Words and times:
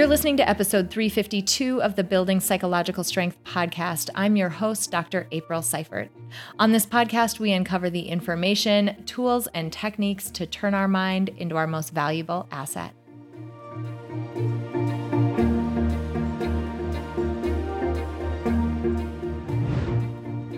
You're 0.00 0.08
listening 0.08 0.38
to 0.38 0.48
episode 0.48 0.88
352 0.88 1.82
of 1.82 1.94
the 1.94 2.02
Building 2.02 2.40
Psychological 2.40 3.04
Strength 3.04 3.44
podcast. 3.44 4.08
I'm 4.14 4.34
your 4.34 4.48
host, 4.48 4.90
Dr. 4.90 5.28
April 5.30 5.60
Seifert. 5.60 6.10
On 6.58 6.72
this 6.72 6.86
podcast, 6.86 7.38
we 7.38 7.52
uncover 7.52 7.90
the 7.90 8.08
information, 8.08 9.04
tools, 9.04 9.46
and 9.48 9.70
techniques 9.70 10.30
to 10.30 10.46
turn 10.46 10.72
our 10.72 10.88
mind 10.88 11.28
into 11.36 11.58
our 11.58 11.66
most 11.66 11.90
valuable 11.90 12.48
asset. 12.50 12.94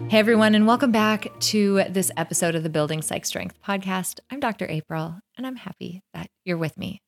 Hey, 0.09 0.21
everyone, 0.21 0.55
and 0.55 0.69
welcome 0.69 0.93
back 0.93 1.27
to 1.41 1.83
this 1.91 2.13
episode 2.17 2.55
of 2.55 2.63
the 2.63 2.71
Building 2.71 3.03
Psych 3.03 3.27
Strength 3.27 3.59
podcast. 3.67 4.21
I'm 4.31 4.39
Dr. 4.39 4.69
April, 4.69 5.19
and 5.37 5.45
I'm 5.45 5.57
happy 5.57 6.05
that 6.15 6.29
you're 6.45 6.57
with 6.57 6.79
me. 6.79 7.03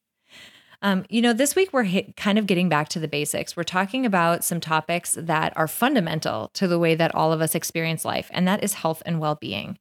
Um, 0.85 1.07
you 1.09 1.23
know, 1.23 1.33
this 1.33 1.57
week 1.57 1.73
we're 1.73 1.85
hit, 1.85 2.15
kind 2.15 2.39
of 2.39 2.47
getting 2.47 2.69
back 2.69 2.91
to 2.91 3.01
the 3.01 3.09
basics. 3.09 3.57
We're 3.57 3.63
talking 3.63 4.05
about 4.05 4.45
some 4.45 4.61
topics 4.61 5.17
that 5.19 5.57
are 5.57 5.67
fundamental 5.67 6.51
to 6.53 6.69
the 6.69 6.79
way 6.79 6.95
that 6.95 7.15
all 7.15 7.33
of 7.33 7.41
us 7.41 7.55
experience 7.55 8.05
life, 8.05 8.31
and 8.35 8.47
that 8.47 8.63
is 8.63 8.75
health 8.75 9.03
and 9.07 9.19
well 9.19 9.35
being 9.35 9.79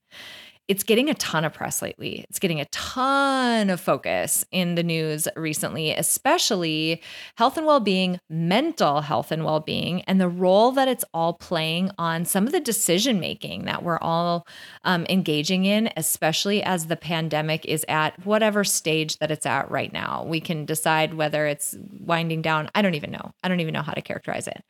it's 0.67 0.83
getting 0.83 1.09
a 1.09 1.13
ton 1.15 1.43
of 1.43 1.53
press 1.53 1.81
lately. 1.81 2.25
It's 2.29 2.39
getting 2.39 2.61
a 2.61 2.65
ton 2.65 3.69
of 3.69 3.81
focus 3.81 4.45
in 4.51 4.75
the 4.75 4.83
news 4.83 5.27
recently, 5.35 5.91
especially 5.91 7.01
health 7.35 7.57
and 7.57 7.65
well 7.65 7.81
being, 7.81 8.19
mental 8.29 9.01
health 9.01 9.31
and 9.31 9.43
well 9.43 9.59
being, 9.59 10.01
and 10.03 10.21
the 10.21 10.29
role 10.29 10.71
that 10.71 10.87
it's 10.87 11.03
all 11.13 11.33
playing 11.33 11.91
on 11.97 12.23
some 12.23 12.45
of 12.45 12.53
the 12.53 12.61
decision 12.61 13.19
making 13.19 13.65
that 13.65 13.83
we're 13.83 13.99
all 13.99 14.47
um, 14.85 15.05
engaging 15.09 15.65
in, 15.65 15.89
especially 15.97 16.63
as 16.63 16.87
the 16.87 16.95
pandemic 16.95 17.65
is 17.65 17.85
at 17.89 18.25
whatever 18.25 18.63
stage 18.63 19.17
that 19.17 19.31
it's 19.31 19.45
at 19.45 19.69
right 19.69 19.91
now. 19.91 20.23
We 20.25 20.39
can 20.39 20.65
decide 20.65 21.13
whether 21.13 21.45
it's 21.45 21.75
winding 21.99 22.41
down. 22.41 22.69
I 22.73 22.81
don't 22.81 22.95
even 22.95 23.11
know. 23.11 23.33
I 23.43 23.49
don't 23.49 23.59
even 23.59 23.73
know 23.73 23.81
how 23.81 23.93
to 23.93 24.01
characterize 24.01 24.47
it. 24.47 24.63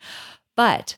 But 0.56 0.98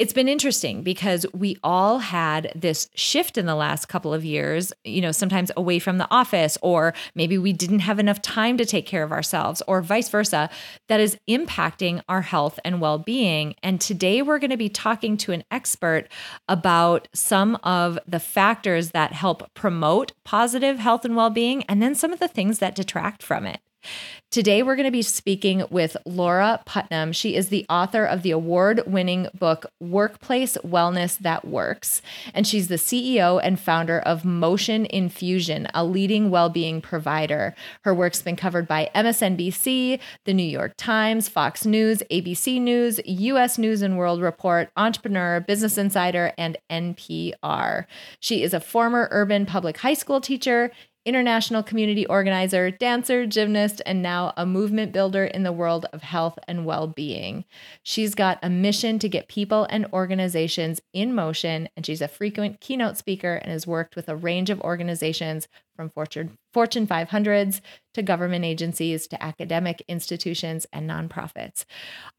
it's 0.00 0.14
been 0.14 0.28
interesting 0.28 0.82
because 0.82 1.26
we 1.34 1.58
all 1.62 1.98
had 1.98 2.50
this 2.54 2.88
shift 2.94 3.36
in 3.36 3.44
the 3.44 3.54
last 3.54 3.86
couple 3.86 4.14
of 4.14 4.24
years, 4.24 4.72
you 4.82 5.02
know, 5.02 5.12
sometimes 5.12 5.52
away 5.58 5.78
from 5.78 5.98
the 5.98 6.08
office, 6.10 6.56
or 6.62 6.94
maybe 7.14 7.36
we 7.36 7.52
didn't 7.52 7.80
have 7.80 7.98
enough 7.98 8.22
time 8.22 8.56
to 8.56 8.64
take 8.64 8.86
care 8.86 9.02
of 9.02 9.12
ourselves, 9.12 9.60
or 9.68 9.82
vice 9.82 10.08
versa, 10.08 10.48
that 10.88 11.00
is 11.00 11.18
impacting 11.28 12.00
our 12.08 12.22
health 12.22 12.58
and 12.64 12.80
well 12.80 12.98
being. 12.98 13.54
And 13.62 13.78
today 13.78 14.22
we're 14.22 14.38
going 14.38 14.50
to 14.50 14.56
be 14.56 14.70
talking 14.70 15.18
to 15.18 15.32
an 15.32 15.44
expert 15.50 16.08
about 16.48 17.06
some 17.12 17.56
of 17.56 17.98
the 18.08 18.20
factors 18.20 18.92
that 18.92 19.12
help 19.12 19.52
promote 19.52 20.12
positive 20.24 20.78
health 20.78 21.04
and 21.04 21.14
well 21.14 21.28
being, 21.28 21.62
and 21.64 21.82
then 21.82 21.94
some 21.94 22.10
of 22.10 22.20
the 22.20 22.28
things 22.28 22.58
that 22.60 22.74
detract 22.74 23.22
from 23.22 23.44
it. 23.44 23.60
Today, 24.30 24.62
we're 24.62 24.76
going 24.76 24.86
to 24.86 24.92
be 24.92 25.02
speaking 25.02 25.64
with 25.70 25.96
Laura 26.06 26.62
Putnam. 26.64 27.10
She 27.10 27.34
is 27.34 27.48
the 27.48 27.66
author 27.68 28.04
of 28.04 28.22
the 28.22 28.30
award 28.30 28.80
winning 28.86 29.26
book, 29.36 29.66
Workplace 29.80 30.56
Wellness 30.58 31.18
That 31.18 31.44
Works. 31.44 32.00
And 32.32 32.46
she's 32.46 32.68
the 32.68 32.76
CEO 32.76 33.40
and 33.42 33.58
founder 33.58 33.98
of 33.98 34.24
Motion 34.24 34.86
Infusion, 34.86 35.66
a 35.74 35.84
leading 35.84 36.30
well 36.30 36.48
being 36.48 36.80
provider. 36.80 37.56
Her 37.82 37.92
work's 37.92 38.22
been 38.22 38.36
covered 38.36 38.68
by 38.68 38.88
MSNBC, 38.94 39.98
The 40.24 40.32
New 40.32 40.44
York 40.44 40.74
Times, 40.76 41.28
Fox 41.28 41.66
News, 41.66 42.00
ABC 42.08 42.60
News, 42.60 43.00
US 43.04 43.58
News 43.58 43.82
and 43.82 43.98
World 43.98 44.22
Report, 44.22 44.70
Entrepreneur, 44.76 45.40
Business 45.40 45.76
Insider, 45.76 46.32
and 46.38 46.56
NPR. 46.70 47.86
She 48.20 48.44
is 48.44 48.54
a 48.54 48.60
former 48.60 49.08
urban 49.10 49.44
public 49.44 49.78
high 49.78 49.94
school 49.94 50.20
teacher 50.20 50.70
international 51.04 51.62
community 51.62 52.06
organizer, 52.06 52.70
dancer, 52.70 53.26
gymnast, 53.26 53.80
and 53.86 54.02
now 54.02 54.32
a 54.36 54.44
movement 54.44 54.92
builder 54.92 55.24
in 55.24 55.42
the 55.42 55.52
world 55.52 55.86
of 55.92 56.02
health 56.02 56.38
and 56.46 56.66
well 56.66 56.86
being. 56.86 57.44
She's 57.82 58.14
got 58.14 58.38
a 58.42 58.50
mission 58.50 58.98
to 58.98 59.08
get 59.08 59.28
people 59.28 59.66
and 59.70 59.86
organizations 59.92 60.80
in 60.92 61.14
motion, 61.14 61.68
and 61.76 61.86
she's 61.86 62.02
a 62.02 62.08
frequent 62.08 62.60
keynote 62.60 62.96
speaker 62.96 63.34
and 63.34 63.50
has 63.50 63.66
worked 63.66 63.96
with 63.96 64.08
a 64.08 64.16
range 64.16 64.50
of 64.50 64.60
organizations 64.60 65.48
from 65.74 65.88
Fortune, 65.88 66.36
Fortune 66.52 66.86
500s 66.86 67.60
to 67.94 68.02
government 68.02 68.44
agencies 68.44 69.06
to 69.06 69.22
academic 69.22 69.82
institutions 69.88 70.66
and 70.72 70.88
nonprofits. 70.88 71.64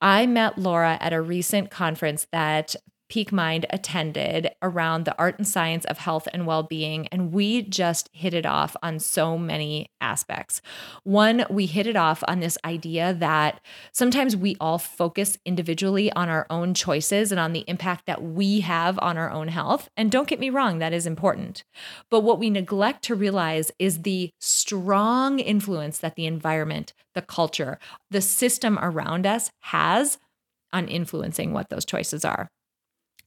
I 0.02 0.26
met 0.26 0.58
Laura 0.58 0.98
at 1.00 1.14
a 1.14 1.22
recent 1.22 1.70
conference 1.70 2.26
that 2.32 2.76
Peak 3.12 3.34
Mind 3.34 3.66
attended 3.72 4.52
around 4.62 5.04
the 5.04 5.18
art 5.20 5.38
and 5.38 5.46
science 5.46 5.84
of 5.84 5.98
health 5.98 6.30
and 6.32 6.48
well 6.48 6.64
being. 6.64 7.08
And 7.08 7.34
we 7.34 7.62
just 7.62 8.10
hit 8.14 8.34
it 8.34 8.46
off 8.46 8.74
on 8.82 9.00
so 9.00 9.38
many 9.38 9.92
aspects. 10.00 10.62
One, 11.04 11.46
we 11.50 11.66
hit 11.66 11.88
it 11.88 11.98
off 11.98 12.24
on 12.30 12.40
this 12.40 12.58
idea 12.64 13.14
that 13.16 13.60
sometimes 13.92 14.38
we 14.38 14.56
all 14.62 14.78
focus 14.78 15.38
individually 15.46 16.10
on 16.14 16.30
our 16.30 16.48
own 16.50 16.74
choices 16.74 17.34
and 17.34 17.40
on 17.40 17.52
the 17.52 17.66
impact 17.68 18.06
that 18.06 18.24
we 18.24 18.62
have 18.62 18.98
on 19.00 19.18
our 19.18 19.30
own 19.30 19.50
health. 19.50 19.90
And 19.98 20.10
don't 20.10 20.30
get 20.30 20.40
me 20.40 20.50
wrong, 20.50 20.80
that 20.80 20.94
is 20.94 21.06
important. 21.06 21.66
But 22.10 22.22
what 22.22 22.40
we 22.40 22.50
neglect 22.50 23.04
to 23.04 23.16
realize 23.16 23.74
is 23.78 24.04
the 24.04 24.30
strong 24.40 25.40
influence 25.40 25.98
that 25.98 26.16
the 26.16 26.28
environment, 26.28 26.94
the 27.14 27.22
culture, 27.22 27.78
the 28.10 28.22
system 28.22 28.80
around 28.82 29.26
us 29.28 29.52
has 29.64 30.18
on 30.72 30.88
influencing 30.88 31.52
what 31.52 31.68
those 31.68 31.84
choices 31.84 32.24
are. 32.24 32.48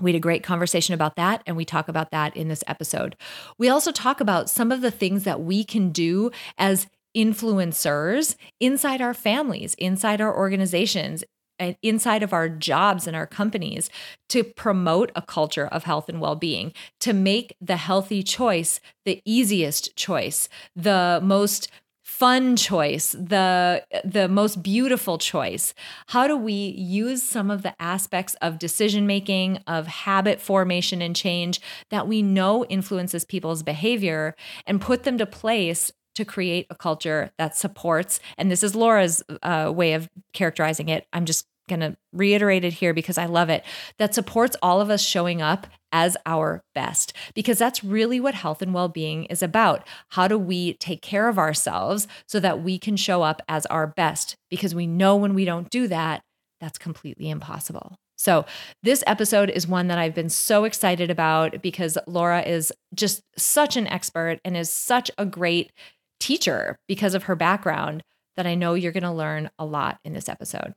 We 0.00 0.10
had 0.12 0.16
a 0.16 0.20
great 0.20 0.42
conversation 0.42 0.94
about 0.94 1.16
that, 1.16 1.42
and 1.46 1.56
we 1.56 1.64
talk 1.64 1.88
about 1.88 2.10
that 2.10 2.36
in 2.36 2.48
this 2.48 2.64
episode. 2.66 3.16
We 3.58 3.68
also 3.68 3.92
talk 3.92 4.20
about 4.20 4.50
some 4.50 4.72
of 4.72 4.80
the 4.80 4.90
things 4.90 5.24
that 5.24 5.40
we 5.40 5.64
can 5.64 5.90
do 5.90 6.30
as 6.58 6.86
influencers 7.16 8.36
inside 8.60 9.00
our 9.00 9.14
families, 9.14 9.74
inside 9.74 10.20
our 10.20 10.36
organizations, 10.36 11.22
and 11.58 11.76
inside 11.82 12.22
of 12.22 12.32
our 12.32 12.48
jobs 12.48 13.06
and 13.06 13.14
our 13.14 13.26
companies 13.26 13.88
to 14.28 14.42
promote 14.42 15.12
a 15.14 15.22
culture 15.22 15.66
of 15.66 15.84
health 15.84 16.08
and 16.08 16.20
well 16.20 16.34
being, 16.34 16.72
to 17.00 17.12
make 17.12 17.56
the 17.60 17.76
healthy 17.76 18.22
choice 18.22 18.80
the 19.04 19.22
easiest 19.24 19.94
choice, 19.96 20.48
the 20.74 21.20
most 21.22 21.70
fun 22.04 22.54
choice, 22.54 23.12
the 23.12 23.82
the 24.04 24.28
most 24.28 24.62
beautiful 24.62 25.16
choice. 25.18 25.74
How 26.08 26.28
do 26.28 26.36
we 26.36 26.52
use 26.52 27.22
some 27.22 27.50
of 27.50 27.62
the 27.62 27.74
aspects 27.82 28.36
of 28.42 28.58
decision 28.58 29.06
making, 29.06 29.58
of 29.66 29.86
habit 29.86 30.40
formation 30.40 31.00
and 31.00 31.16
change 31.16 31.60
that 31.90 32.06
we 32.06 32.20
know 32.22 32.64
influences 32.66 33.24
people's 33.24 33.62
behavior 33.62 34.36
and 34.66 34.80
put 34.80 35.04
them 35.04 35.18
to 35.18 35.26
place 35.26 35.90
to 36.14 36.24
create 36.24 36.66
a 36.70 36.76
culture 36.76 37.32
that 37.38 37.56
supports 37.56 38.20
and 38.38 38.48
this 38.48 38.62
is 38.62 38.76
Laura's 38.76 39.22
uh, 39.42 39.72
way 39.74 39.94
of 39.94 40.08
characterizing 40.32 40.88
it. 40.88 41.06
I'm 41.12 41.24
just 41.24 41.46
going 41.68 41.80
to 41.80 41.96
reiterate 42.12 42.64
it 42.64 42.74
here 42.74 42.92
because 42.92 43.18
I 43.18 43.26
love 43.26 43.48
it 43.48 43.64
that 43.98 44.14
supports 44.14 44.56
all 44.62 44.80
of 44.80 44.90
us 44.90 45.02
showing 45.02 45.40
up 45.40 45.66
as 45.92 46.16
our 46.26 46.62
best 46.74 47.12
because 47.34 47.58
that's 47.58 47.84
really 47.84 48.20
what 48.20 48.34
health 48.34 48.60
and 48.60 48.74
well-being 48.74 49.24
is 49.26 49.42
about. 49.42 49.86
How 50.10 50.28
do 50.28 50.38
we 50.38 50.74
take 50.74 51.02
care 51.02 51.28
of 51.28 51.38
ourselves 51.38 52.08
so 52.26 52.40
that 52.40 52.62
we 52.62 52.78
can 52.78 52.96
show 52.96 53.22
up 53.22 53.40
as 53.48 53.66
our 53.66 53.86
best 53.86 54.36
because 54.50 54.74
we 54.74 54.86
know 54.86 55.16
when 55.16 55.34
we 55.34 55.44
don't 55.44 55.70
do 55.70 55.88
that 55.88 56.22
that's 56.64 56.78
completely 56.78 57.28
impossible. 57.28 57.98
So, 58.16 58.46
this 58.82 59.04
episode 59.06 59.50
is 59.50 59.66
one 59.66 59.88
that 59.88 59.98
I've 59.98 60.14
been 60.14 60.30
so 60.30 60.64
excited 60.64 61.10
about 61.10 61.60
because 61.60 61.98
Laura 62.06 62.40
is 62.40 62.72
just 62.94 63.22
such 63.36 63.76
an 63.76 63.86
expert 63.88 64.40
and 64.44 64.56
is 64.56 64.70
such 64.70 65.10
a 65.18 65.26
great 65.26 65.72
teacher 66.20 66.78
because 66.88 67.14
of 67.14 67.24
her 67.24 67.36
background 67.36 68.02
that 68.36 68.46
I 68.46 68.54
know 68.54 68.74
you're 68.74 68.92
going 68.92 69.02
to 69.02 69.12
learn 69.12 69.50
a 69.58 69.66
lot 69.66 69.98
in 70.04 70.14
this 70.14 70.28
episode. 70.28 70.74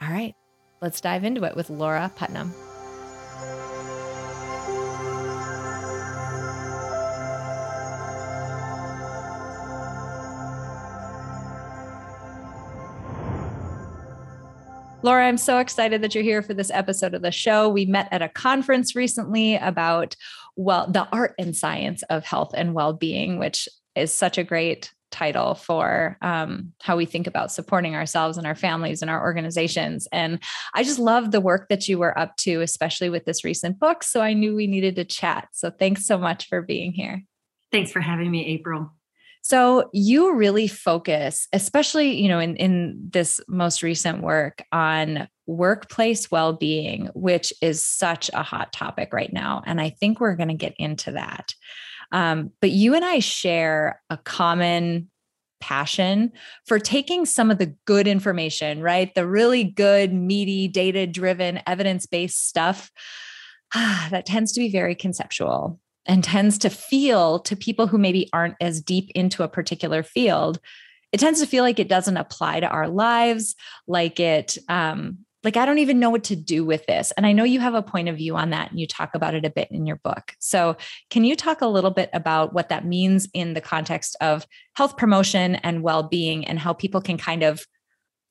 All 0.00 0.10
right, 0.10 0.34
let's 0.82 1.00
dive 1.00 1.24
into 1.24 1.44
it 1.44 1.56
with 1.56 1.70
Laura 1.70 2.12
Putnam. 2.16 2.52
Laura, 15.02 15.26
I'm 15.26 15.38
so 15.38 15.58
excited 15.58 16.02
that 16.02 16.14
you're 16.14 16.24
here 16.24 16.42
for 16.42 16.52
this 16.52 16.70
episode 16.70 17.14
of 17.14 17.22
the 17.22 17.30
show. 17.30 17.68
We 17.68 17.86
met 17.86 18.08
at 18.10 18.22
a 18.22 18.28
conference 18.28 18.96
recently 18.96 19.54
about 19.56 20.16
well, 20.56 20.90
the 20.90 21.06
art 21.12 21.34
and 21.38 21.56
science 21.56 22.02
of 22.10 22.24
health 22.24 22.52
and 22.54 22.74
well-being, 22.74 23.38
which 23.38 23.68
is 23.94 24.12
such 24.12 24.36
a 24.36 24.44
great 24.44 24.92
title 25.10 25.54
for 25.54 26.16
um, 26.22 26.72
how 26.82 26.96
we 26.96 27.06
think 27.06 27.26
about 27.26 27.52
supporting 27.52 27.94
ourselves 27.94 28.36
and 28.36 28.46
our 28.46 28.54
families 28.54 29.02
and 29.02 29.10
our 29.10 29.22
organizations. 29.22 30.08
And 30.12 30.42
I 30.74 30.82
just 30.82 30.98
love 30.98 31.30
the 31.30 31.40
work 31.40 31.68
that 31.68 31.88
you 31.88 31.98
were 31.98 32.18
up 32.18 32.36
to, 32.38 32.60
especially 32.60 33.08
with 33.08 33.24
this 33.24 33.44
recent 33.44 33.78
book. 33.78 34.02
So 34.02 34.20
I 34.20 34.32
knew 34.32 34.54
we 34.54 34.66
needed 34.66 34.96
to 34.96 35.04
chat. 35.04 35.48
So 35.52 35.70
thanks 35.70 36.06
so 36.06 36.18
much 36.18 36.48
for 36.48 36.62
being 36.62 36.92
here. 36.92 37.22
Thanks 37.72 37.92
for 37.92 38.00
having 38.00 38.30
me, 38.30 38.46
April. 38.46 38.92
So 39.42 39.90
you 39.92 40.34
really 40.34 40.66
focus, 40.66 41.46
especially, 41.52 42.20
you 42.20 42.28
know, 42.28 42.40
in, 42.40 42.56
in 42.56 42.96
this 43.12 43.40
most 43.46 43.80
recent 43.80 44.20
work 44.20 44.64
on 44.72 45.28
workplace 45.46 46.32
well-being, 46.32 47.10
which 47.14 47.52
is 47.62 47.84
such 47.84 48.28
a 48.34 48.42
hot 48.42 48.72
topic 48.72 49.12
right 49.12 49.32
now. 49.32 49.62
And 49.64 49.80
I 49.80 49.90
think 49.90 50.18
we're 50.18 50.34
going 50.34 50.48
to 50.48 50.54
get 50.54 50.74
into 50.78 51.12
that. 51.12 51.54
Um, 52.12 52.52
but 52.60 52.70
you 52.70 52.94
and 52.94 53.04
I 53.04 53.18
share 53.18 54.00
a 54.10 54.16
common 54.16 55.10
passion 55.60 56.32
for 56.66 56.78
taking 56.78 57.24
some 57.24 57.50
of 57.50 57.58
the 57.58 57.74
good 57.86 58.06
information, 58.06 58.80
right? 58.80 59.14
The 59.14 59.26
really 59.26 59.64
good, 59.64 60.12
meaty, 60.12 60.68
data 60.68 61.06
driven, 61.06 61.60
evidence 61.66 62.06
based 62.06 62.46
stuff 62.46 62.90
that 63.74 64.26
tends 64.26 64.52
to 64.52 64.60
be 64.60 64.70
very 64.70 64.94
conceptual 64.94 65.80
and 66.06 66.22
tends 66.22 66.58
to 66.58 66.70
feel 66.70 67.40
to 67.40 67.56
people 67.56 67.86
who 67.86 67.98
maybe 67.98 68.28
aren't 68.32 68.54
as 68.60 68.80
deep 68.80 69.10
into 69.14 69.42
a 69.42 69.48
particular 69.48 70.02
field. 70.02 70.60
It 71.12 71.18
tends 71.18 71.40
to 71.40 71.46
feel 71.46 71.64
like 71.64 71.78
it 71.78 71.88
doesn't 71.88 72.16
apply 72.16 72.60
to 72.60 72.68
our 72.68 72.88
lives, 72.88 73.56
like 73.86 74.20
it 74.20 74.58
um, 74.68 75.18
like, 75.44 75.56
I 75.56 75.66
don't 75.66 75.78
even 75.78 76.00
know 76.00 76.10
what 76.10 76.24
to 76.24 76.36
do 76.36 76.64
with 76.64 76.84
this. 76.86 77.12
And 77.12 77.26
I 77.26 77.32
know 77.32 77.44
you 77.44 77.60
have 77.60 77.74
a 77.74 77.82
point 77.82 78.08
of 78.08 78.16
view 78.16 78.36
on 78.36 78.50
that 78.50 78.70
and 78.70 78.80
you 78.80 78.86
talk 78.86 79.14
about 79.14 79.34
it 79.34 79.44
a 79.44 79.50
bit 79.50 79.68
in 79.70 79.86
your 79.86 79.96
book. 79.96 80.32
So, 80.40 80.76
can 81.10 81.24
you 81.24 81.36
talk 81.36 81.60
a 81.60 81.66
little 81.66 81.90
bit 81.90 82.10
about 82.12 82.52
what 82.52 82.68
that 82.70 82.84
means 82.84 83.28
in 83.32 83.54
the 83.54 83.60
context 83.60 84.16
of 84.20 84.46
health 84.74 84.96
promotion 84.96 85.56
and 85.56 85.82
well 85.82 86.02
being 86.02 86.44
and 86.46 86.58
how 86.58 86.72
people 86.72 87.00
can 87.00 87.18
kind 87.18 87.42
of 87.42 87.64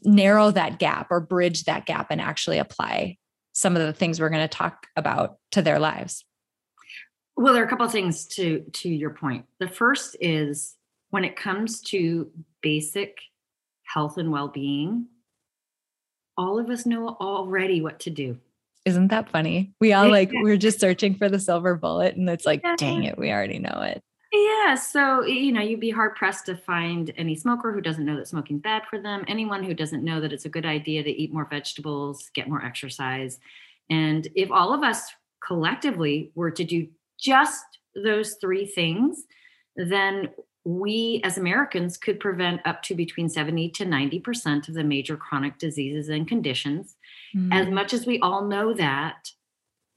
narrow 0.03 0.51
that 0.51 0.79
gap 0.79 1.07
or 1.09 1.19
bridge 1.19 1.63
that 1.63 1.85
gap 1.85 2.07
and 2.09 2.21
actually 2.21 2.57
apply 2.57 3.17
some 3.53 3.75
of 3.75 3.81
the 3.81 3.93
things 3.93 4.19
we're 4.19 4.29
going 4.29 4.41
to 4.41 4.47
talk 4.47 4.87
about 4.95 5.37
to 5.51 5.61
their 5.61 5.79
lives? 5.79 6.25
Well, 7.37 7.53
there 7.53 7.63
are 7.63 7.65
a 7.65 7.69
couple 7.69 7.85
of 7.85 7.91
things 7.91 8.25
to 8.27 8.63
to 8.73 8.89
your 8.89 9.11
point. 9.11 9.45
The 9.59 9.67
first 9.67 10.15
is 10.19 10.75
when 11.09 11.23
it 11.23 11.35
comes 11.35 11.81
to 11.81 12.29
basic 12.61 13.17
health 13.83 14.17
and 14.17 14.31
well-being, 14.31 15.07
all 16.37 16.59
of 16.59 16.69
us 16.69 16.85
know 16.85 17.09
already 17.19 17.81
what 17.81 17.99
to 18.01 18.09
do. 18.09 18.37
Isn't 18.85 19.07
that 19.07 19.29
funny? 19.29 19.73
We 19.81 19.93
all 19.93 20.09
like, 20.09 20.29
we're 20.31 20.57
just 20.57 20.79
searching 20.79 21.15
for 21.15 21.27
the 21.27 21.39
silver 21.39 21.75
bullet, 21.75 22.15
and 22.15 22.29
it's 22.29 22.45
like, 22.45 22.63
dang 22.77 23.03
it, 23.03 23.17
we 23.17 23.31
already 23.31 23.57
know 23.57 23.81
it. 23.81 24.01
Yeah. 24.31 24.75
So, 24.75 25.23
you 25.23 25.51
know, 25.51 25.61
you'd 25.61 25.79
be 25.79 25.91
hard 25.91 26.15
pressed 26.15 26.45
to 26.47 26.57
find 26.57 27.13
any 27.17 27.35
smoker 27.35 27.71
who 27.71 27.81
doesn't 27.81 28.05
know 28.05 28.17
that 28.17 28.27
smoking's 28.27 28.61
bad 28.61 28.83
for 28.89 28.99
them, 28.99 29.23
anyone 29.27 29.63
who 29.63 29.73
doesn't 29.73 30.03
know 30.03 30.19
that 30.19 30.33
it's 30.33 30.45
a 30.45 30.49
good 30.49 30.65
idea 30.65 31.03
to 31.03 31.09
eat 31.09 31.33
more 31.33 31.47
vegetables, 31.49 32.29
get 32.33 32.49
more 32.49 32.63
exercise. 32.63 33.39
And 33.89 34.27
if 34.35 34.51
all 34.51 34.73
of 34.73 34.83
us 34.83 35.09
collectively 35.45 36.31
were 36.35 36.51
to 36.51 36.63
do 36.63 36.87
just 37.19 37.63
those 37.95 38.35
three 38.41 38.65
things, 38.65 39.23
then 39.77 40.29
we 40.65 41.21
as 41.23 41.37
Americans 41.37 41.95
could 41.95 42.19
prevent 42.19 42.59
up 42.65 42.81
to 42.83 42.95
between 42.95 43.29
70 43.29 43.69
to 43.69 43.85
90% 43.85 44.67
of 44.67 44.73
the 44.73 44.83
major 44.83 45.15
chronic 45.15 45.59
diseases 45.59 46.09
and 46.09 46.27
conditions. 46.27 46.95
Mm-hmm. 47.35 47.53
As 47.53 47.67
much 47.69 47.93
as 47.93 48.07
we 48.07 48.19
all 48.19 48.45
know 48.45 48.73
that, 48.73 49.29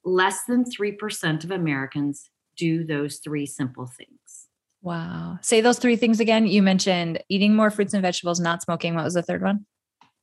less 0.04 0.44
than 0.44 0.64
3% 0.64 1.42
of 1.42 1.50
Americans 1.50 2.30
do 2.56 2.84
those 2.84 3.16
three 3.16 3.46
simple 3.46 3.86
things. 3.86 4.46
Wow. 4.82 5.38
Say 5.40 5.60
those 5.60 5.78
three 5.78 5.96
things 5.96 6.20
again. 6.20 6.46
You 6.46 6.62
mentioned 6.62 7.22
eating 7.28 7.56
more 7.56 7.70
fruits 7.70 7.94
and 7.94 8.02
vegetables, 8.02 8.38
not 8.38 8.62
smoking. 8.62 8.94
What 8.94 9.04
was 9.04 9.14
the 9.14 9.22
third 9.22 9.42
one? 9.42 9.66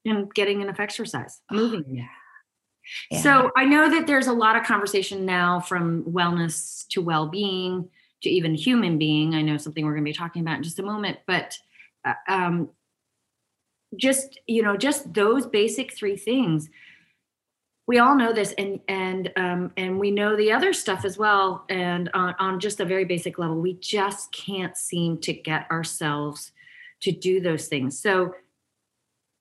And 0.06 0.32
getting 0.34 0.62
enough 0.62 0.80
exercise, 0.80 1.42
moving. 1.52 1.84
Oh, 1.88 1.92
yeah. 1.92 2.04
yeah. 3.10 3.22
So 3.22 3.52
I 3.58 3.66
know 3.66 3.90
that 3.90 4.06
there's 4.06 4.28
a 4.28 4.34
lot 4.34 4.56
of 4.56 4.64
conversation 4.64 5.26
now 5.26 5.60
from 5.60 6.04
wellness 6.04 6.86
to 6.90 7.02
well 7.02 7.28
being 7.28 7.90
to 8.26 8.30
even 8.30 8.54
human 8.54 8.98
being. 8.98 9.36
I 9.36 9.42
know 9.42 9.58
something 9.58 9.86
we're 9.86 9.94
going 9.94 10.04
to 10.04 10.10
be 10.10 10.14
talking 10.14 10.42
about 10.42 10.58
in 10.58 10.64
just 10.64 10.80
a 10.80 10.84
moment, 10.84 11.20
but 11.26 11.58
uh, 12.04 12.14
um, 12.28 12.70
just 13.96 14.40
you 14.48 14.62
know, 14.62 14.76
just 14.76 15.14
those 15.14 15.46
basic 15.46 15.96
three 15.96 16.18
things. 16.18 16.70
We 17.88 18.00
all 18.00 18.16
know 18.16 18.34
this, 18.34 18.54
and 18.58 18.80
and 18.88 19.32
um, 19.36 19.72
and 19.78 20.00
we 20.00 20.10
know 20.10 20.36
the 20.36 20.52
other 20.52 20.74
stuff 20.74 21.06
as 21.06 21.18
well. 21.18 21.66
And 21.70 22.10
on, 22.14 22.36
on 22.40 22.60
just 22.60 22.80
a 22.80 22.86
very 22.86 23.06
basic 23.06 23.38
level, 23.38 23.62
we 23.62 23.76
just 23.76 24.32
can't 24.32 24.76
seem 24.76 25.20
to 25.20 25.34
get 25.34 25.70
ourselves 25.70 26.52
to 27.02 27.12
do 27.12 27.40
those 27.40 27.68
things. 27.68 28.00
So 28.00 28.34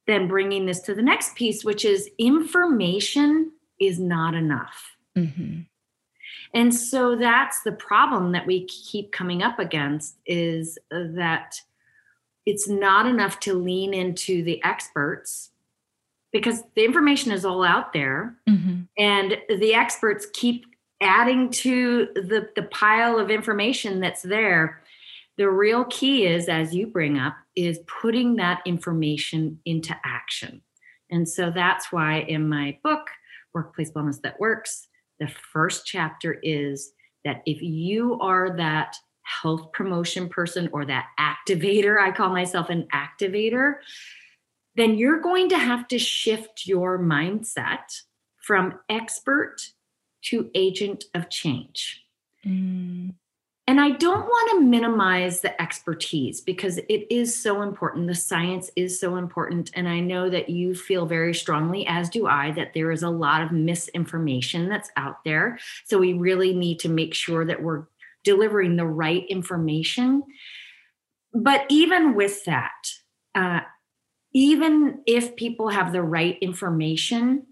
then 0.07 0.29
bringing 0.29 0.67
this 0.67 0.81
to 0.81 0.95
the 0.95 1.03
next 1.03 1.35
piece, 1.35 1.65
which 1.65 1.87
is 1.87 2.11
information 2.19 3.53
is 3.81 3.99
not 3.99 4.35
enough. 4.35 4.97
Mm-hmm. 5.17 5.61
And 6.55 6.73
so 6.73 7.17
that's 7.17 7.62
the 7.62 7.73
problem 7.73 8.31
that 8.33 8.47
we 8.47 8.65
keep 8.67 9.11
coming 9.11 9.43
up 9.43 9.59
against 9.59 10.17
is 10.25 10.79
that 10.91 11.61
it's 12.47 12.69
not 12.69 13.06
enough 13.06 13.41
to 13.41 13.55
lean 13.55 13.93
into 13.93 14.45
the 14.45 14.62
experts 14.62 15.51
because 16.33 16.62
the 16.75 16.85
information 16.85 17.33
is 17.33 17.45
all 17.45 17.65
out 17.65 17.93
there 17.93 18.37
mm-hmm. 18.49 18.83
and 18.97 19.39
the 19.49 19.75
experts 19.75 20.27
keep 20.33 20.67
adding 21.01 21.51
to 21.51 22.09
the, 22.15 22.49
the 22.55 22.62
pile 22.65 23.19
of 23.19 23.31
information 23.31 24.00
that's 24.00 24.23
there 24.23 24.81
the 25.37 25.50
real 25.50 25.85
key 25.87 26.27
is 26.27 26.49
as 26.49 26.75
you 26.75 26.87
bring 26.87 27.19
up 27.19 27.35
is 27.57 27.81
putting 28.00 28.37
that 28.37 28.61
information 28.65 29.59
into 29.65 29.97
action 30.05 30.61
and 31.11 31.29
so 31.29 31.50
that's 31.50 31.91
why 31.91 32.21
in 32.21 32.49
my 32.49 32.79
book 32.83 33.09
workplace 33.53 33.91
wellness 33.93 34.21
that 34.21 34.39
works 34.39 34.89
the 35.20 35.28
first 35.28 35.87
chapter 35.87 36.38
is 36.43 36.93
that 37.25 37.43
if 37.46 37.62
you 37.62 38.19
are 38.20 38.56
that 38.56 38.96
health 39.22 39.72
promotion 39.72 40.28
person 40.28 40.69
or 40.72 40.84
that 40.84 41.06
activator, 41.19 41.99
I 41.99 42.11
call 42.11 42.31
myself 42.31 42.69
an 42.69 42.87
activator, 42.93 43.76
then 44.76 44.96
you're 44.96 45.20
going 45.20 45.49
to 45.50 45.58
have 45.58 45.88
to 45.88 45.99
shift 45.99 46.66
your 46.66 46.99
mindset 46.99 48.02
from 48.43 48.81
expert 48.90 49.56
to 50.22 50.50
agent 50.55 51.05
of 51.14 51.31
change. 51.31 52.02
Mm. 52.46 53.14
And 53.66 53.81
I 53.81 53.90
don't 53.90 54.26
want 54.26 54.50
to 54.50 54.66
minimize 54.66 55.40
the 55.40 55.61
expertise 55.61 56.43
because 56.43 56.76
it 56.76 57.11
is 57.11 57.40
so 57.43 57.62
important. 57.62 58.06
The 58.06 58.14
science 58.14 58.70
is 58.76 59.00
so 59.00 59.16
important. 59.16 59.70
And 59.72 59.88
I 59.88 60.00
know 60.00 60.28
that 60.28 60.50
you 60.50 60.75
feel 60.75 61.06
very 61.06 61.32
strongly, 61.32 61.87
as 61.87 62.11
do 62.11 62.26
I, 62.26 62.50
that 62.52 62.75
there 62.75 62.90
is 62.90 63.02
a 63.02 63.08
lot 63.08 63.40
of 63.40 63.52
misinformation 63.52 64.69
that's 64.69 64.90
out 64.99 65.25
there. 65.25 65.58
So 65.87 65.99
we 65.99 66.12
really 66.12 66.55
need 66.55 66.78
to 66.81 66.90
make 66.90 67.14
sure 67.14 67.46
that 67.46 67.62
we're 67.62 67.84
delivering 68.22 68.76
the 68.76 68.87
right 68.87 69.25
information. 69.31 70.25
But 71.32 71.64
even 71.70 72.14
with 72.14 72.44
that, 72.44 72.90
uh, 73.34 73.61
even 74.34 75.00
if 75.06 75.37
people 75.37 75.69
have 75.69 75.93
the 75.93 76.02
right 76.02 76.37
information, 76.43 77.46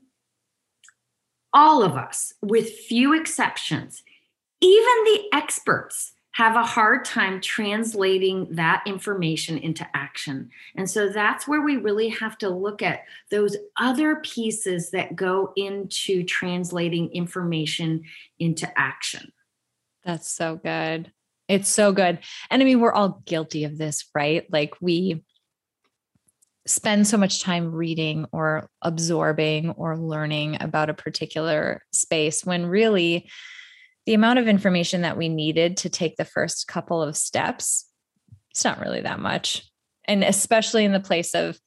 all 1.54 1.82
of 1.82 1.96
us, 1.96 2.34
with 2.42 2.70
few 2.70 3.14
exceptions, 3.14 4.02
even 4.62 5.04
the 5.04 5.24
experts 5.32 6.12
have 6.32 6.56
a 6.56 6.64
hard 6.64 7.04
time 7.04 7.40
translating 7.42 8.46
that 8.52 8.82
information 8.86 9.58
into 9.58 9.86
action. 9.94 10.48
And 10.76 10.88
so 10.88 11.10
that's 11.10 11.46
where 11.46 11.60
we 11.60 11.76
really 11.76 12.08
have 12.08 12.38
to 12.38 12.48
look 12.48 12.80
at 12.80 13.02
those 13.30 13.54
other 13.78 14.16
pieces 14.16 14.92
that 14.92 15.14
go 15.14 15.52
into 15.56 16.24
translating 16.24 17.10
information 17.10 18.04
into 18.38 18.66
action. 18.78 19.30
That's 20.04 20.28
so 20.28 20.56
good. 20.56 21.12
It's 21.48 21.68
so 21.68 21.92
good. 21.92 22.18
And 22.50 22.62
I 22.62 22.64
mean, 22.64 22.80
we're 22.80 22.94
all 22.94 23.20
guilty 23.26 23.64
of 23.64 23.76
this, 23.76 24.06
right? 24.14 24.50
Like 24.50 24.74
we 24.80 25.22
spend 26.66 27.06
so 27.06 27.18
much 27.18 27.42
time 27.42 27.72
reading 27.72 28.24
or 28.32 28.70
absorbing 28.80 29.70
or 29.72 29.98
learning 29.98 30.56
about 30.60 30.88
a 30.88 30.94
particular 30.94 31.82
space 31.92 32.42
when 32.42 32.66
really 32.66 33.28
the 34.06 34.14
amount 34.14 34.38
of 34.38 34.48
information 34.48 35.02
that 35.02 35.16
we 35.16 35.28
needed 35.28 35.76
to 35.78 35.88
take 35.88 36.16
the 36.16 36.24
first 36.24 36.66
couple 36.66 37.02
of 37.02 37.16
steps, 37.16 37.88
it's 38.50 38.64
not 38.64 38.80
really 38.80 39.02
that 39.02 39.20
much. 39.20 39.64
And 40.04 40.24
especially 40.24 40.84
in 40.84 40.92
the 40.92 41.00
place 41.00 41.34
of 41.34 41.58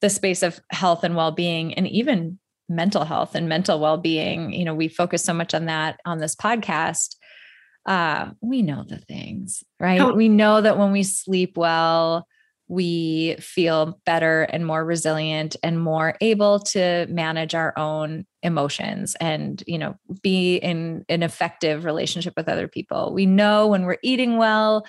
the 0.00 0.10
space 0.10 0.42
of 0.42 0.60
health 0.70 1.04
and 1.04 1.14
well-being 1.14 1.74
and 1.74 1.86
even 1.86 2.38
mental 2.68 3.04
health 3.04 3.34
and 3.34 3.48
mental 3.48 3.78
well-being, 3.78 4.52
you 4.52 4.64
know, 4.64 4.74
we 4.74 4.88
focus 4.88 5.22
so 5.22 5.34
much 5.34 5.54
on 5.54 5.66
that 5.66 6.00
on 6.04 6.18
this 6.18 6.34
podcast. 6.34 7.16
Uh, 7.84 8.30
we 8.40 8.62
know 8.62 8.84
the 8.86 8.98
things, 8.98 9.62
right? 9.78 10.00
Oh. 10.00 10.14
We 10.14 10.28
know 10.28 10.60
that 10.60 10.78
when 10.78 10.92
we 10.92 11.02
sleep 11.02 11.56
well, 11.56 12.26
we 12.72 13.36
feel 13.38 14.00
better 14.06 14.44
and 14.44 14.64
more 14.64 14.82
resilient 14.82 15.56
and 15.62 15.78
more 15.78 16.16
able 16.22 16.58
to 16.58 17.06
manage 17.10 17.54
our 17.54 17.78
own 17.78 18.24
emotions 18.42 19.14
and 19.20 19.62
you 19.66 19.76
know 19.76 19.94
be 20.22 20.56
in 20.56 21.04
an 21.10 21.22
effective 21.22 21.84
relationship 21.84 22.32
with 22.34 22.48
other 22.48 22.68
people. 22.68 23.12
We 23.12 23.26
know 23.26 23.68
when 23.68 23.84
we're 23.84 23.98
eating 24.02 24.38
well 24.38 24.86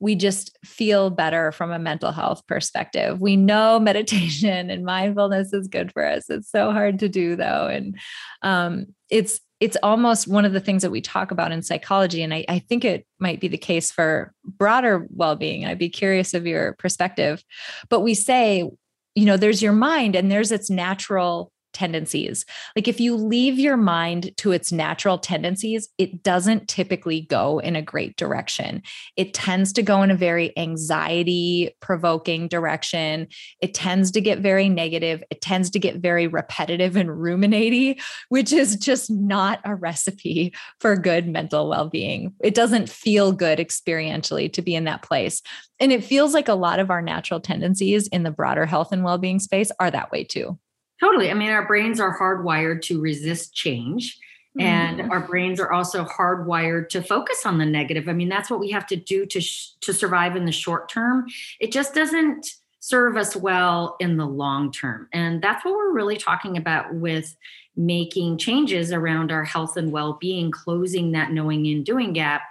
we 0.00 0.14
just 0.14 0.58
feel 0.66 1.08
better 1.08 1.50
from 1.50 1.70
a 1.70 1.78
mental 1.78 2.12
health 2.12 2.46
perspective. 2.46 3.20
We 3.22 3.36
know 3.36 3.80
meditation 3.80 4.68
and 4.68 4.84
mindfulness 4.84 5.54
is 5.54 5.66
good 5.66 5.92
for 5.92 6.04
us. 6.04 6.28
It's 6.28 6.50
so 6.50 6.72
hard 6.72 6.98
to 6.98 7.08
do 7.08 7.36
though. 7.36 7.68
And 7.68 7.98
um, 8.42 8.86
it's 9.08 9.40
it's 9.64 9.78
almost 9.82 10.28
one 10.28 10.44
of 10.44 10.52
the 10.52 10.60
things 10.60 10.82
that 10.82 10.90
we 10.90 11.00
talk 11.00 11.30
about 11.30 11.50
in 11.50 11.62
psychology. 11.62 12.22
And 12.22 12.34
I, 12.34 12.44
I 12.50 12.58
think 12.58 12.84
it 12.84 13.06
might 13.18 13.40
be 13.40 13.48
the 13.48 13.56
case 13.56 13.90
for 13.90 14.34
broader 14.44 15.06
well 15.08 15.36
being. 15.36 15.64
I'd 15.64 15.78
be 15.78 15.88
curious 15.88 16.34
of 16.34 16.46
your 16.46 16.74
perspective. 16.74 17.42
But 17.88 18.00
we 18.00 18.12
say, 18.12 18.70
you 19.14 19.24
know, 19.24 19.38
there's 19.38 19.62
your 19.62 19.72
mind 19.72 20.16
and 20.16 20.30
there's 20.30 20.52
its 20.52 20.68
natural 20.68 21.50
tendencies. 21.74 22.46
Like 22.74 22.88
if 22.88 23.00
you 23.00 23.16
leave 23.16 23.58
your 23.58 23.76
mind 23.76 24.34
to 24.38 24.52
its 24.52 24.72
natural 24.72 25.18
tendencies, 25.18 25.88
it 25.98 26.22
doesn't 26.22 26.68
typically 26.68 27.22
go 27.22 27.58
in 27.58 27.76
a 27.76 27.82
great 27.82 28.16
direction. 28.16 28.82
It 29.16 29.34
tends 29.34 29.72
to 29.74 29.82
go 29.82 30.02
in 30.02 30.10
a 30.10 30.16
very 30.16 30.56
anxiety 30.56 31.76
provoking 31.80 32.48
direction. 32.48 33.28
It 33.60 33.74
tends 33.74 34.10
to 34.12 34.20
get 34.20 34.38
very 34.38 34.68
negative. 34.68 35.22
It 35.30 35.40
tends 35.40 35.70
to 35.70 35.78
get 35.78 35.96
very 35.96 36.26
repetitive 36.26 36.96
and 36.96 37.20
ruminating, 37.20 37.96
which 38.28 38.52
is 38.52 38.76
just 38.76 39.10
not 39.10 39.60
a 39.64 39.74
recipe 39.74 40.54
for 40.80 40.96
good 40.96 41.28
mental 41.28 41.68
well 41.68 41.88
being. 41.88 42.32
It 42.42 42.54
doesn't 42.54 42.88
feel 42.88 43.32
good 43.32 43.58
experientially 43.58 44.52
to 44.52 44.62
be 44.62 44.74
in 44.74 44.84
that 44.84 45.02
place. 45.02 45.42
And 45.80 45.92
it 45.92 46.04
feels 46.04 46.32
like 46.32 46.48
a 46.48 46.54
lot 46.54 46.78
of 46.78 46.90
our 46.90 47.02
natural 47.02 47.40
tendencies 47.40 48.06
in 48.08 48.22
the 48.22 48.30
broader 48.30 48.66
health 48.66 48.92
and 48.92 49.04
well 49.04 49.18
being 49.18 49.40
space 49.40 49.70
are 49.80 49.90
that 49.90 50.12
way 50.12 50.24
too. 50.24 50.58
Totally. 51.00 51.30
I 51.30 51.34
mean, 51.34 51.50
our 51.50 51.66
brains 51.66 52.00
are 52.00 52.18
hardwired 52.18 52.82
to 52.82 53.00
resist 53.00 53.54
change. 53.54 54.18
And 54.58 55.00
mm. 55.00 55.10
our 55.10 55.18
brains 55.18 55.58
are 55.58 55.72
also 55.72 56.04
hardwired 56.04 56.88
to 56.90 57.02
focus 57.02 57.44
on 57.44 57.58
the 57.58 57.66
negative. 57.66 58.08
I 58.08 58.12
mean, 58.12 58.28
that's 58.28 58.48
what 58.48 58.60
we 58.60 58.70
have 58.70 58.86
to 58.86 58.96
do 58.96 59.26
to 59.26 59.40
sh- 59.40 59.70
to 59.80 59.92
survive 59.92 60.36
in 60.36 60.44
the 60.44 60.52
short 60.52 60.88
term. 60.88 61.26
It 61.58 61.72
just 61.72 61.92
doesn't 61.92 62.46
serve 62.78 63.16
us 63.16 63.34
well 63.34 63.96
in 63.98 64.16
the 64.16 64.26
long 64.26 64.70
term. 64.70 65.08
And 65.12 65.42
that's 65.42 65.64
what 65.64 65.74
we're 65.74 65.92
really 65.92 66.16
talking 66.16 66.56
about 66.56 66.94
with 66.94 67.34
making 67.76 68.38
changes 68.38 68.92
around 68.92 69.32
our 69.32 69.42
health 69.42 69.76
and 69.76 69.90
well-being, 69.90 70.50
closing 70.50 71.12
that 71.12 71.32
knowing 71.32 71.66
and 71.66 71.84
doing 71.84 72.12
gap 72.12 72.42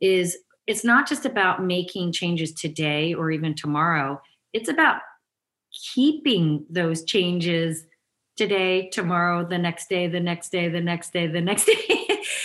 is 0.00 0.36
it's 0.68 0.84
not 0.84 1.08
just 1.08 1.24
about 1.24 1.64
making 1.64 2.12
changes 2.12 2.52
today 2.52 3.14
or 3.14 3.30
even 3.30 3.54
tomorrow. 3.54 4.20
It's 4.52 4.68
about 4.68 5.00
keeping 5.94 6.64
those 6.68 7.04
changes 7.04 7.84
today, 8.36 8.88
tomorrow, 8.90 9.46
the 9.46 9.58
next 9.58 9.88
day, 9.88 10.06
the 10.06 10.20
next 10.20 10.50
day, 10.50 10.68
the 10.68 10.80
next 10.80 11.12
day, 11.12 11.26
the 11.26 11.40
next 11.40 11.64
day. 11.66 11.74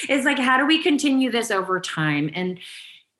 it's 0.09 0.25
like 0.25 0.39
how 0.39 0.57
do 0.57 0.65
we 0.65 0.81
continue 0.81 1.31
this 1.31 1.51
over 1.51 1.79
time? 1.79 2.29
And 2.33 2.59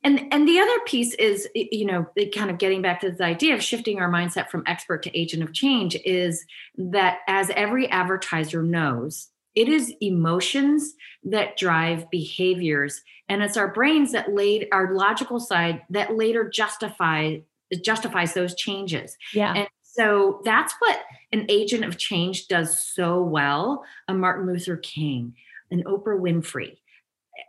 and 0.03 0.27
and 0.31 0.47
the 0.47 0.59
other 0.59 0.79
piece 0.85 1.13
is 1.15 1.47
you 1.55 1.85
know 1.85 2.05
kind 2.35 2.49
of 2.49 2.57
getting 2.57 2.81
back 2.81 3.01
to 3.01 3.09
this 3.09 3.21
idea 3.21 3.55
of 3.55 3.63
shifting 3.63 3.99
our 3.99 4.11
mindset 4.11 4.49
from 4.49 4.63
expert 4.67 5.03
to 5.03 5.17
agent 5.17 5.43
of 5.43 5.53
change 5.53 5.95
is 6.03 6.45
that 6.77 7.19
as 7.27 7.49
every 7.55 7.89
advertiser 7.89 8.61
knows 8.61 9.29
it 9.55 9.69
is 9.69 9.93
emotions 10.01 10.93
that 11.23 11.57
drive 11.57 12.09
behaviors 12.09 13.01
and 13.29 13.41
it's 13.41 13.57
our 13.57 13.71
brains 13.71 14.11
that 14.11 14.33
laid 14.33 14.67
our 14.71 14.93
logical 14.93 15.39
side 15.39 15.81
that 15.89 16.15
later 16.15 16.49
justify 16.49 17.37
justifies 17.83 18.33
those 18.33 18.55
changes 18.55 19.15
yeah 19.33 19.53
and 19.53 19.67
so 19.93 20.41
that's 20.43 20.73
what 20.79 20.99
an 21.31 21.45
agent 21.49 21.85
of 21.85 21.97
change 21.97 22.47
does 22.47 22.83
so 22.83 23.21
well. 23.21 23.83
A 24.07 24.13
Martin 24.13 24.47
Luther 24.47 24.77
King, 24.77 25.35
an 25.69 25.83
Oprah 25.83 26.19
Winfrey, 26.19 26.77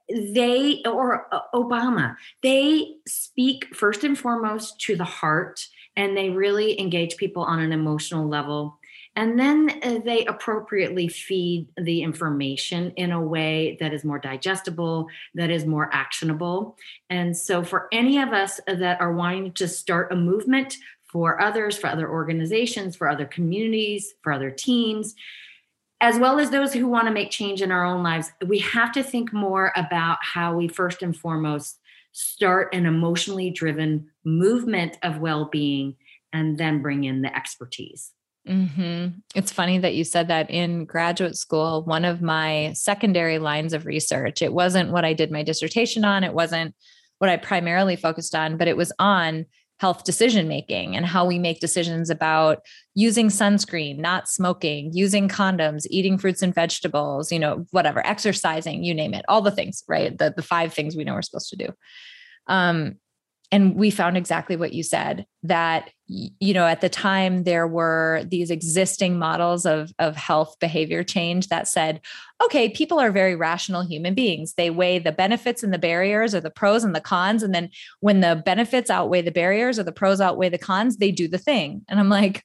they 0.08 0.82
or 0.84 1.34
uh, 1.34 1.40
Obama, 1.54 2.16
they 2.42 2.96
speak 3.06 3.74
first 3.74 4.04
and 4.04 4.18
foremost 4.18 4.78
to 4.82 4.96
the 4.96 5.04
heart 5.04 5.66
and 5.96 6.16
they 6.16 6.30
really 6.30 6.78
engage 6.78 7.16
people 7.16 7.42
on 7.42 7.60
an 7.60 7.72
emotional 7.72 8.28
level. 8.28 8.78
And 9.16 9.38
then 9.38 9.80
uh, 9.82 10.00
they 10.04 10.26
appropriately 10.26 11.06
feed 11.06 11.68
the 11.76 12.02
information 12.02 12.90
in 12.96 13.12
a 13.12 13.20
way 13.20 13.76
that 13.80 13.94
is 13.94 14.04
more 14.04 14.18
digestible, 14.18 15.06
that 15.34 15.50
is 15.50 15.64
more 15.64 15.88
actionable. 15.92 16.76
And 17.08 17.36
so, 17.36 17.62
for 17.62 17.86
any 17.92 18.20
of 18.20 18.32
us 18.32 18.58
that 18.66 19.00
are 19.00 19.12
wanting 19.12 19.52
to 19.52 19.68
start 19.68 20.12
a 20.12 20.16
movement 20.16 20.76
for 21.14 21.40
others, 21.40 21.78
for 21.78 21.86
other 21.86 22.10
organizations, 22.10 22.96
for 22.96 23.08
other 23.08 23.24
communities, 23.24 24.14
for 24.20 24.32
other 24.32 24.50
teams, 24.50 25.14
as 26.00 26.18
well 26.18 26.40
as 26.40 26.50
those 26.50 26.72
who 26.72 26.88
want 26.88 27.06
to 27.06 27.14
make 27.14 27.30
change 27.30 27.62
in 27.62 27.70
our 27.70 27.84
own 27.84 28.02
lives. 28.02 28.32
We 28.44 28.58
have 28.58 28.90
to 28.92 29.02
think 29.04 29.32
more 29.32 29.72
about 29.76 30.18
how 30.20 30.56
we 30.56 30.66
first 30.66 31.02
and 31.02 31.16
foremost 31.16 31.78
start 32.10 32.74
an 32.74 32.84
emotionally 32.84 33.50
driven 33.50 34.10
movement 34.24 34.98
of 35.04 35.20
well 35.20 35.44
being 35.44 35.94
and 36.32 36.58
then 36.58 36.82
bring 36.82 37.04
in 37.04 37.22
the 37.22 37.34
expertise. 37.34 38.10
Mm-hmm. 38.48 39.18
It's 39.36 39.52
funny 39.52 39.78
that 39.78 39.94
you 39.94 40.02
said 40.02 40.26
that 40.28 40.50
in 40.50 40.84
graduate 40.84 41.36
school. 41.36 41.84
One 41.84 42.04
of 42.04 42.22
my 42.22 42.72
secondary 42.74 43.38
lines 43.38 43.72
of 43.72 43.86
research, 43.86 44.42
it 44.42 44.52
wasn't 44.52 44.90
what 44.90 45.04
I 45.04 45.12
did 45.12 45.30
my 45.30 45.44
dissertation 45.44 46.04
on, 46.04 46.24
it 46.24 46.34
wasn't 46.34 46.74
what 47.18 47.30
I 47.30 47.36
primarily 47.36 47.94
focused 47.94 48.34
on, 48.34 48.56
but 48.56 48.66
it 48.66 48.76
was 48.76 48.92
on 48.98 49.46
health 49.84 50.02
decision 50.02 50.48
making 50.48 50.96
and 50.96 51.04
how 51.04 51.26
we 51.26 51.38
make 51.38 51.60
decisions 51.60 52.08
about 52.08 52.64
using 52.94 53.28
sunscreen, 53.28 53.98
not 53.98 54.30
smoking, 54.30 54.90
using 54.94 55.28
condoms, 55.28 55.84
eating 55.90 56.16
fruits 56.16 56.40
and 56.40 56.54
vegetables, 56.54 57.30
you 57.30 57.38
know, 57.38 57.66
whatever, 57.70 58.00
exercising, 58.06 58.82
you 58.82 58.94
name 58.94 59.12
it, 59.12 59.26
all 59.28 59.42
the 59.42 59.50
things, 59.50 59.84
right? 59.86 60.16
The, 60.16 60.32
the 60.34 60.42
five 60.42 60.72
things 60.72 60.96
we 60.96 61.04
know 61.04 61.12
we're 61.12 61.20
supposed 61.20 61.50
to 61.50 61.56
do. 61.56 61.68
Um, 62.46 62.94
and 63.52 63.76
we 63.76 63.90
found 63.90 64.16
exactly 64.16 64.56
what 64.56 64.72
you 64.72 64.82
said 64.82 65.26
that 65.42 65.90
you 66.06 66.52
know 66.52 66.66
at 66.66 66.82
the 66.82 66.88
time 66.88 67.44
there 67.44 67.66
were 67.66 68.24
these 68.28 68.50
existing 68.50 69.18
models 69.18 69.64
of 69.64 69.90
of 69.98 70.14
health 70.16 70.54
behavior 70.60 71.02
change 71.02 71.48
that 71.48 71.66
said 71.66 72.00
okay 72.44 72.68
people 72.68 73.00
are 73.00 73.10
very 73.10 73.34
rational 73.34 73.82
human 73.82 74.14
beings. 74.14 74.54
They 74.54 74.68
weigh 74.70 74.98
the 74.98 75.12
benefits 75.12 75.62
and 75.62 75.72
the 75.72 75.78
barriers 75.78 76.34
or 76.34 76.40
the 76.40 76.50
pros 76.50 76.84
and 76.84 76.94
the 76.94 77.00
cons 77.00 77.42
and 77.42 77.54
then 77.54 77.70
when 78.00 78.20
the 78.20 78.42
benefits 78.44 78.90
outweigh 78.90 79.22
the 79.22 79.30
barriers 79.30 79.78
or 79.78 79.82
the 79.82 79.92
pros 79.92 80.20
outweigh 80.20 80.50
the 80.50 80.58
cons 80.58 80.98
they 80.98 81.10
do 81.10 81.26
the 81.26 81.38
thing. 81.38 81.82
And 81.88 81.98
i'm 81.98 82.10
like 82.10 82.44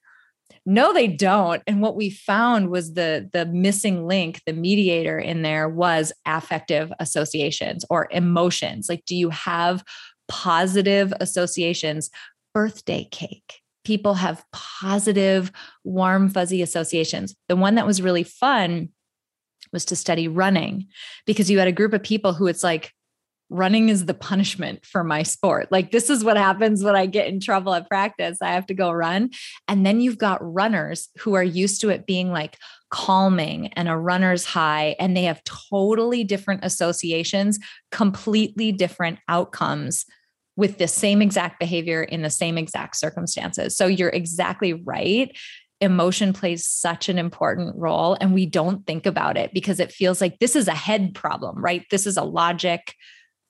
no 0.66 0.92
they 0.92 1.06
don't. 1.06 1.62
And 1.66 1.80
what 1.80 1.96
we 1.96 2.10
found 2.10 2.70
was 2.70 2.94
the 2.94 3.28
the 3.32 3.46
missing 3.46 4.06
link 4.06 4.42
the 4.46 4.52
mediator 4.52 5.18
in 5.18 5.42
there 5.42 5.68
was 5.68 6.12
affective 6.26 6.92
associations 6.98 7.84
or 7.90 8.08
emotions. 8.10 8.88
Like 8.88 9.04
do 9.04 9.16
you 9.16 9.30
have 9.30 9.84
positive 10.30 11.12
associations. 11.20 12.08
Birthday 12.54 13.08
cake. 13.10 13.60
People 13.84 14.14
have 14.14 14.44
positive, 14.52 15.50
warm, 15.84 16.28
fuzzy 16.28 16.62
associations. 16.62 17.34
The 17.48 17.56
one 17.56 17.76
that 17.76 17.86
was 17.86 18.02
really 18.02 18.24
fun 18.24 18.90
was 19.72 19.84
to 19.86 19.96
study 19.96 20.28
running 20.28 20.88
because 21.26 21.50
you 21.50 21.58
had 21.58 21.68
a 21.68 21.72
group 21.72 21.92
of 21.92 22.02
people 22.02 22.32
who 22.32 22.46
it's 22.46 22.64
like, 22.64 22.92
running 23.52 23.88
is 23.88 24.06
the 24.06 24.14
punishment 24.14 24.86
for 24.86 25.02
my 25.02 25.24
sport. 25.24 25.72
Like, 25.72 25.90
this 25.90 26.08
is 26.08 26.22
what 26.22 26.36
happens 26.36 26.84
when 26.84 26.94
I 26.94 27.06
get 27.06 27.26
in 27.26 27.40
trouble 27.40 27.74
at 27.74 27.88
practice. 27.88 28.38
I 28.40 28.52
have 28.52 28.66
to 28.66 28.74
go 28.74 28.92
run. 28.92 29.30
And 29.66 29.84
then 29.84 30.00
you've 30.00 30.18
got 30.18 30.38
runners 30.40 31.08
who 31.18 31.34
are 31.34 31.42
used 31.42 31.80
to 31.80 31.88
it 31.88 32.06
being 32.06 32.30
like 32.30 32.56
calming 32.90 33.68
and 33.74 33.88
a 33.88 33.96
runner's 33.96 34.44
high, 34.44 34.94
and 35.00 35.16
they 35.16 35.24
have 35.24 35.42
totally 35.42 36.22
different 36.22 36.64
associations, 36.64 37.58
completely 37.90 38.70
different 38.70 39.18
outcomes 39.28 40.06
with 40.60 40.76
the 40.76 40.86
same 40.86 41.22
exact 41.22 41.58
behavior 41.58 42.02
in 42.02 42.20
the 42.20 42.28
same 42.28 42.58
exact 42.58 42.94
circumstances. 42.94 43.74
So 43.74 43.86
you're 43.86 44.10
exactly 44.10 44.74
right. 44.74 45.34
Emotion 45.80 46.34
plays 46.34 46.68
such 46.68 47.08
an 47.08 47.18
important 47.18 47.74
role, 47.76 48.14
and 48.20 48.34
we 48.34 48.44
don't 48.44 48.86
think 48.86 49.06
about 49.06 49.38
it 49.38 49.54
because 49.54 49.80
it 49.80 49.90
feels 49.90 50.20
like 50.20 50.38
this 50.38 50.54
is 50.54 50.68
a 50.68 50.74
head 50.74 51.14
problem, 51.14 51.64
right? 51.64 51.86
This 51.90 52.06
is 52.06 52.18
a 52.18 52.22
logic. 52.22 52.94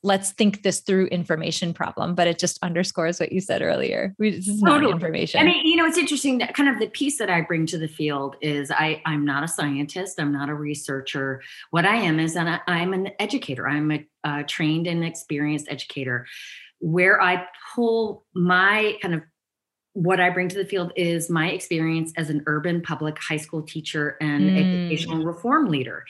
Let's 0.05 0.31
think 0.31 0.63
this 0.63 0.83
through 0.83 1.07
information 1.07 1.75
problem, 1.75 2.15
but 2.15 2.29
it 2.29 2.39
just 2.39 2.63
underscores 2.63 3.19
what 3.19 3.33
you 3.33 3.41
said 3.41 3.61
earlier. 3.61 4.15
This 4.21 4.47
is 4.47 4.61
totally. 4.61 4.83
not 4.83 4.93
information. 4.93 5.41
I 5.41 5.45
mean, 5.45 5.67
you 5.67 5.75
know, 5.75 5.87
it's 5.87 5.99
interesting 5.99 6.39
that 6.39 6.55
kind 6.55 6.69
of 6.69 6.79
the 6.79 6.87
piece 6.87 7.19
that 7.19 7.29
I 7.29 7.41
bring 7.41 7.67
to 7.67 7.77
the 7.77 7.89
field 7.89 8.37
is 8.41 8.71
I, 8.71 9.03
I'm 9.05 9.25
not 9.25 9.43
a 9.43 9.49
scientist, 9.49 10.21
I'm 10.21 10.33
not 10.33 10.49
a 10.49 10.55
researcher. 10.55 11.43
What 11.73 11.85
I 11.85 11.97
am 11.97 12.21
is 12.21 12.37
an, 12.37 12.61
I'm 12.69 12.93
an 12.93 13.11
educator. 13.19 13.69
I'm 13.69 13.91
a, 13.91 14.07
a 14.23 14.45
trained 14.45 14.87
and 14.87 15.05
experienced 15.05 15.67
educator 15.69 16.27
where 16.81 17.21
I 17.21 17.47
pull 17.75 18.25
my 18.35 18.99
kind 19.01 19.15
of 19.15 19.23
what 19.95 20.21
I 20.21 20.31
bring 20.31 20.49
to 20.49 20.57
the 20.57 20.65
field 20.65 20.93
is 20.95 21.29
my 21.29 21.51
experience 21.51 22.13
as 22.17 22.31
an 22.31 22.45
urban 22.47 22.81
public 22.81 23.19
high 23.19 23.37
school 23.37 23.63
teacher 23.63 24.17
and 24.21 24.45
mm. 24.45 24.59
educational 24.59 25.25
reform 25.25 25.69
leader. 25.69 26.05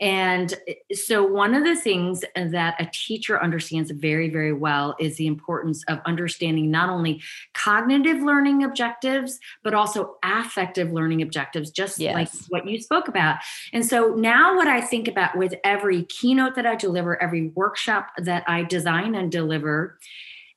And 0.00 0.52
eh, 0.68 0.74
so, 0.92 1.24
one 1.24 1.54
of 1.54 1.64
the 1.64 1.74
things 1.74 2.24
that 2.36 2.74
a 2.78 2.90
teacher 2.92 3.42
understands 3.42 3.90
very, 3.90 4.28
very 4.28 4.52
well 4.52 4.94
is 5.00 5.16
the 5.16 5.26
importance 5.26 5.82
of 5.88 6.00
understanding 6.04 6.70
not 6.70 6.90
only 6.90 7.22
cognitive 7.54 8.20
learning 8.22 8.64
objectives, 8.64 9.38
but 9.62 9.72
also 9.72 10.16
affective 10.22 10.92
learning 10.92 11.22
objectives, 11.22 11.70
just 11.70 11.98
yes. 11.98 12.14
like 12.14 12.28
what 12.50 12.68
you 12.68 12.80
spoke 12.82 13.08
about. 13.08 13.38
And 13.72 13.86
so, 13.86 14.14
now 14.14 14.56
what 14.56 14.68
I 14.68 14.82
think 14.82 15.08
about 15.08 15.38
with 15.38 15.54
every 15.64 16.02
keynote 16.04 16.54
that 16.56 16.66
I 16.66 16.74
deliver, 16.74 17.20
every 17.22 17.48
workshop 17.48 18.08
that 18.18 18.44
I 18.46 18.64
design 18.64 19.14
and 19.14 19.32
deliver, 19.32 19.98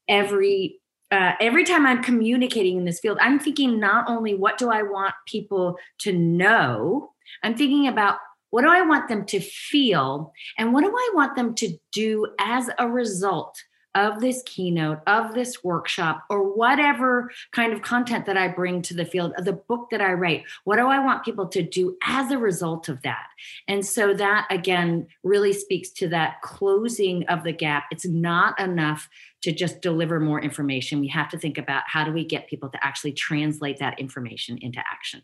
every 0.09 0.79
uh, 1.15 1.35
every 1.39 1.63
time 1.63 1.85
I'm 1.85 2.03
communicating 2.03 2.77
in 2.77 2.85
this 2.85 2.99
field, 2.99 3.17
I'm 3.21 3.39
thinking 3.39 3.79
not 3.79 4.09
only 4.09 4.33
what 4.33 4.57
do 4.57 4.69
I 4.69 4.83
want 4.83 5.13
people 5.25 5.77
to 5.99 6.11
know, 6.11 7.11
I'm 7.41 7.55
thinking 7.55 7.87
about 7.87 8.17
what 8.49 8.63
do 8.63 8.69
I 8.69 8.81
want 8.81 9.07
them 9.07 9.25
to 9.25 9.39
feel 9.39 10.33
and 10.57 10.73
what 10.73 10.83
do 10.83 10.89
I 10.89 11.11
want 11.13 11.35
them 11.35 11.55
to 11.55 11.77
do 11.93 12.27
as 12.39 12.69
a 12.77 12.87
result 12.87 13.55
of 13.95 14.19
this 14.19 14.43
keynote, 14.45 14.99
of 15.07 15.33
this 15.33 15.63
workshop, 15.63 16.25
or 16.29 16.53
whatever 16.55 17.31
kind 17.51 17.73
of 17.73 17.81
content 17.81 18.25
that 18.25 18.37
I 18.37 18.49
bring 18.49 18.81
to 18.83 18.93
the 18.93 19.05
field, 19.05 19.33
of 19.37 19.45
the 19.45 19.53
book 19.53 19.89
that 19.91 20.01
I 20.01 20.13
write? 20.13 20.43
What 20.65 20.75
do 20.75 20.87
I 20.87 20.99
want 20.99 21.25
people 21.25 21.47
to 21.47 21.63
do 21.63 21.97
as 22.05 22.31
a 22.31 22.37
result 22.37 22.89
of 22.89 23.01
that? 23.01 23.27
And 23.67 23.85
so 23.85 24.13
that 24.13 24.47
again 24.51 25.07
really 25.23 25.53
speaks 25.53 25.89
to 25.91 26.09
that 26.09 26.41
closing 26.41 27.23
of 27.27 27.43
the 27.43 27.53
gap. 27.53 27.85
It's 27.89 28.05
not 28.05 28.59
enough 28.59 29.09
to 29.41 29.51
just 29.51 29.81
deliver 29.81 30.19
more 30.19 30.41
information. 30.41 30.99
We 30.99 31.07
have 31.09 31.29
to 31.29 31.37
think 31.37 31.57
about 31.57 31.83
how 31.87 32.03
do 32.03 32.11
we 32.11 32.25
get 32.25 32.47
people 32.47 32.69
to 32.69 32.83
actually 32.83 33.13
translate 33.13 33.79
that 33.79 33.99
information 33.99 34.57
into 34.61 34.79
action. 34.79 35.21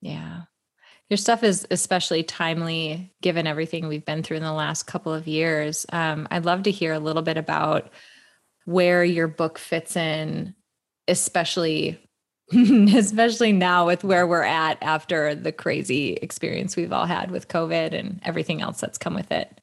Yeah. 0.00 0.42
Your 1.08 1.16
stuff 1.16 1.42
is 1.42 1.66
especially 1.70 2.22
timely 2.22 3.12
given 3.20 3.46
everything 3.46 3.86
we've 3.86 4.04
been 4.04 4.22
through 4.22 4.38
in 4.38 4.42
the 4.42 4.52
last 4.52 4.84
couple 4.84 5.12
of 5.12 5.26
years. 5.26 5.84
Um, 5.92 6.26
I'd 6.30 6.46
love 6.46 6.62
to 6.62 6.70
hear 6.70 6.92
a 6.92 6.98
little 6.98 7.22
bit 7.22 7.36
about 7.36 7.90
where 8.64 9.04
your 9.04 9.28
book 9.28 9.58
fits 9.58 9.96
in, 9.96 10.54
especially 11.08 11.98
especially 12.94 13.52
now 13.52 13.86
with 13.86 14.04
where 14.04 14.26
we're 14.26 14.42
at 14.42 14.76
after 14.82 15.34
the 15.34 15.52
crazy 15.52 16.14
experience 16.14 16.76
we've 16.76 16.92
all 16.92 17.06
had 17.06 17.30
with 17.30 17.48
COVID 17.48 17.98
and 17.98 18.20
everything 18.24 18.60
else 18.60 18.80
that's 18.80 18.98
come 18.98 19.14
with 19.14 19.32
it. 19.32 19.60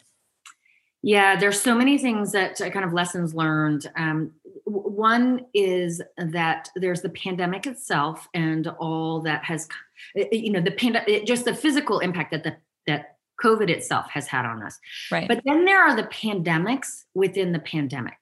Yeah, 1.02 1.38
there's 1.38 1.62
so 1.62 1.76
many 1.76 1.98
things 1.98 2.32
that 2.34 2.58
kind 2.58 2.84
of 2.84 2.92
lessons 2.92 3.34
learned. 3.34 3.90
Um, 3.96 4.32
one 4.66 5.46
is 5.54 6.02
that 6.18 6.70
there's 6.76 7.02
the 7.02 7.10
pandemic 7.10 7.68
itself 7.68 8.28
and 8.34 8.68
all 8.80 9.22
that 9.22 9.44
has, 9.46 9.68
you 10.16 10.52
know, 10.52 10.60
the 10.60 10.72
pandemic, 10.72 11.26
just 11.26 11.46
the 11.46 11.56
physical 11.56 12.00
impact 12.00 12.32
that 12.32 12.44
the 12.44 12.58
that 12.88 13.18
COVID 13.42 13.70
itself 13.70 14.10
has 14.10 14.28
had 14.28 14.46
on 14.46 14.62
us. 14.62 14.78
Right. 15.12 15.28
But 15.28 15.42
then 15.46 15.64
there 15.64 15.82
are 15.82 15.96
the 15.96 16.04
pandemics 16.04 17.06
within 17.14 17.54
the 17.54 17.60
pandemic. 17.60 18.18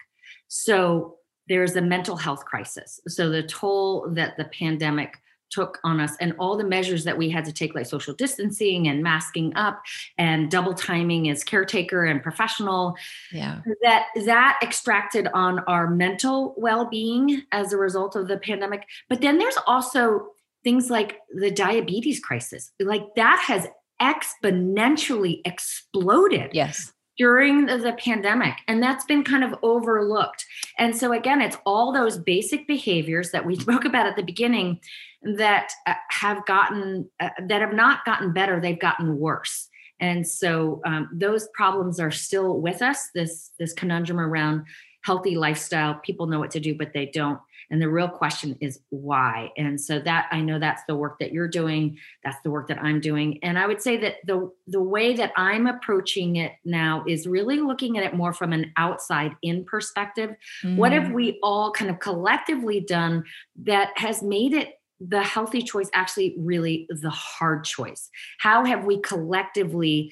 So 0.47 1.17
there's 1.47 1.75
a 1.75 1.81
mental 1.81 2.15
health 2.15 2.45
crisis. 2.45 2.99
So 3.07 3.29
the 3.29 3.43
toll 3.43 4.09
that 4.11 4.37
the 4.37 4.45
pandemic 4.45 5.17
took 5.49 5.79
on 5.83 5.99
us 5.99 6.15
and 6.19 6.33
all 6.39 6.57
the 6.57 6.63
measures 6.63 7.03
that 7.05 7.17
we 7.17 7.29
had 7.29 7.45
to 7.45 7.53
take 7.53 7.73
like 7.73 7.85
social 7.85 8.13
distancing 8.13 8.87
and 8.87 9.01
masking 9.01 9.55
up 9.55 9.81
and 10.17 10.51
double 10.51 10.73
timing 10.73 11.29
as 11.29 11.43
caretaker 11.43 12.03
and 12.05 12.21
professional 12.21 12.95
yeah. 13.31 13.61
that 13.81 14.07
that 14.25 14.59
extracted 14.61 15.27
on 15.33 15.59
our 15.59 15.89
mental 15.89 16.53
well-being 16.57 17.43
as 17.51 17.71
a 17.71 17.77
result 17.77 18.15
of 18.15 18.27
the 18.27 18.37
pandemic. 18.37 18.85
But 19.09 19.21
then 19.21 19.37
there's 19.37 19.57
also 19.65 20.27
things 20.63 20.89
like 20.89 21.19
the 21.33 21.51
diabetes 21.51 22.19
crisis. 22.19 22.71
Like 22.79 23.03
that 23.15 23.41
has 23.47 23.67
exponentially 24.01 25.41
exploded 25.43 26.51
yes 26.53 26.93
during 27.17 27.65
the 27.65 27.95
pandemic 27.97 28.55
and 28.67 28.81
that's 28.81 29.05
been 29.05 29.23
kind 29.23 29.43
of 29.43 29.55
overlooked. 29.63 30.45
And 30.77 30.95
so 30.95 31.11
again 31.13 31.41
it's 31.41 31.57
all 31.65 31.91
those 31.91 32.17
basic 32.17 32.67
behaviors 32.67 33.31
that 33.31 33.45
we 33.45 33.55
spoke 33.59 33.85
about 33.85 34.05
at 34.05 34.15
the 34.15 34.23
beginning 34.23 34.79
that 35.23 35.71
uh, 35.85 35.95
have 36.09 36.45
gotten 36.45 37.09
uh, 37.19 37.29
that 37.47 37.61
have 37.61 37.73
not 37.73 38.05
gotten 38.05 38.33
better 38.33 38.59
they've 38.59 38.79
gotten 38.79 39.17
worse. 39.17 39.67
And 39.99 40.27
so 40.27 40.81
um, 40.85 41.09
those 41.11 41.47
problems 41.55 41.99
are 41.99 42.11
still 42.11 42.61
with 42.61 42.81
us 42.81 43.09
this 43.15 43.51
this 43.59 43.73
conundrum 43.73 44.19
around 44.19 44.65
healthy 45.03 45.35
lifestyle. 45.35 45.95
People 45.95 46.27
know 46.27 46.39
what 46.39 46.51
to 46.51 46.59
do 46.59 46.75
but 46.75 46.93
they 46.93 47.07
don't 47.07 47.39
and 47.69 47.81
the 47.81 47.89
real 47.89 48.07
question 48.07 48.57
is 48.61 48.79
why 48.89 49.51
and 49.57 49.79
so 49.79 49.99
that 49.99 50.27
i 50.31 50.41
know 50.41 50.59
that's 50.59 50.83
the 50.87 50.95
work 50.95 51.19
that 51.19 51.31
you're 51.31 51.47
doing 51.47 51.97
that's 52.23 52.41
the 52.43 52.51
work 52.51 52.67
that 52.67 52.81
i'm 52.81 52.99
doing 52.99 53.39
and 53.43 53.57
i 53.57 53.65
would 53.65 53.81
say 53.81 53.97
that 53.97 54.15
the 54.25 54.51
the 54.67 54.81
way 54.81 55.15
that 55.15 55.31
i'm 55.35 55.67
approaching 55.67 56.35
it 56.37 56.53
now 56.65 57.03
is 57.07 57.27
really 57.27 57.59
looking 57.59 57.97
at 57.97 58.03
it 58.03 58.13
more 58.13 58.33
from 58.33 58.53
an 58.53 58.71
outside 58.77 59.31
in 59.41 59.63
perspective 59.65 60.35
mm. 60.63 60.75
what 60.75 60.91
have 60.91 61.03
mm. 61.03 61.13
we 61.13 61.39
all 61.43 61.71
kind 61.71 61.91
of 61.91 61.99
collectively 61.99 62.79
done 62.79 63.23
that 63.55 63.89
has 63.95 64.21
made 64.23 64.53
it 64.53 64.73
the 64.99 65.21
healthy 65.21 65.61
choice 65.61 65.89
actually 65.93 66.35
really 66.39 66.87
the 66.89 67.09
hard 67.09 67.63
choice? 67.63 68.09
How 68.39 68.65
have 68.65 68.85
we 68.85 68.99
collectively 69.01 70.11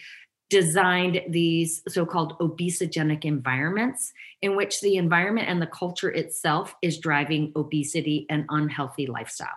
designed 0.50 1.22
these 1.30 1.82
so-called 1.88 2.38
obesogenic 2.40 3.26
environments 3.26 4.14
in 4.42 4.56
which 4.56 4.82
the 4.82 4.96
environment 4.96 5.50
and 5.50 5.62
the 5.62 5.68
culture 5.68 6.12
itself 6.12 6.76
is 6.82 7.00
driving 7.00 7.52
obesity 7.56 8.26
and 8.30 8.46
unhealthy 8.50 9.08
lifestyle? 9.08 9.48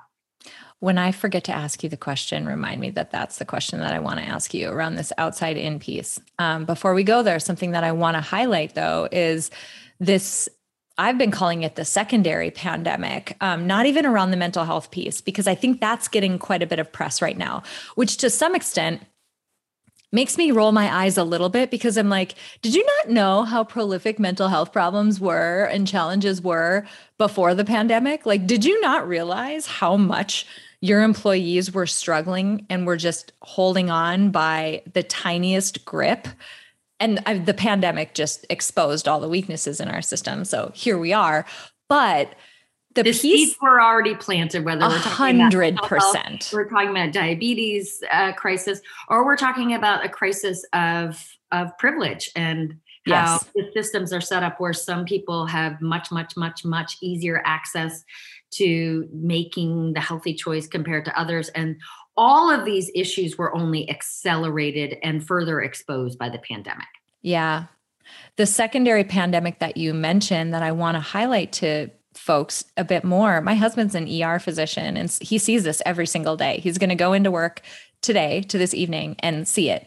When 0.81 0.97
I 0.97 1.11
forget 1.11 1.45
to 1.45 1.53
ask 1.53 1.83
you 1.83 1.89
the 1.89 1.97
question, 1.97 2.47
remind 2.47 2.81
me 2.81 2.91
that 2.91 3.11
that's 3.11 3.39
the 3.39 3.45
question 3.45 3.81
that 3.81 3.93
I 3.93 3.99
want 3.99 4.21
to 4.21 4.25
ask 4.25 4.55
you 4.55 4.71
around 4.71 4.95
this 4.95 5.13
outside 5.19 5.57
in 5.57 5.81
piece. 5.81 6.21
Um, 6.39 6.65
before 6.65 6.95
we 6.95 7.03
go 7.03 7.23
there, 7.23 7.41
something 7.41 7.73
that 7.73 7.83
I 7.83 7.93
want 7.93 8.17
to 8.17 8.21
highlight 8.21 8.75
though 8.75 9.09
is 9.11 9.51
this 9.99 10.49
I've 11.01 11.17
been 11.17 11.31
calling 11.31 11.63
it 11.63 11.77
the 11.77 11.85
secondary 11.85 12.51
pandemic, 12.51 13.37
um, 13.41 13.69
not 13.69 13.87
even 13.87 14.05
around 14.05 14.33
the 14.33 14.37
mental 14.37 14.65
health 14.65 14.91
piece, 14.91 15.21
because 15.21 15.47
I 15.47 15.55
think 15.55 15.81
that's 15.81 16.09
getting 16.09 16.41
quite 16.41 16.61
a 16.61 16.67
bit 16.67 16.81
of 16.81 16.93
press 16.93 17.23
right 17.23 17.39
now, 17.39 17.63
which 17.95 18.17
to 18.17 18.29
some 18.29 18.57
extent 18.57 19.03
makes 20.13 20.39
me 20.39 20.51
roll 20.51 20.73
my 20.73 20.93
eyes 20.95 21.19
a 21.19 21.25
little 21.25 21.49
bit 21.49 21.71
because 21.71 21.97
I'm 21.97 22.09
like, 22.09 22.35
did 22.63 22.75
you 22.75 22.85
not 22.85 23.13
know 23.13 23.45
how 23.45 23.65
prolific 23.65 24.19
mental 24.19 24.49
health 24.49 24.73
problems 24.73 25.21
were 25.21 25.65
and 25.65 25.87
challenges 25.87 26.41
were 26.41 26.87
before 27.19 27.55
the 27.55 27.65
pandemic? 27.65 28.25
Like, 28.25 28.47
did 28.47 28.65
you 28.65 28.81
not 28.81 29.07
realize 29.07 29.67
how 29.67 29.97
much 29.97 30.47
your 30.81 31.03
employees 31.03 31.73
were 31.73 31.87
struggling 31.87 32.65
and 32.71 32.87
were 32.87 32.97
just 32.97 33.33
holding 33.43 33.91
on 33.91 34.31
by 34.31 34.83
the 34.93 35.03
tiniest 35.03 35.85
grip? 35.85 36.29
and 37.01 37.21
I, 37.27 37.39
the 37.39 37.55
pandemic 37.55 38.15
just 38.15 38.47
exposed 38.51 39.07
all 39.07 39.21
the 39.21 39.29
weaknesses 39.29 39.81
in 39.81 39.89
our 39.89 40.03
system. 40.03 40.45
So 40.45 40.73
here 40.75 40.99
we 40.99 41.13
are. 41.13 41.47
But 41.89 42.35
the, 43.03 43.13
the 43.13 43.19
piece 43.19 43.57
were 43.61 43.81
already 43.81 44.15
planted, 44.15 44.65
whether 44.65 44.87
we're 44.87 44.99
talking 44.99 45.41
hundred 45.41 45.77
percent, 45.79 46.51
we're 46.53 46.69
talking 46.69 46.91
about 46.91 47.13
diabetes 47.13 48.03
uh, 48.13 48.33
crisis, 48.33 48.81
or 49.09 49.25
we're 49.25 49.37
talking 49.37 49.75
about 49.75 50.05
a 50.05 50.09
crisis 50.09 50.65
of 50.73 51.23
of 51.53 51.77
privilege 51.79 52.31
and 52.37 52.77
how 53.07 53.41
yes. 53.41 53.51
the 53.55 53.71
systems 53.73 54.13
are 54.13 54.21
set 54.21 54.43
up 54.43 54.61
where 54.61 54.75
some 54.75 55.05
people 55.07 55.47
have 55.47 55.81
much, 55.81 56.11
much, 56.13 56.37
much, 56.37 56.65
much 56.65 56.99
easier 57.01 57.41
access 57.47 58.05
to 58.51 59.09
making 59.13 59.95
the 59.95 60.01
healthy 60.01 60.35
choice 60.35 60.67
compared 60.67 61.05
to 61.05 61.19
others, 61.19 61.49
and 61.51 61.77
all 62.17 62.51
of 62.51 62.65
these 62.65 62.91
issues 62.95 63.39
were 63.39 63.55
only 63.55 63.89
accelerated 63.89 64.97
and 65.03 65.27
further 65.27 65.61
exposed 65.61 66.19
by 66.19 66.29
the 66.29 66.39
pandemic. 66.39 66.89
Yeah. 67.23 67.67
The 68.37 68.47
secondary 68.47 69.05
pandemic 69.05 69.61
that 69.61 69.77
you 69.77 69.95
mentioned 69.95 70.53
that 70.53 70.63
I 70.63 70.73
want 70.73 70.97
to 70.97 71.01
highlight 71.01 71.53
to 71.53 71.91
folks 72.19 72.65
a 72.77 72.85
bit 72.85 73.05
more. 73.05 73.41
My 73.41 73.55
husband's 73.55 73.95
an 73.95 74.09
ER 74.09 74.39
physician 74.39 74.97
and 74.97 75.11
he 75.21 75.39
sees 75.39 75.65
this 75.65 75.81
every 75.87 76.07
single 76.07 76.37
day. 76.37 76.61
He's 76.61 76.79
going 76.79 76.91
to 76.91 76.95
go 76.95 77.13
into 77.13 77.31
work 77.31 77.63
today 78.03 78.43
to 78.43 78.59
this 78.59 78.75
evening 78.75 79.17
and 79.21 79.49
see 79.49 79.71
it. 79.71 79.87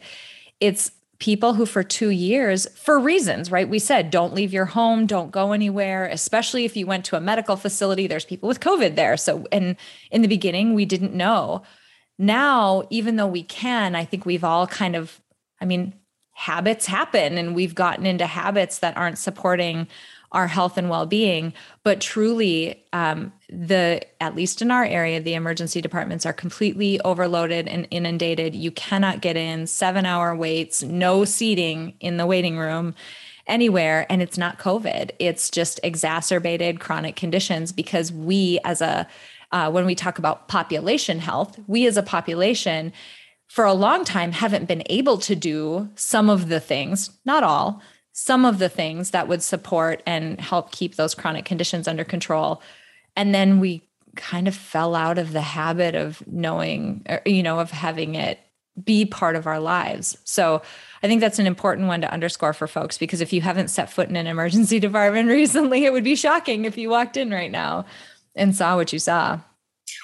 It's 0.60 0.92
people 1.20 1.54
who 1.54 1.68
for 1.68 1.84
2 1.84 2.10
years 2.10 2.68
for 2.76 2.98
reasons, 2.98 3.52
right? 3.52 3.70
We 3.70 3.78
said 3.78 4.10
don't 4.10 4.34
leave 4.34 4.54
your 4.54 4.66
home, 4.66 5.06
don't 5.06 5.30
go 5.30 5.52
anywhere, 5.52 6.08
especially 6.08 6.66
if 6.66 6.76
you 6.76 6.88
went 6.88 7.06
to 7.06 7.16
a 7.16 7.22
medical 7.22 7.56
facility, 7.56 8.08
there's 8.08 8.26
people 8.26 8.48
with 8.48 8.60
COVID 8.60 8.96
there. 8.96 9.18
So 9.18 9.46
and 9.52 9.76
in 10.10 10.24
the 10.24 10.28
beginning 10.28 10.74
we 10.74 10.86
didn't 10.86 11.14
know 11.14 11.62
now, 12.18 12.84
even 12.90 13.18
though 13.18 13.28
we 13.28 13.44
can, 13.44 13.96
I 13.96 14.06
think 14.06 14.26
we've 14.26 14.44
all 14.44 14.66
kind 14.66 14.96
of, 14.96 15.20
I 15.60 15.66
mean, 15.66 15.94
habits 16.34 16.88
happen 16.88 17.38
and 17.38 17.54
we've 17.54 17.76
gotten 17.76 18.06
into 18.08 18.26
habits 18.26 18.80
that 18.80 18.98
aren't 18.98 19.20
supporting 19.20 19.88
our 20.32 20.48
health 20.48 20.78
and 20.78 20.90
well-being 20.90 21.54
but 21.84 22.00
truly 22.00 22.84
um, 22.94 23.32
the 23.50 24.02
at 24.22 24.36
least 24.36 24.62
in 24.62 24.72
our 24.72 24.86
area 24.86 25.20
the 25.20 25.34
emergency 25.34 25.82
departments 25.82 26.26
are 26.26 26.34
completely 26.34 27.00
overloaded 27.02 27.68
and 27.68 27.88
inundated. 27.92 28.56
You 28.56 28.72
cannot 28.72 29.22
get 29.22 29.36
in 29.38 29.68
seven 29.68 30.06
hour 30.06 30.36
waits 30.36 30.84
no 30.84 31.26
seating 31.26 31.94
in 32.00 32.18
the 32.18 32.26
waiting 32.26 32.58
room 32.58 32.96
anywhere 33.48 34.06
and 34.10 34.22
it's 34.22 34.38
not 34.38 34.60
covid. 34.60 35.12
It's 35.20 35.50
just 35.50 35.80
exacerbated 35.84 36.80
chronic 36.80 37.16
conditions 37.16 37.72
because 37.72 38.12
we 38.12 38.60
as 38.64 38.82
a 38.82 39.08
uh, 39.52 39.70
when 39.70 39.86
we 39.86 39.96
talk 39.96 40.18
about 40.18 40.48
population 40.48 41.20
health, 41.20 41.60
we 41.68 41.86
as 41.86 41.98
a 41.98 42.04
population 42.04 42.94
for 43.48 43.66
a 43.66 43.74
long 43.74 44.06
time 44.06 44.32
haven't 44.32 44.66
been 44.66 44.84
able 44.86 45.18
to 45.18 45.36
do 45.36 45.90
some 45.96 46.30
of 46.30 46.48
the 46.48 46.62
things, 46.62 47.10
not 47.26 47.44
all, 47.44 47.82
some 48.14 48.46
of 48.46 48.60
the 48.60 48.70
things 48.70 49.12
that 49.12 49.28
would 49.28 49.42
support 49.42 50.04
and 50.06 50.40
help 50.40 50.72
keep 50.72 50.96
those 50.96 51.16
chronic 51.16 51.46
conditions 51.46 51.88
under 51.88 52.04
control. 52.04 52.62
And 53.16 53.34
then 53.34 53.60
we 53.60 53.88
kind 54.16 54.48
of 54.48 54.56
fell 54.56 54.96
out 54.96 55.18
of 55.18 55.32
the 55.32 55.42
habit 55.42 55.96
of 55.96 56.26
knowing, 56.28 57.06
or, 57.08 57.22
you 57.26 57.44
know, 57.44 57.60
of 57.60 57.72
having 57.72 58.16
it 58.16 58.40
be 58.82 59.06
part 59.06 59.36
of 59.36 59.48
our 59.48 59.60
lives. 59.60 60.18
So 60.24 60.62
I 61.04 61.08
think 61.08 61.22
that's 61.22 61.40
an 61.40 61.48
important 61.48 61.88
one 61.88 62.02
to 62.02 62.12
underscore 62.12 62.54
for 62.54 62.68
folks 62.68 62.98
because 62.98 63.22
if 63.22 63.34
you 63.34 63.42
haven't 63.42 63.70
set 63.70 63.92
foot 63.92 64.10
in 64.10 64.16
an 64.16 64.28
emergency 64.28 64.80
department 64.82 65.30
recently, 65.30 65.86
it 65.86 65.94
would 65.94 66.04
be 66.04 66.16
shocking 66.16 66.66
if 66.66 66.78
you 66.78 66.90
walked 66.90 67.18
in 67.18 67.32
right 67.32 67.52
now 67.52 67.86
and 68.36 68.56
saw 68.56 68.76
what 68.76 68.94
you 68.94 69.00
saw. 69.00 69.40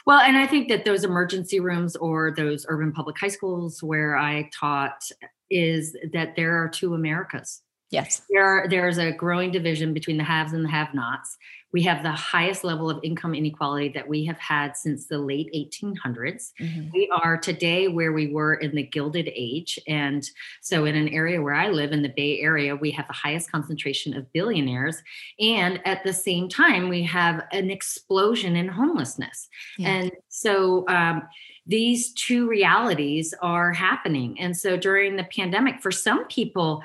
Well, 0.05 0.19
and 0.19 0.37
I 0.37 0.47
think 0.47 0.69
that 0.69 0.85
those 0.85 1.03
emergency 1.03 1.59
rooms 1.59 1.95
or 1.95 2.33
those 2.35 2.65
urban 2.69 2.91
public 2.91 3.17
high 3.17 3.27
schools 3.29 3.81
where 3.81 4.17
I 4.17 4.49
taught 4.57 5.01
is 5.49 5.95
that 6.13 6.35
there 6.35 6.61
are 6.61 6.67
two 6.67 6.93
Americas. 6.93 7.61
Yes. 7.89 8.21
There, 8.29 8.67
there's 8.69 8.97
a 8.97 9.11
growing 9.11 9.51
division 9.51 9.93
between 9.93 10.17
the 10.17 10.23
haves 10.23 10.53
and 10.53 10.65
the 10.65 10.69
have 10.69 10.93
nots. 10.93 11.37
We 11.73 11.83
have 11.83 12.01
the 12.01 12.11
highest 12.11 12.63
level 12.63 12.89
of 12.89 12.99
income 13.03 13.35
inequality 13.35 13.89
that 13.89 14.07
we 14.07 14.25
have 14.25 14.39
had 14.39 14.77
since 14.77 15.07
the 15.07 15.19
late 15.19 15.49
1800s. 15.53 16.51
Mm-hmm. 16.59 16.89
We 16.93 17.09
are 17.21 17.37
today 17.37 17.87
where 17.87 18.13
we 18.13 18.27
were 18.27 18.55
in 18.55 18.73
the 18.73 18.83
Gilded 18.83 19.29
Age. 19.33 19.77
And 19.87 20.27
so, 20.61 20.85
in 20.85 20.95
an 20.95 21.09
area 21.09 21.41
where 21.41 21.53
I 21.53 21.69
live 21.69 21.91
in 21.91 22.03
the 22.03 22.13
Bay 22.15 22.39
Area, 22.39 22.75
we 22.75 22.91
have 22.91 23.07
the 23.07 23.13
highest 23.13 23.51
concentration 23.51 24.15
of 24.15 24.31
billionaires. 24.31 25.01
And 25.39 25.81
at 25.85 26.03
the 26.03 26.13
same 26.13 26.47
time, 26.47 26.87
we 26.87 27.03
have 27.03 27.43
an 27.51 27.69
explosion 27.69 28.55
in 28.55 28.69
homelessness. 28.69 29.49
Yeah. 29.77 29.89
And 29.89 30.11
so, 30.29 30.85
um, 30.87 31.23
these 31.69 32.13
two 32.13 32.47
realities 32.47 33.33
are 33.41 33.73
happening. 33.73 34.39
And 34.39 34.55
so, 34.55 34.77
during 34.77 35.17
the 35.17 35.25
pandemic, 35.25 35.81
for 35.81 35.91
some 35.91 36.25
people, 36.27 36.81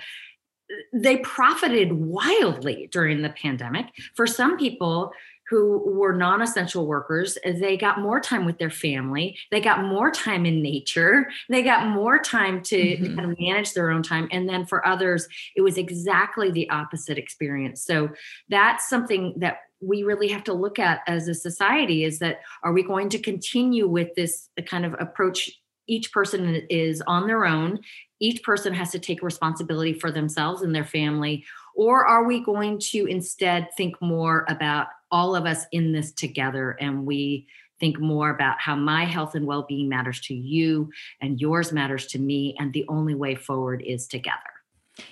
they 0.92 1.18
profited 1.18 1.92
wildly 1.92 2.88
during 2.92 3.22
the 3.22 3.30
pandemic. 3.30 3.86
For 4.14 4.26
some 4.26 4.56
people 4.56 5.12
who 5.52 5.78
were 5.84 6.14
non 6.14 6.40
essential 6.40 6.86
workers, 6.86 7.36
they 7.44 7.76
got 7.76 8.00
more 8.00 8.20
time 8.20 8.46
with 8.46 8.58
their 8.58 8.70
family, 8.70 9.36
they 9.50 9.60
got 9.60 9.84
more 9.84 10.10
time 10.10 10.46
in 10.46 10.62
nature, 10.62 11.28
they 11.50 11.62
got 11.62 11.88
more 11.88 12.18
time 12.18 12.62
to 12.62 12.76
mm-hmm. 12.76 13.14
kind 13.16 13.30
of 13.30 13.38
manage 13.38 13.74
their 13.74 13.90
own 13.90 14.02
time. 14.02 14.28
And 14.32 14.48
then 14.48 14.64
for 14.64 14.86
others, 14.86 15.28
it 15.54 15.60
was 15.60 15.76
exactly 15.76 16.50
the 16.50 16.70
opposite 16.70 17.18
experience. 17.18 17.84
So 17.84 18.08
that's 18.48 18.88
something 18.88 19.34
that 19.38 19.58
we 19.82 20.04
really 20.04 20.28
have 20.28 20.44
to 20.44 20.54
look 20.54 20.78
at 20.78 21.00
as 21.06 21.28
a 21.28 21.34
society 21.34 22.04
is 22.04 22.20
that 22.20 22.40
are 22.62 22.72
we 22.72 22.82
going 22.82 23.10
to 23.10 23.18
continue 23.18 23.88
with 23.88 24.14
this 24.14 24.48
kind 24.64 24.86
of 24.86 24.94
approach 25.00 25.50
each 25.92 26.10
person 26.10 26.54
is 26.70 27.02
on 27.02 27.26
their 27.26 27.44
own. 27.44 27.78
Each 28.18 28.42
person 28.42 28.72
has 28.72 28.90
to 28.92 28.98
take 28.98 29.22
responsibility 29.22 29.92
for 29.92 30.10
themselves 30.10 30.62
and 30.62 30.74
their 30.74 30.86
family. 30.86 31.44
Or 31.76 32.06
are 32.06 32.24
we 32.24 32.42
going 32.42 32.78
to 32.92 33.04
instead 33.04 33.68
think 33.76 34.00
more 34.00 34.46
about 34.48 34.86
all 35.10 35.36
of 35.36 35.44
us 35.44 35.66
in 35.70 35.92
this 35.92 36.10
together 36.10 36.78
and 36.80 37.04
we 37.04 37.46
think 37.78 38.00
more 38.00 38.30
about 38.30 38.58
how 38.58 38.74
my 38.74 39.04
health 39.04 39.34
and 39.34 39.46
well-being 39.46 39.90
matters 39.90 40.20
to 40.22 40.34
you 40.34 40.90
and 41.20 41.38
yours 41.38 41.72
matters 41.72 42.06
to 42.06 42.18
me 42.18 42.56
and 42.58 42.72
the 42.72 42.86
only 42.88 43.14
way 43.14 43.34
forward 43.34 43.82
is 43.86 44.06
together? 44.06 44.38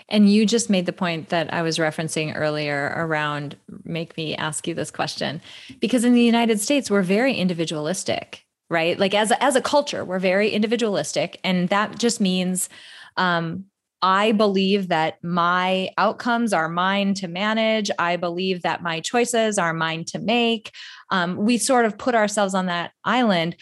And 0.08 0.32
you 0.32 0.46
just 0.46 0.70
made 0.70 0.86
the 0.86 0.94
point 0.94 1.28
that 1.28 1.52
I 1.52 1.60
was 1.60 1.76
referencing 1.76 2.32
earlier 2.34 2.94
around 2.96 3.56
make 3.84 4.16
me 4.16 4.34
ask 4.34 4.66
you 4.66 4.74
this 4.74 4.90
question. 4.90 5.42
Because 5.78 6.04
in 6.04 6.14
the 6.14 6.22
United 6.22 6.58
States 6.58 6.90
we're 6.90 7.02
very 7.02 7.34
individualistic 7.34 8.46
right 8.70 8.98
like 8.98 9.14
as 9.14 9.30
a, 9.30 9.42
as 9.42 9.56
a 9.56 9.60
culture 9.60 10.04
we're 10.04 10.18
very 10.18 10.50
individualistic 10.50 11.38
and 11.44 11.68
that 11.68 11.98
just 11.98 12.20
means 12.20 12.68
um, 13.16 13.64
I 14.02 14.32
believe 14.32 14.88
that 14.88 15.22
my 15.22 15.90
outcomes 15.98 16.52
are 16.52 16.68
mine 16.68 17.14
to 17.14 17.28
manage. 17.28 17.90
I 17.98 18.16
believe 18.16 18.62
that 18.62 18.82
my 18.82 19.00
choices 19.00 19.58
are 19.58 19.74
mine 19.74 20.04
to 20.06 20.18
make. 20.18 20.72
Um, 21.10 21.36
we 21.36 21.58
sort 21.58 21.84
of 21.84 21.98
put 21.98 22.14
ourselves 22.14 22.54
on 22.54 22.66
that 22.66 22.92
island. 23.04 23.56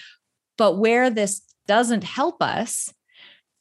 But 0.56 0.78
where 0.78 1.10
this 1.10 1.42
doesn't 1.66 2.04
help 2.04 2.40
us 2.40 2.92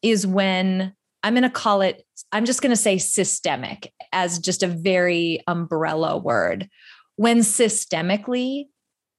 is 0.01 0.27
when 0.27 0.93
I'm 1.23 1.33
going 1.33 1.43
to 1.43 1.49
call 1.49 1.81
it, 1.81 2.03
I'm 2.31 2.45
just 2.45 2.61
going 2.61 2.71
to 2.71 2.75
say 2.75 2.99
systemic 2.99 3.91
as 4.13 4.39
just 4.39 4.61
a 4.61 4.67
very 4.67 5.41
umbrella 5.47 6.17
word. 6.17 6.69
When 7.15 7.39
systemically, 7.39 8.65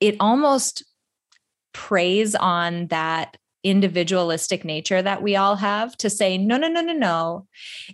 it 0.00 0.16
almost 0.20 0.84
preys 1.78 2.34
on 2.34 2.88
that 2.88 3.36
individualistic 3.62 4.64
nature 4.64 5.00
that 5.00 5.22
we 5.22 5.36
all 5.36 5.54
have 5.56 5.96
to 5.96 6.10
say, 6.10 6.36
no, 6.36 6.56
no, 6.56 6.68
no, 6.68 6.80
no, 6.80 6.92
no. 6.92 7.46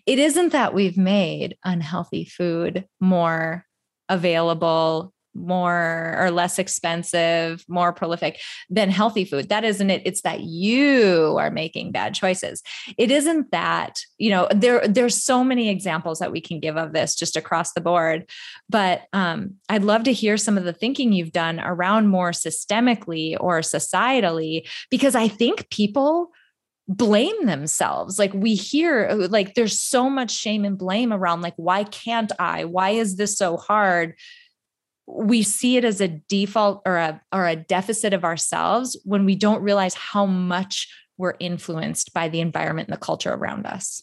It 0.07 0.19
isn't 0.19 0.53
that 0.53 0.73
we've 0.73 0.97
made 0.97 1.57
unhealthy 1.65 2.25
food 2.25 2.87
more 2.99 3.67
available 4.09 5.14
more 5.35 6.15
or 6.19 6.31
less 6.31 6.59
expensive, 6.59 7.65
more 7.69 7.93
prolific 7.93 8.41
than 8.71 8.91
healthy 8.91 9.25
food. 9.25 9.49
That 9.49 9.65
isn't 9.65 9.91
it. 9.91 10.03
It's 10.05 10.23
that 10.23 10.41
you 10.41 11.37
are 11.39 11.51
making 11.51 11.93
bad 11.93 12.15
choices. 12.15 12.63
It 12.97 13.11
isn't 13.11 13.51
that, 13.51 14.01
you 14.19 14.31
know, 14.31 14.49
there 14.55 14.87
there's 14.87 15.23
so 15.23 15.43
many 15.43 15.69
examples 15.69 16.19
that 16.19 16.33
we 16.33 16.41
can 16.41 16.61
give 16.61 16.77
of 16.77 16.93
this 16.93 17.15
just 17.15 17.37
across 17.37 17.73
the 17.73 17.81
board. 17.81 18.31
But 18.69 19.03
um, 19.13 19.55
I'd 19.69 19.85
love 19.85 20.05
to 20.05 20.13
hear 20.13 20.37
some 20.37 20.57
of 20.57 20.65
the 20.65 20.73
thinking 20.73 21.13
you've 21.13 21.33
done 21.33 21.61
around 21.61 22.09
more 22.09 22.31
systemically 22.31 23.37
or 23.39 23.61
societally, 23.61 24.69
because 24.91 25.15
I 25.15 25.29
think 25.29 25.69
people 25.71 26.31
blame 26.87 27.47
themselves 27.47 28.19
like 28.19 28.35
we 28.35 28.55
hear 28.55 29.09
like 29.31 29.55
there's 29.55 29.81
so 29.81 30.11
much 30.11 30.31
shame 30.31 30.67
and 30.67 30.77
blame 30.77 31.15
around 31.15 31.41
like 31.41 31.55
why 31.57 31.83
can't 31.83 32.31
i 32.39 32.67
why 32.67 32.91
is 32.91 33.17
this 33.17 33.39
so 33.39 33.57
hard 33.57 34.15
we 35.07 35.43
see 35.43 35.77
it 35.77 35.85
as 35.85 36.01
a 36.01 36.09
default 36.09 36.83
or 36.87 36.97
a 36.97 37.21
or 37.33 37.47
a 37.47 37.57
deficit 37.57 38.13
of 38.13 38.25
ourselves 38.25 38.97
when 39.05 39.25
we 39.25 39.37
don't 39.37 39.63
realize 39.63 39.95
how 39.95 40.27
much 40.27 40.89
we're 41.17 41.35
influenced 41.39 42.13
by 42.15 42.29
the 42.29 42.41
environment 42.41 42.89
and 42.89 42.97
the 42.97 43.01
culture 43.01 43.33
around 43.33 43.67
us. 43.67 44.03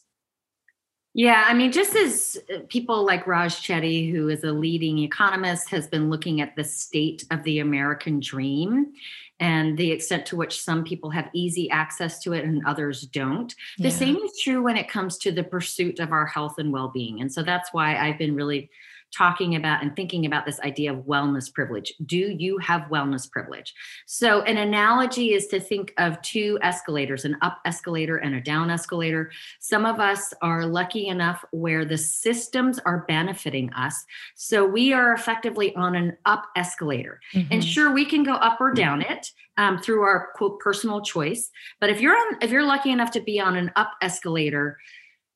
Yeah, 1.14 1.44
I 1.46 1.54
mean, 1.54 1.74
just 1.74 1.94
as 1.94 2.38
people 2.70 3.06
like 3.06 3.28
Raj 3.28 3.62
Chetty, 3.62 4.12
who 4.12 4.30
is 4.30 4.46
a 4.46 4.52
leading 4.52 5.00
economist, 5.00 5.70
has 5.70 5.88
been 5.88 6.10
looking 6.10 6.40
at 6.40 6.56
the 6.56 6.64
state 6.64 7.26
of 7.32 7.44
the 7.44 7.60
American 7.60 8.22
dream 8.22 8.94
and 9.42 9.78
the 9.78 9.92
extent 9.92 10.26
to 10.28 10.38
which 10.38 10.62
some 10.62 10.86
people 10.86 11.10
have 11.10 11.30
easy 11.34 11.70
access 11.70 12.20
to 12.20 12.32
it 12.32 12.46
and 12.46 12.66
others 12.66 13.02
don't. 13.02 13.54
The 13.80 13.92
same 13.92 14.18
is 14.18 14.40
true 14.42 14.64
when 14.64 14.78
it 14.78 14.88
comes 14.88 15.18
to 15.18 15.32
the 15.32 15.44
pursuit 15.44 16.00
of 16.00 16.14
our 16.14 16.28
health 16.28 16.60
and 16.60 16.72
well 16.72 16.90
being. 16.90 17.20
And 17.20 17.34
so 17.34 17.44
that's 17.44 17.74
why 17.74 17.98
I've 17.98 18.20
been 18.20 18.36
really 18.36 18.70
talking 19.16 19.56
about 19.56 19.82
and 19.82 19.96
thinking 19.96 20.26
about 20.26 20.46
this 20.46 20.60
idea 20.62 20.94
of 20.94 21.06
wellness 21.06 21.54
privilege. 21.54 21.94
Do 22.06 22.18
you 22.18 22.58
have 22.60 22.84
wellness 22.84 23.30
privilege? 23.30 23.74
So, 24.06 24.42
an 24.44 24.58
analogy 24.58 25.34
is 25.34 25.48
to 25.48 25.60
think 25.60 25.94
of 25.98 26.22
two 26.22 26.58
escalators 26.62 27.26
an 27.26 27.38
up 27.42 27.60
escalator 27.66 28.18
and 28.18 28.36
a 28.36 28.42
down 28.42 28.70
escalator. 28.70 29.32
Some 29.60 29.86
of 29.86 30.00
us 30.00 30.34
are 30.42 30.66
lucky 30.66 31.08
enough 31.08 31.44
where 31.52 31.86
the 31.86 31.98
systems 31.98 32.80
are 32.80 33.06
benefiting 33.08 33.72
us. 33.74 34.06
So, 34.36 34.66
we 34.66 34.94
are 34.94 35.14
effectively 35.14 35.76
on 35.76 35.96
an 35.96 36.18
up 36.26 36.46
escalator. 36.56 37.20
Mm-hmm. 37.34 37.54
And 37.54 37.64
sure, 37.64 37.92
we 37.92 38.06
can 38.06 38.24
go 38.24 38.34
up 38.34 38.60
or 38.60 38.74
down 38.74 39.02
it. 39.02 39.32
Um, 39.58 39.78
through 39.78 40.02
our 40.02 40.30
quote 40.36 40.60
personal 40.62 41.02
choice 41.02 41.52
but 41.82 41.90
if 41.90 42.00
you're 42.00 42.16
on 42.16 42.38
if 42.42 42.52
you're 42.52 42.66
lucky 42.66 42.90
enough 42.90 43.12
to 43.12 43.20
be 43.20 43.40
on 43.40 43.58
an 43.58 43.70
up 43.76 43.92
escalator 44.02 44.78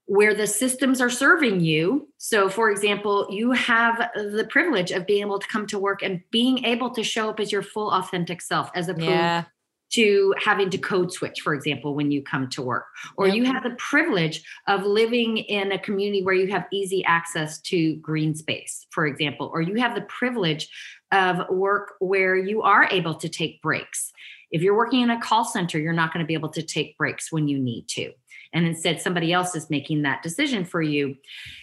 where 0.07 0.35
the 0.35 0.47
systems 0.47 1.01
are 1.01 1.09
serving 1.09 1.61
you. 1.61 2.07
So, 2.17 2.47
for 2.47 2.69
example, 2.69 3.27
you 3.29 3.51
have 3.51 3.97
the 4.15 4.47
privilege 4.49 4.91
of 4.91 5.07
being 5.07 5.21
able 5.21 5.39
to 5.39 5.47
come 5.47 5.65
to 5.67 5.79
work 5.79 6.03
and 6.03 6.21
being 6.31 6.63
able 6.63 6.91
to 6.91 7.03
show 7.03 7.29
up 7.29 7.39
as 7.39 7.51
your 7.51 7.63
full 7.63 7.91
authentic 7.91 8.41
self, 8.41 8.69
as 8.75 8.87
opposed 8.87 9.09
yeah. 9.09 9.45
to 9.93 10.35
having 10.37 10.69
to 10.69 10.77
code 10.77 11.11
switch, 11.11 11.41
for 11.41 11.55
example, 11.55 11.95
when 11.95 12.11
you 12.11 12.21
come 12.21 12.47
to 12.49 12.61
work. 12.61 12.85
Or 13.17 13.27
yep. 13.27 13.35
you 13.35 13.45
have 13.45 13.63
the 13.63 13.75
privilege 13.77 14.43
of 14.67 14.83
living 14.83 15.37
in 15.37 15.71
a 15.71 15.79
community 15.79 16.23
where 16.23 16.35
you 16.35 16.51
have 16.51 16.67
easy 16.71 17.03
access 17.05 17.59
to 17.61 17.95
green 17.95 18.35
space, 18.35 18.85
for 18.91 19.07
example, 19.07 19.49
or 19.51 19.61
you 19.61 19.75
have 19.75 19.95
the 19.95 20.01
privilege 20.01 20.69
of 21.11 21.49
work 21.49 21.93
where 21.99 22.35
you 22.35 22.61
are 22.61 22.87
able 22.91 23.15
to 23.15 23.29
take 23.29 23.59
breaks. 23.63 24.11
If 24.51 24.61
you're 24.61 24.77
working 24.77 25.01
in 25.01 25.09
a 25.09 25.19
call 25.19 25.45
center, 25.45 25.79
you're 25.79 25.93
not 25.93 26.13
going 26.13 26.23
to 26.23 26.27
be 26.27 26.35
able 26.35 26.49
to 26.49 26.61
take 26.61 26.95
breaks 26.97 27.31
when 27.31 27.47
you 27.47 27.57
need 27.57 27.87
to 27.89 28.11
and 28.55 28.65
instead 28.65 28.99
somebody 28.99 29.31
else 29.31 29.55
is 29.55 29.69
making 29.69 30.01
that 30.01 30.23
decision 30.23 30.65
for 30.65 30.81
you 30.81 31.15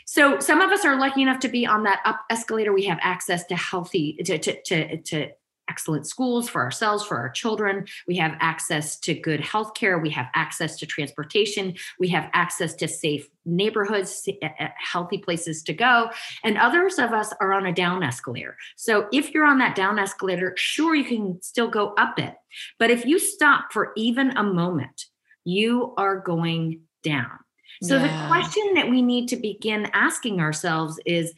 so 0.07 0.39
some 0.39 0.61
of 0.61 0.71
us 0.71 0.85
are 0.85 0.99
lucky 0.99 1.23
enough 1.23 1.41
to 1.41 1.49
be 1.49 1.67
on 1.67 1.83
that 1.83 2.01
up 2.05 2.21
escalator 2.31 2.73
we 2.73 2.85
have 2.85 2.99
access 3.03 3.45
to 3.45 3.57
healthy 3.57 4.17
to 4.25 4.39
to 4.39 4.63
to, 4.63 4.97
to 4.99 5.29
excellent 5.69 6.07
schools 6.07 6.49
for 6.49 6.61
ourselves, 6.61 7.05
for 7.05 7.17
our 7.17 7.31
children. 7.31 7.87
We 8.07 8.17
have 8.17 8.37
access 8.41 8.99
to 9.01 9.15
good 9.15 9.41
health 9.41 9.75
care. 9.75 9.99
We 9.99 10.11
have 10.11 10.27
access 10.35 10.77
to 10.79 10.87
transportation. 10.87 11.75
We 11.99 12.09
have 12.09 12.29
access 12.33 12.75
to 12.75 12.89
safe 12.89 13.29
neighborhoods, 13.45 14.29
uh, 14.43 14.47
uh, 14.61 14.69
healthy 14.77 15.19
places 15.19 15.63
to 15.65 15.73
go. 15.73 16.11
And 16.45 16.59
others 16.59 16.99
of 16.99 17.13
us 17.13 17.33
are 17.41 17.53
on 17.53 17.67
a 17.67 17.73
down 17.73 18.03
escalator. 18.03 18.57
So 18.77 19.09
if 19.13 19.33
you're 19.33 19.47
on 19.47 19.59
that 19.59 19.75
down 19.75 19.99
escalator, 19.99 20.53
sure, 20.57 20.95
you 20.95 21.05
can 21.05 21.41
still 21.41 21.69
go 21.69 21.95
up 21.97 22.19
it. 22.19 22.35
But 22.79 22.91
if 22.91 23.07
you 23.07 23.19
stop 23.19 23.73
for 23.73 23.93
even 23.97 24.37
a 24.37 24.43
moment 24.43 25.07
you 25.45 25.95
are 25.97 26.19
going 26.19 26.81
down. 27.03 27.39
So 27.83 27.97
yeah. 27.97 28.03
the 28.03 28.29
question 28.29 28.75
that 28.75 28.89
we 28.89 29.03
need 29.03 29.29
to 29.29 29.37
begin 29.37 29.91
asking 29.93 30.41
ourselves 30.41 31.01
is 31.05 31.33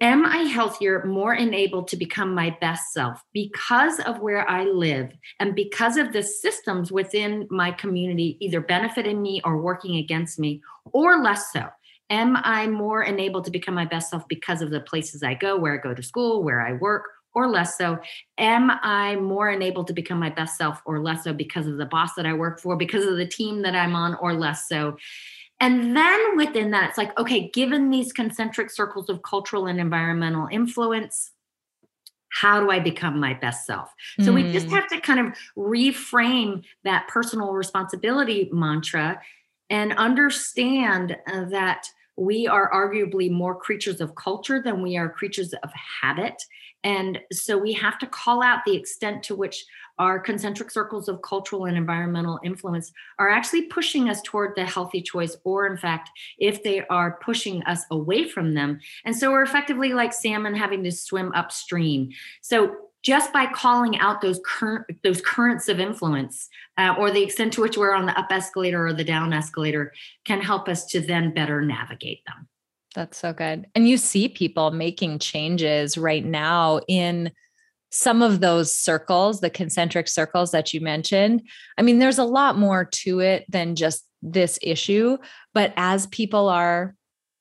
Am 0.00 0.26
I 0.26 0.38
healthier, 0.38 1.04
more 1.04 1.32
enabled 1.32 1.86
to 1.88 1.96
become 1.96 2.34
my 2.34 2.56
best 2.60 2.92
self 2.92 3.22
because 3.32 4.00
of 4.00 4.18
where 4.18 4.48
I 4.50 4.64
live 4.64 5.12
and 5.38 5.54
because 5.54 5.96
of 5.96 6.12
the 6.12 6.24
systems 6.24 6.90
within 6.90 7.46
my 7.50 7.70
community 7.70 8.36
either 8.40 8.60
benefiting 8.60 9.22
me 9.22 9.40
or 9.44 9.62
working 9.62 9.98
against 9.98 10.40
me, 10.40 10.60
or 10.86 11.22
less 11.22 11.52
so? 11.52 11.68
Am 12.10 12.36
I 12.36 12.66
more 12.66 13.04
enabled 13.04 13.44
to 13.44 13.52
become 13.52 13.74
my 13.74 13.84
best 13.84 14.10
self 14.10 14.26
because 14.26 14.60
of 14.60 14.70
the 14.70 14.80
places 14.80 15.22
I 15.22 15.34
go, 15.34 15.56
where 15.56 15.74
I 15.74 15.80
go 15.80 15.94
to 15.94 16.02
school, 16.02 16.42
where 16.42 16.60
I 16.60 16.72
work, 16.72 17.04
or 17.34 17.48
less 17.48 17.76
so? 17.78 17.98
Am 18.38 18.70
I 18.82 19.16
more 19.16 19.50
enabled 19.50 19.86
to 19.88 19.92
become 19.92 20.18
my 20.18 20.30
best 20.30 20.56
self 20.56 20.80
or 20.84 21.02
less 21.02 21.24
so 21.24 21.32
because 21.32 21.66
of 21.66 21.78
the 21.78 21.86
boss 21.86 22.14
that 22.14 22.26
I 22.26 22.32
work 22.32 22.60
for, 22.60 22.76
because 22.76 23.04
of 23.06 23.16
the 23.16 23.26
team 23.26 23.62
that 23.62 23.74
I'm 23.74 23.94
on, 23.94 24.14
or 24.16 24.34
less 24.34 24.68
so? 24.68 24.96
And 25.60 25.96
then 25.96 26.36
within 26.36 26.72
that, 26.72 26.88
it's 26.88 26.98
like, 26.98 27.16
okay, 27.18 27.48
given 27.54 27.90
these 27.90 28.12
concentric 28.12 28.68
circles 28.70 29.08
of 29.08 29.22
cultural 29.22 29.66
and 29.66 29.78
environmental 29.78 30.48
influence, 30.50 31.30
how 32.30 32.60
do 32.60 32.70
I 32.70 32.80
become 32.80 33.20
my 33.20 33.34
best 33.34 33.66
self? 33.66 33.92
So 34.20 34.32
mm. 34.32 34.34
we 34.34 34.52
just 34.52 34.66
mm. 34.66 34.70
have 34.70 34.88
to 34.88 35.00
kind 35.00 35.20
of 35.20 35.34
reframe 35.56 36.64
that 36.82 37.06
personal 37.06 37.52
responsibility 37.52 38.48
mantra 38.52 39.20
and 39.70 39.92
understand 39.94 41.16
uh, 41.32 41.44
that 41.50 41.86
we 42.16 42.46
are 42.46 42.70
arguably 42.72 43.30
more 43.30 43.54
creatures 43.54 44.00
of 44.00 44.14
culture 44.14 44.60
than 44.60 44.82
we 44.82 44.96
are 44.96 45.08
creatures 45.08 45.52
of 45.52 45.70
habit. 46.00 46.42
And 46.84 47.20
so 47.32 47.56
we 47.56 47.72
have 47.74 47.98
to 48.00 48.06
call 48.06 48.42
out 48.42 48.64
the 48.64 48.76
extent 48.76 49.22
to 49.24 49.34
which 49.34 49.64
our 49.98 50.18
concentric 50.18 50.70
circles 50.70 51.08
of 51.08 51.22
cultural 51.22 51.66
and 51.66 51.76
environmental 51.76 52.40
influence 52.42 52.92
are 53.18 53.28
actually 53.28 53.62
pushing 53.66 54.08
us 54.08 54.20
toward 54.22 54.56
the 54.56 54.64
healthy 54.64 55.00
choice, 55.00 55.36
or 55.44 55.66
in 55.66 55.76
fact, 55.76 56.10
if 56.38 56.62
they 56.62 56.84
are 56.86 57.18
pushing 57.22 57.62
us 57.64 57.84
away 57.90 58.28
from 58.28 58.54
them. 58.54 58.80
And 59.04 59.16
so 59.16 59.30
we're 59.30 59.42
effectively 59.44 59.92
like 59.92 60.12
salmon 60.12 60.54
having 60.54 60.82
to 60.84 60.92
swim 60.92 61.32
upstream. 61.34 62.10
So 62.40 62.74
just 63.02 63.32
by 63.32 63.46
calling 63.46 63.98
out 63.98 64.20
those 64.20 64.40
current 64.44 64.86
those 65.02 65.20
currents 65.20 65.68
of 65.68 65.80
influence 65.80 66.48
uh, 66.78 66.94
or 66.98 67.10
the 67.10 67.22
extent 67.22 67.52
to 67.52 67.60
which 67.60 67.76
we're 67.76 67.94
on 67.94 68.06
the 68.06 68.18
up 68.18 68.30
escalator 68.30 68.86
or 68.86 68.92
the 68.92 69.04
down 69.04 69.32
escalator 69.32 69.92
can 70.24 70.40
help 70.40 70.68
us 70.68 70.86
to 70.86 71.00
then 71.00 71.34
better 71.34 71.60
navigate 71.60 72.24
them 72.26 72.48
that's 72.94 73.18
so 73.18 73.32
good. 73.32 73.66
And 73.74 73.88
you 73.88 73.96
see 73.96 74.28
people 74.28 74.70
making 74.70 75.18
changes 75.18 75.96
right 75.96 76.24
now 76.24 76.80
in 76.88 77.32
some 77.90 78.22
of 78.22 78.40
those 78.40 78.74
circles 78.74 79.40
the 79.40 79.50
concentric 79.50 80.08
circles 80.08 80.50
that 80.52 80.72
you 80.72 80.80
mentioned. 80.80 81.42
I 81.76 81.82
mean 81.82 81.98
there's 81.98 82.18
a 82.18 82.24
lot 82.24 82.56
more 82.56 82.84
to 82.84 83.20
it 83.20 83.44
than 83.48 83.76
just 83.76 84.06
this 84.22 84.58
issue 84.62 85.18
but 85.52 85.72
as 85.76 86.06
people 86.06 86.48
are 86.48 86.94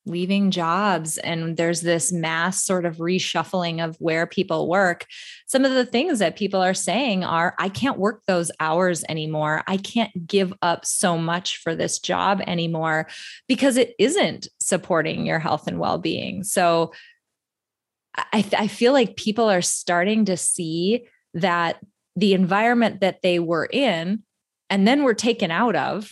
leaving 0.06 0.50
jobs 0.50 1.18
and 1.20 1.58
there's 1.58 1.82
this 1.82 2.12
mass 2.12 2.64
sort 2.64 2.86
of 2.86 2.98
reshuffling 2.98 3.84
of 3.84 3.96
where 4.00 4.26
people 4.26 4.68
work. 4.68 5.06
Some 5.46 5.64
of 5.64 5.74
the 5.74 5.86
things 5.86 6.20
that 6.20 6.36
people 6.36 6.62
are 6.62 6.74
saying 6.74 7.24
are 7.24 7.54
i 7.60 7.70
can't 7.70 8.00
work 8.00 8.24
those 8.26 8.52
hours 8.60 9.04
anymore. 9.10 9.64
I 9.68 9.78
can't 9.78 10.28
give 10.28 10.54
up 10.62 10.86
so 10.86 11.18
much 11.18 11.58
for 11.58 11.76
this 11.76 12.00
job 12.00 12.42
anymore 12.48 13.08
because 13.48 13.78
it 13.78 13.94
isn't 14.00 14.48
supporting 14.60 15.26
your 15.26 15.40
health 15.40 15.68
and 15.68 15.80
well-being. 15.80 16.44
So 16.44 16.94
i, 18.16 18.46
I 18.58 18.68
feel 18.68 18.94
like 18.94 19.16
people 19.16 19.50
are 19.50 19.62
starting 19.62 20.26
to 20.26 20.36
see 20.36 21.08
that 21.34 21.80
the 22.16 22.34
environment 22.34 23.02
that 23.02 23.22
they 23.22 23.40
were 23.40 23.70
in 23.72 24.24
and 24.70 24.88
then 24.88 25.04
were 25.04 25.14
taken 25.14 25.52
out 25.52 25.76
of 25.76 26.12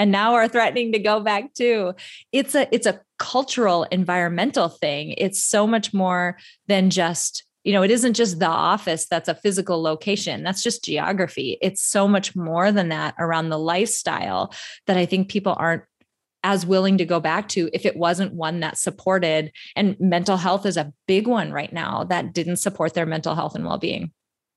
and 0.00 0.10
now 0.10 0.32
are 0.32 0.48
threatening 0.48 0.92
to 0.92 0.98
go 0.98 1.20
back 1.20 1.52
to. 1.52 1.92
It's 2.32 2.54
a 2.54 2.74
it's 2.74 2.86
a 2.86 3.00
cultural 3.18 3.84
environmental 3.84 4.70
thing. 4.70 5.14
It's 5.18 5.42
so 5.42 5.66
much 5.66 5.92
more 5.92 6.38
than 6.68 6.88
just 6.88 7.44
you 7.64 7.74
know 7.74 7.82
it 7.82 7.90
isn't 7.90 8.14
just 8.14 8.38
the 8.38 8.46
office 8.46 9.06
that's 9.06 9.28
a 9.28 9.34
physical 9.34 9.82
location. 9.82 10.42
That's 10.42 10.62
just 10.62 10.84
geography. 10.84 11.58
It's 11.60 11.82
so 11.82 12.08
much 12.08 12.34
more 12.34 12.72
than 12.72 12.88
that 12.88 13.14
around 13.18 13.50
the 13.50 13.58
lifestyle 13.58 14.54
that 14.86 14.96
i 14.96 15.04
think 15.04 15.28
people 15.28 15.54
aren't 15.58 15.82
as 16.42 16.64
willing 16.64 16.96
to 16.96 17.04
go 17.04 17.20
back 17.20 17.48
to 17.48 17.68
if 17.74 17.84
it 17.84 17.94
wasn't 17.96 18.32
one 18.32 18.60
that 18.60 18.78
supported 18.78 19.52
and 19.76 19.94
mental 20.00 20.38
health 20.38 20.64
is 20.64 20.78
a 20.78 20.90
big 21.06 21.26
one 21.26 21.52
right 21.52 21.74
now 21.74 22.04
that 22.04 22.32
didn't 22.32 22.56
support 22.56 22.94
their 22.94 23.04
mental 23.04 23.34
health 23.34 23.54
and 23.54 23.66
well-being. 23.66 24.10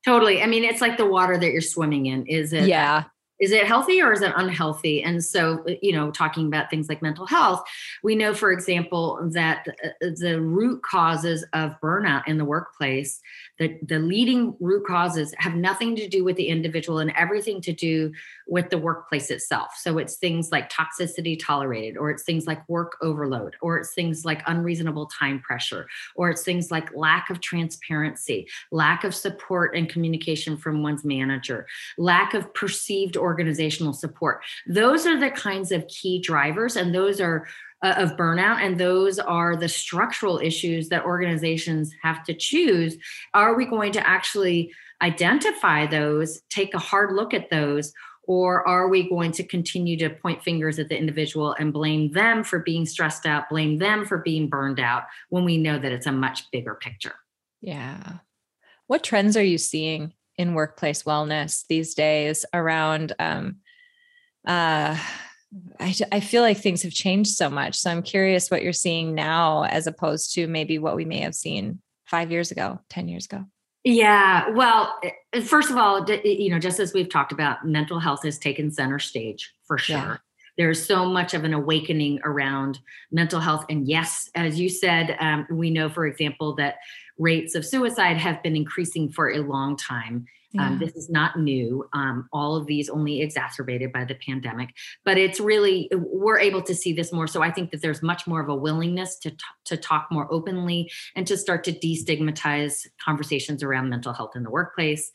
Totally. 0.06 0.42
I 0.42 0.46
mean 0.46 0.64
it's 0.64 0.80
like 0.80 0.96
the 0.96 1.04
water 1.04 1.36
that 1.36 1.52
you're 1.52 1.60
swimming 1.60 2.06
in. 2.06 2.24
Is 2.26 2.54
it 2.54 2.66
yeah 2.66 3.04
is 3.40 3.50
it 3.50 3.66
healthy 3.66 4.00
or 4.00 4.12
is 4.12 4.22
it 4.22 4.32
unhealthy 4.36 5.02
and 5.02 5.24
so 5.24 5.64
you 5.82 5.92
know 5.92 6.10
talking 6.10 6.46
about 6.46 6.70
things 6.70 6.88
like 6.88 7.02
mental 7.02 7.26
health 7.26 7.62
we 8.02 8.14
know 8.14 8.32
for 8.32 8.52
example 8.52 9.18
that 9.32 9.66
uh, 9.84 9.88
the 10.18 10.40
root 10.40 10.82
causes 10.82 11.44
of 11.52 11.72
burnout 11.82 12.22
in 12.26 12.38
the 12.38 12.44
workplace 12.44 13.20
the, 13.58 13.78
the 13.82 13.98
leading 13.98 14.56
root 14.58 14.84
causes 14.86 15.32
have 15.38 15.54
nothing 15.54 15.94
to 15.96 16.08
do 16.08 16.24
with 16.24 16.36
the 16.36 16.48
individual 16.48 16.98
and 16.98 17.12
everything 17.16 17.60
to 17.60 17.72
do 17.72 18.12
with 18.46 18.70
the 18.70 18.78
workplace 18.78 19.30
itself. 19.30 19.74
So 19.76 19.98
it's 19.98 20.16
things 20.16 20.50
like 20.50 20.70
toxicity 20.70 21.38
tolerated, 21.40 21.96
or 21.96 22.10
it's 22.10 22.24
things 22.24 22.46
like 22.46 22.68
work 22.68 22.96
overload, 23.00 23.56
or 23.62 23.78
it's 23.78 23.94
things 23.94 24.24
like 24.24 24.42
unreasonable 24.46 25.06
time 25.06 25.40
pressure, 25.40 25.86
or 26.16 26.30
it's 26.30 26.42
things 26.42 26.70
like 26.70 26.94
lack 26.94 27.30
of 27.30 27.40
transparency, 27.40 28.48
lack 28.72 29.04
of 29.04 29.14
support 29.14 29.76
and 29.76 29.88
communication 29.88 30.56
from 30.56 30.82
one's 30.82 31.04
manager, 31.04 31.66
lack 31.96 32.34
of 32.34 32.52
perceived 32.54 33.16
organizational 33.24 33.92
support. 33.92 34.42
Those 34.68 35.06
are 35.06 35.18
the 35.18 35.30
kinds 35.30 35.72
of 35.72 35.88
key 35.88 36.20
drivers, 36.20 36.76
and 36.76 36.94
those 36.94 37.20
are 37.20 37.48
uh, 37.84 37.94
of 37.98 38.16
burnout 38.16 38.62
and 38.64 38.80
those 38.80 39.18
are 39.18 39.56
the 39.56 39.68
structural 39.68 40.38
issues 40.38 40.88
that 40.88 41.04
organizations 41.04 41.92
have 42.02 42.24
to 42.24 42.32
choose. 42.32 42.96
Are 43.34 43.54
we 43.54 43.66
going 43.66 43.92
to 43.92 44.08
actually 44.08 44.72
identify 45.02 45.86
those 45.86 46.40
take 46.48 46.72
a 46.72 46.78
hard 46.78 47.14
look 47.14 47.34
at 47.34 47.50
those 47.50 47.92
or 48.26 48.66
are 48.66 48.88
we 48.88 49.06
going 49.10 49.32
to 49.32 49.44
continue 49.44 49.98
to 49.98 50.08
point 50.08 50.42
fingers 50.42 50.78
at 50.78 50.88
the 50.88 50.96
individual 50.96 51.54
and 51.58 51.74
blame 51.74 52.10
them 52.12 52.42
for 52.42 52.60
being 52.60 52.86
stressed 52.86 53.26
out 53.26 53.50
blame 53.50 53.76
them 53.76 54.06
for 54.06 54.18
being 54.18 54.48
burned 54.48 54.80
out 54.80 55.02
when 55.28 55.44
we 55.44 55.58
know 55.58 55.78
that 55.78 55.92
it's 55.92 56.06
a 56.06 56.12
much 56.12 56.50
bigger 56.50 56.74
picture? 56.74 57.16
Yeah. 57.60 58.14
What 58.86 59.04
trends 59.04 59.36
are 59.36 59.44
you 59.44 59.58
seeing 59.58 60.14
in 60.36 60.54
workplace 60.54 61.04
wellness 61.04 61.64
these 61.68 61.94
days 61.94 62.44
around 62.52 63.12
um, 63.18 63.56
uh, 64.46 64.98
I, 65.78 65.94
I 66.10 66.20
feel 66.20 66.42
like 66.42 66.58
things 66.58 66.82
have 66.82 66.92
changed 66.92 67.30
so 67.30 67.48
much. 67.48 67.76
So 67.76 67.90
I'm 67.90 68.02
curious 68.02 68.50
what 68.50 68.62
you're 68.62 68.72
seeing 68.72 69.14
now 69.14 69.64
as 69.64 69.86
opposed 69.86 70.34
to 70.34 70.46
maybe 70.46 70.78
what 70.78 70.96
we 70.96 71.04
may 71.04 71.20
have 71.20 71.34
seen 71.34 71.80
five 72.06 72.30
years 72.30 72.50
ago, 72.50 72.80
10 72.90 73.08
years 73.08 73.26
ago. 73.26 73.44
Yeah. 73.84 74.48
Well, 74.50 74.94
eh, 75.32 75.40
first 75.42 75.70
of 75.70 75.76
all, 75.76 76.04
you 76.24 76.50
know, 76.50 76.58
just 76.58 76.80
as 76.80 76.94
we've 76.94 77.08
talked 77.08 77.32
about, 77.32 77.66
mental 77.66 78.00
health 78.00 78.24
has 78.24 78.38
taken 78.38 78.72
center 78.72 78.98
stage 78.98 79.52
for 79.66 79.78
sure. 79.78 79.96
Yeah. 79.96 80.16
There's 80.56 80.84
so 80.84 81.04
much 81.06 81.34
of 81.34 81.44
an 81.44 81.52
awakening 81.52 82.20
around 82.24 82.78
mental 83.10 83.40
health. 83.40 83.64
And 83.68 83.86
yes, 83.86 84.30
as 84.34 84.58
you 84.58 84.68
said, 84.68 85.16
um, 85.18 85.46
we 85.50 85.70
know, 85.70 85.88
for 85.88 86.06
example, 86.06 86.54
that 86.56 86.76
rates 87.18 87.54
of 87.54 87.64
suicide 87.64 88.16
have 88.16 88.42
been 88.42 88.56
increasing 88.56 89.08
for 89.08 89.30
a 89.30 89.38
long 89.38 89.76
time 89.76 90.26
um, 90.58 90.60
yeah. 90.60 90.66
Um, 90.68 90.78
this 90.78 90.94
is 90.94 91.10
not 91.10 91.38
new. 91.38 91.88
Um, 91.92 92.28
all 92.32 92.56
of 92.56 92.66
these 92.66 92.88
only 92.88 93.22
exacerbated 93.22 93.92
by 93.92 94.04
the 94.04 94.14
pandemic, 94.14 94.70
but 95.04 95.18
it's 95.18 95.40
really 95.40 95.90
we're 95.92 96.38
able 96.38 96.62
to 96.62 96.74
see 96.74 96.92
this 96.92 97.12
more. 97.12 97.26
So 97.26 97.42
I 97.42 97.50
think 97.50 97.70
that 97.72 97.82
there's 97.82 98.02
much 98.02 98.26
more 98.26 98.40
of 98.40 98.48
a 98.48 98.54
willingness 98.54 99.18
to 99.20 99.30
t- 99.30 99.36
to 99.66 99.76
talk 99.76 100.08
more 100.10 100.32
openly 100.32 100.90
and 101.16 101.26
to 101.26 101.36
start 101.36 101.64
to 101.64 101.72
destigmatize 101.72 102.86
conversations 103.04 103.62
around 103.62 103.90
mental 103.90 104.12
health 104.12 104.36
in 104.36 104.42
the 104.42 104.50
workplace. 104.50 105.10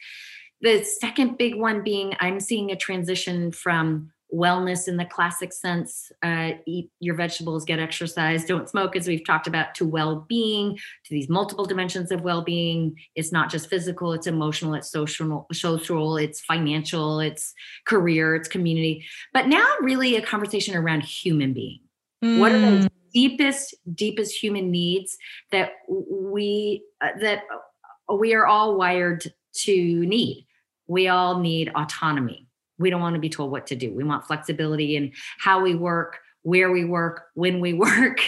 The 0.61 0.83
second 0.83 1.37
big 1.37 1.55
one 1.55 1.83
being 1.83 2.15
I'm 2.19 2.39
seeing 2.39 2.71
a 2.71 2.75
transition 2.75 3.51
from 3.51 4.11
wellness 4.33 4.87
in 4.87 4.97
the 4.97 5.05
classic 5.05 5.51
sense 5.51 6.11
uh, 6.21 6.51
eat 6.67 6.91
your 6.99 7.15
vegetables 7.15 7.65
get 7.65 7.79
exercise 7.79 8.45
don't 8.45 8.69
smoke 8.69 8.95
as 8.95 9.07
we've 9.07 9.25
talked 9.25 9.47
about 9.47 9.73
to 9.73 9.85
well-being 9.85 10.75
to 10.75 11.09
these 11.09 11.29
multiple 11.29 11.65
dimensions 11.65 12.11
of 12.11 12.21
well-being. 12.21 12.95
It's 13.15 13.31
not 13.31 13.49
just 13.49 13.69
physical 13.69 14.13
it's 14.13 14.27
emotional 14.27 14.75
it's 14.75 14.91
social 14.91 15.47
social 15.51 16.17
it's 16.17 16.41
financial 16.41 17.19
it's 17.19 17.53
career 17.85 18.35
it's 18.35 18.47
community. 18.47 19.05
But 19.33 19.47
now 19.47 19.65
really 19.81 20.15
a 20.15 20.21
conversation 20.21 20.75
around 20.75 21.03
human 21.03 21.53
being. 21.53 21.79
Mm. 22.23 22.39
what 22.39 22.51
are 22.51 22.59
the 22.59 22.89
deepest 23.13 23.73
deepest 23.95 24.35
human 24.35 24.69
needs 24.69 25.17
that 25.51 25.71
we 25.87 26.83
uh, 27.01 27.17
that 27.21 27.43
we 28.13 28.33
are 28.33 28.45
all 28.45 28.77
wired 28.77 29.23
to 29.53 30.05
need? 30.05 30.45
We 30.87 31.07
all 31.07 31.39
need 31.39 31.71
autonomy 31.75 32.48
we 32.79 32.89
don't 32.89 33.01
want 33.01 33.15
to 33.15 33.19
be 33.19 33.29
told 33.29 33.51
what 33.51 33.67
to 33.67 33.75
do. 33.75 33.93
We 33.93 34.03
want 34.03 34.25
flexibility 34.25 34.95
in 34.95 35.11
how 35.37 35.61
we 35.61 35.75
work, 35.75 36.19
where 36.43 36.71
we 36.71 36.85
work, 36.85 37.25
when 37.35 37.59
we 37.59 37.73
work. 37.85 38.27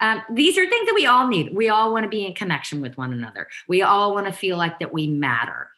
Um, 0.00 0.22
these 0.32 0.58
are 0.58 0.68
things 0.68 0.86
that 0.86 0.94
we 0.94 1.06
all 1.06 1.28
need. 1.28 1.54
We 1.54 1.68
all 1.68 1.92
want 1.92 2.04
to 2.04 2.08
be 2.08 2.26
in 2.26 2.34
connection 2.34 2.80
with 2.80 2.96
one 2.96 3.12
another. 3.12 3.46
We 3.68 3.82
all 3.82 4.14
want 4.14 4.26
to 4.26 4.32
feel 4.32 4.56
like 4.56 4.80
that 4.80 4.92
we 4.92 5.06
matter. 5.06 5.68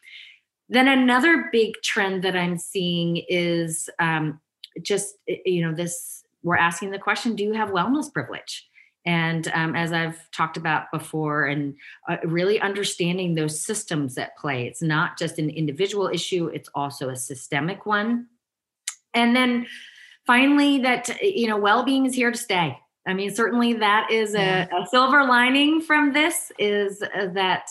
Then 0.69 0.87
another 0.87 1.49
big 1.51 1.73
trend 1.83 2.23
that 2.23 2.35
I'm 2.35 2.57
seeing 2.57 3.17
is 3.27 3.89
um, 3.99 4.39
just 4.81 5.15
you 5.27 5.61
know 5.61 5.75
this. 5.75 6.23
We're 6.41 6.57
asking 6.57 6.91
the 6.91 6.99
question: 6.99 7.35
Do 7.35 7.43
you 7.43 7.53
have 7.53 7.69
wellness 7.69 8.11
privilege? 8.11 8.65
And 9.05 9.47
um, 9.53 9.75
as 9.75 9.91
I've 9.91 10.31
talked 10.31 10.57
about 10.57 10.91
before, 10.91 11.45
and 11.45 11.75
uh, 12.07 12.17
really 12.23 12.59
understanding 12.61 13.35
those 13.35 13.59
systems 13.59 14.17
at 14.17 14.37
play. 14.37 14.65
It's 14.65 14.81
not 14.81 15.17
just 15.17 15.39
an 15.39 15.49
individual 15.49 16.07
issue, 16.07 16.47
it's 16.47 16.69
also 16.73 17.09
a 17.09 17.15
systemic 17.15 17.85
one. 17.85 18.27
And 19.13 19.35
then 19.35 19.67
finally, 20.25 20.79
that, 20.79 21.21
you 21.21 21.47
know, 21.47 21.57
well 21.57 21.83
being 21.83 22.05
is 22.05 22.15
here 22.15 22.31
to 22.31 22.37
stay. 22.37 22.77
I 23.05 23.13
mean, 23.13 23.35
certainly 23.35 23.73
that 23.73 24.09
is 24.09 24.33
a, 24.33 24.61
a 24.61 24.85
silver 24.87 25.25
lining 25.25 25.81
from 25.81 26.13
this 26.13 26.53
is 26.57 27.01
uh, 27.01 27.27
that 27.33 27.67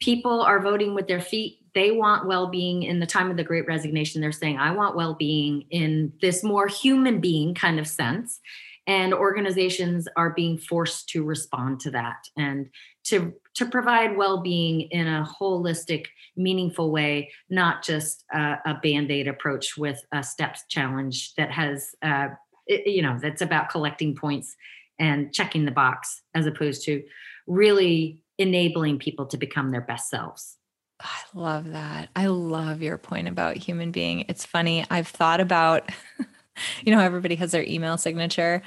people 0.00 0.42
are 0.42 0.60
voting 0.60 0.94
with 0.94 1.06
their 1.06 1.20
feet 1.20 1.58
they 1.74 1.90
want 1.90 2.26
well-being 2.26 2.82
in 2.82 3.00
the 3.00 3.06
time 3.06 3.30
of 3.30 3.36
the 3.36 3.44
great 3.44 3.66
resignation 3.66 4.20
they're 4.20 4.32
saying 4.32 4.58
i 4.58 4.70
want 4.70 4.96
well-being 4.96 5.64
in 5.70 6.12
this 6.20 6.42
more 6.42 6.66
human 6.66 7.20
being 7.20 7.54
kind 7.54 7.78
of 7.78 7.86
sense 7.86 8.40
and 8.86 9.14
organizations 9.14 10.08
are 10.16 10.30
being 10.30 10.58
forced 10.58 11.08
to 11.10 11.22
respond 11.22 11.80
to 11.80 11.90
that 11.90 12.24
and 12.36 12.68
to 13.04 13.32
to 13.54 13.66
provide 13.66 14.16
well-being 14.16 14.82
in 14.90 15.06
a 15.06 15.28
holistic 15.40 16.06
meaningful 16.36 16.90
way 16.90 17.30
not 17.50 17.82
just 17.84 18.24
a, 18.32 18.56
a 18.66 18.74
band-aid 18.82 19.28
approach 19.28 19.76
with 19.76 20.02
a 20.12 20.22
steps 20.22 20.64
challenge 20.68 21.34
that 21.34 21.50
has 21.50 21.94
uh, 22.02 22.28
it, 22.66 22.86
you 22.86 23.02
know 23.02 23.18
that's 23.20 23.42
about 23.42 23.68
collecting 23.68 24.14
points 24.14 24.56
and 24.98 25.32
checking 25.32 25.64
the 25.64 25.70
box 25.70 26.22
as 26.34 26.46
opposed 26.46 26.84
to 26.84 27.02
really 27.46 28.20
enabling 28.38 28.98
people 28.98 29.26
to 29.26 29.36
become 29.36 29.70
their 29.70 29.80
best 29.80 30.08
selves 30.08 30.58
I 31.04 31.20
love 31.34 31.72
that. 31.72 32.10
I 32.14 32.26
love 32.26 32.80
your 32.80 32.96
point 32.96 33.26
about 33.26 33.56
human 33.56 33.90
being. 33.90 34.24
It's 34.28 34.46
funny. 34.46 34.84
I've 34.88 35.08
thought 35.08 35.40
about, 35.40 35.90
you 36.84 36.94
know, 36.94 37.00
everybody 37.00 37.34
has 37.36 37.52
their 37.52 37.64
email 37.64 37.96
signature. 37.96 38.62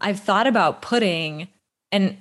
I've 0.00 0.20
thought 0.20 0.46
about 0.46 0.82
putting, 0.82 1.48
and 1.92 2.16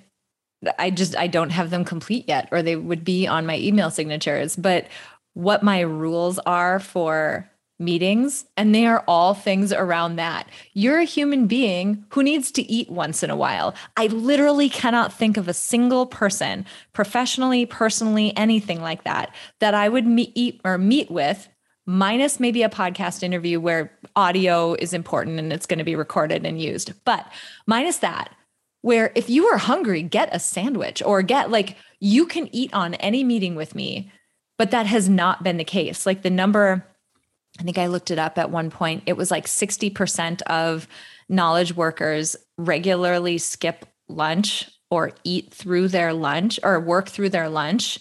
I 0.80 0.90
just, 0.90 1.16
I 1.18 1.28
don't 1.28 1.52
have 1.52 1.70
them 1.70 1.86
complete 1.86 2.26
yet, 2.28 2.48
or 2.52 2.62
they 2.62 2.76
would 2.76 3.04
be 3.04 3.28
on 3.28 3.46
my 3.46 3.58
email 3.58 3.92
signatures, 3.92 4.56
but 4.56 4.88
what 5.34 5.64
my 5.64 5.82
rules 5.82 6.40
are 6.40 6.80
for 6.80 7.50
meetings, 7.78 8.46
and 8.56 8.74
they 8.74 8.86
are 8.86 9.04
all 9.08 9.34
things 9.34 9.74
around 9.74 10.16
that. 10.16 10.48
You're 10.74 11.00
a 11.00 11.06
human 11.06 11.46
being 11.48 12.06
who 12.10 12.24
needs 12.24 12.52
to 12.54 12.72
eat 12.72 12.90
once 12.90 13.22
in 13.22 13.30
a 13.30 13.36
while. 13.36 13.76
I 13.98 14.08
literally 14.08 14.70
cannot 14.70 15.12
think 15.12 15.36
of 15.36 15.48
a 15.48 15.54
single 15.54 16.06
person, 16.06 16.66
professionally, 16.94 17.66
personally, 17.66 18.36
anything 18.38 18.82
like 18.82 19.04
that, 19.04 19.36
that 19.60 19.74
I 19.74 19.90
would 19.90 20.08
meet 20.08 20.32
eat 20.36 20.62
or 20.64 20.78
meet 20.78 21.12
with. 21.12 21.50
Minus 21.86 22.40
maybe 22.40 22.64
a 22.64 22.70
podcast 22.70 23.22
interview 23.22 23.60
where 23.60 23.92
audio 24.16 24.74
is 24.74 24.94
important 24.94 25.40
and 25.40 25.54
it's 25.54 25.66
going 25.66 25.80
to 25.80 25.86
be 25.86 25.96
recorded 25.96 26.46
and 26.46 26.60
used. 26.60 26.94
But 27.06 27.32
minus 27.68 27.98
that, 27.98 28.34
where 28.82 29.12
if 29.16 29.30
you 29.30 29.46
are 29.48 29.58
hungry, 29.58 30.02
get 30.02 30.34
a 30.34 30.40
sandwich 30.40 31.02
or 31.04 31.22
get 31.22 31.52
like 31.52 31.78
you 32.00 32.26
can 32.26 32.54
eat 32.56 32.74
on 32.74 32.96
any 32.96 33.24
meeting 33.24 33.56
with 33.56 33.76
me. 33.76 34.12
But 34.58 34.72
that 34.72 34.86
has 34.86 35.10
not 35.10 35.44
been 35.44 35.58
the 35.58 35.64
case. 35.64 36.06
Like 36.06 36.22
the 36.22 36.30
number 36.30 36.86
I 37.60 37.64
think 37.64 37.78
I 37.78 37.88
looked 37.88 38.12
it 38.12 38.20
up 38.20 38.38
at 38.38 38.52
one 38.52 38.70
point. 38.70 39.04
It 39.06 39.18
was 39.18 39.32
like 39.32 39.46
60% 39.46 40.42
of 40.44 40.88
knowledge 41.30 41.76
workers 41.76 42.36
regularly 42.58 43.38
skip 43.38 43.86
lunch 44.08 44.70
or 44.92 45.14
eat 45.24 45.54
through 45.54 45.88
their 45.88 46.14
lunch 46.14 46.60
or 46.64 46.80
work 46.80 47.10
through 47.10 47.30
their 47.30 47.50
lunch 47.50 48.00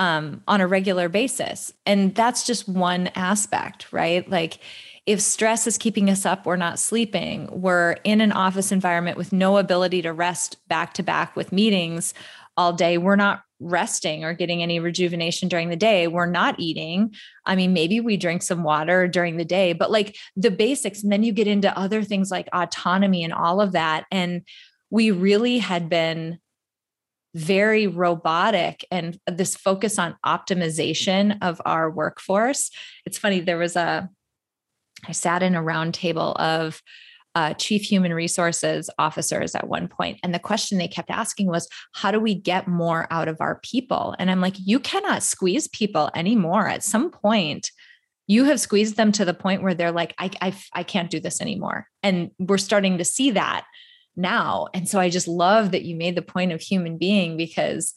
um, 0.00 0.42
on 0.48 0.62
a 0.62 0.66
regular 0.66 1.10
basis. 1.10 1.72
And 1.84 2.14
that's 2.14 2.46
just 2.46 2.66
one 2.66 3.08
aspect, 3.14 3.92
right? 3.92 4.28
Like, 4.28 4.58
if 5.04 5.20
stress 5.20 5.66
is 5.66 5.76
keeping 5.76 6.08
us 6.08 6.24
up, 6.24 6.46
we're 6.46 6.56
not 6.56 6.78
sleeping, 6.78 7.48
we're 7.52 7.96
in 8.02 8.20
an 8.20 8.32
office 8.32 8.72
environment 8.72 9.18
with 9.18 9.32
no 9.32 9.58
ability 9.58 10.02
to 10.02 10.12
rest 10.12 10.56
back 10.68 10.94
to 10.94 11.02
back 11.02 11.36
with 11.36 11.52
meetings 11.52 12.14
all 12.56 12.72
day, 12.72 12.96
we're 12.96 13.16
not 13.16 13.42
resting 13.60 14.24
or 14.24 14.32
getting 14.32 14.62
any 14.62 14.80
rejuvenation 14.80 15.48
during 15.48 15.68
the 15.68 15.76
day, 15.76 16.06
we're 16.06 16.26
not 16.26 16.58
eating. 16.58 17.14
I 17.44 17.54
mean, 17.54 17.74
maybe 17.74 18.00
we 18.00 18.16
drink 18.16 18.42
some 18.42 18.62
water 18.62 19.06
during 19.06 19.36
the 19.36 19.44
day, 19.44 19.74
but 19.74 19.90
like 19.90 20.16
the 20.34 20.50
basics. 20.50 21.02
And 21.02 21.12
then 21.12 21.22
you 21.22 21.32
get 21.32 21.46
into 21.46 21.76
other 21.78 22.02
things 22.02 22.30
like 22.30 22.48
autonomy 22.54 23.22
and 23.22 23.34
all 23.34 23.60
of 23.60 23.72
that. 23.72 24.06
And 24.10 24.42
we 24.88 25.10
really 25.10 25.58
had 25.58 25.90
been 25.90 26.38
very 27.34 27.86
robotic 27.86 28.84
and 28.90 29.18
this 29.26 29.56
focus 29.56 29.98
on 29.98 30.16
optimization 30.24 31.38
of 31.42 31.60
our 31.64 31.90
workforce. 31.90 32.70
It's 33.06 33.18
funny, 33.18 33.40
there 33.40 33.58
was 33.58 33.76
a, 33.76 34.08
I 35.06 35.12
sat 35.12 35.42
in 35.42 35.54
a 35.54 35.62
round 35.62 35.94
table 35.94 36.32
of 36.34 36.82
uh, 37.34 37.54
chief 37.54 37.82
human 37.82 38.12
resources 38.12 38.90
officers 38.98 39.54
at 39.54 39.68
one 39.68 39.88
point, 39.88 40.18
and 40.22 40.34
the 40.34 40.38
question 40.38 40.78
they 40.78 40.88
kept 40.88 41.10
asking 41.10 41.46
was, 41.46 41.68
"How 41.94 42.10
do 42.10 42.18
we 42.18 42.34
get 42.34 42.66
more 42.66 43.06
out 43.10 43.28
of 43.28 43.40
our 43.40 43.60
people?" 43.62 44.16
And 44.18 44.30
I'm 44.30 44.40
like, 44.40 44.56
"You 44.58 44.80
cannot 44.80 45.22
squeeze 45.22 45.68
people 45.68 46.10
anymore. 46.14 46.66
At 46.68 46.82
some 46.82 47.10
point." 47.10 47.70
You 48.26 48.44
have 48.44 48.60
squeezed 48.60 48.96
them 48.96 49.10
to 49.12 49.24
the 49.24 49.34
point 49.34 49.60
where 49.60 49.74
they're 49.74 49.90
like, 49.90 50.14
I, 50.16 50.30
I, 50.40 50.54
I 50.72 50.82
can't 50.84 51.10
do 51.10 51.18
this 51.18 51.40
anymore. 51.40 51.88
And 52.04 52.30
we're 52.38 52.58
starting 52.58 52.98
to 52.98 53.04
see 53.04 53.32
that 53.32 53.64
now. 54.20 54.68
And 54.74 54.88
so 54.88 55.00
I 55.00 55.10
just 55.10 55.28
love 55.28 55.72
that 55.72 55.84
you 55.84 55.96
made 55.96 56.14
the 56.14 56.22
point 56.22 56.52
of 56.52 56.60
human 56.60 56.98
being 56.98 57.36
because 57.36 57.94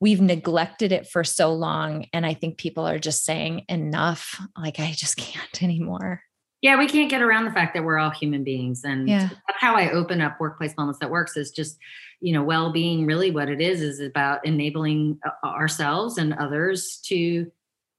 we've 0.00 0.20
neglected 0.20 0.92
it 0.92 1.06
for 1.08 1.24
so 1.24 1.52
long. 1.52 2.06
And 2.12 2.26
I 2.26 2.34
think 2.34 2.58
people 2.58 2.86
are 2.86 2.98
just 2.98 3.24
saying, 3.24 3.64
enough. 3.68 4.40
Like, 4.56 4.80
I 4.80 4.92
just 4.92 5.16
can't 5.18 5.62
anymore 5.62 6.22
yeah 6.64 6.78
we 6.78 6.88
can't 6.88 7.10
get 7.10 7.20
around 7.20 7.44
the 7.44 7.52
fact 7.52 7.74
that 7.74 7.84
we're 7.84 7.98
all 7.98 8.10
human 8.10 8.42
beings 8.42 8.82
and 8.84 9.06
yeah. 9.08 9.28
that's 9.46 9.60
how 9.60 9.76
i 9.76 9.90
open 9.90 10.20
up 10.20 10.40
workplace 10.40 10.74
wellness 10.74 10.98
that 10.98 11.10
works 11.10 11.36
is 11.36 11.50
just 11.50 11.78
you 12.20 12.32
know 12.32 12.42
well-being 12.42 13.06
really 13.06 13.30
what 13.30 13.48
it 13.48 13.60
is 13.60 13.82
is 13.82 14.00
about 14.00 14.44
enabling 14.44 15.18
uh, 15.24 15.46
ourselves 15.46 16.16
and 16.16 16.32
others 16.34 17.00
to 17.04 17.50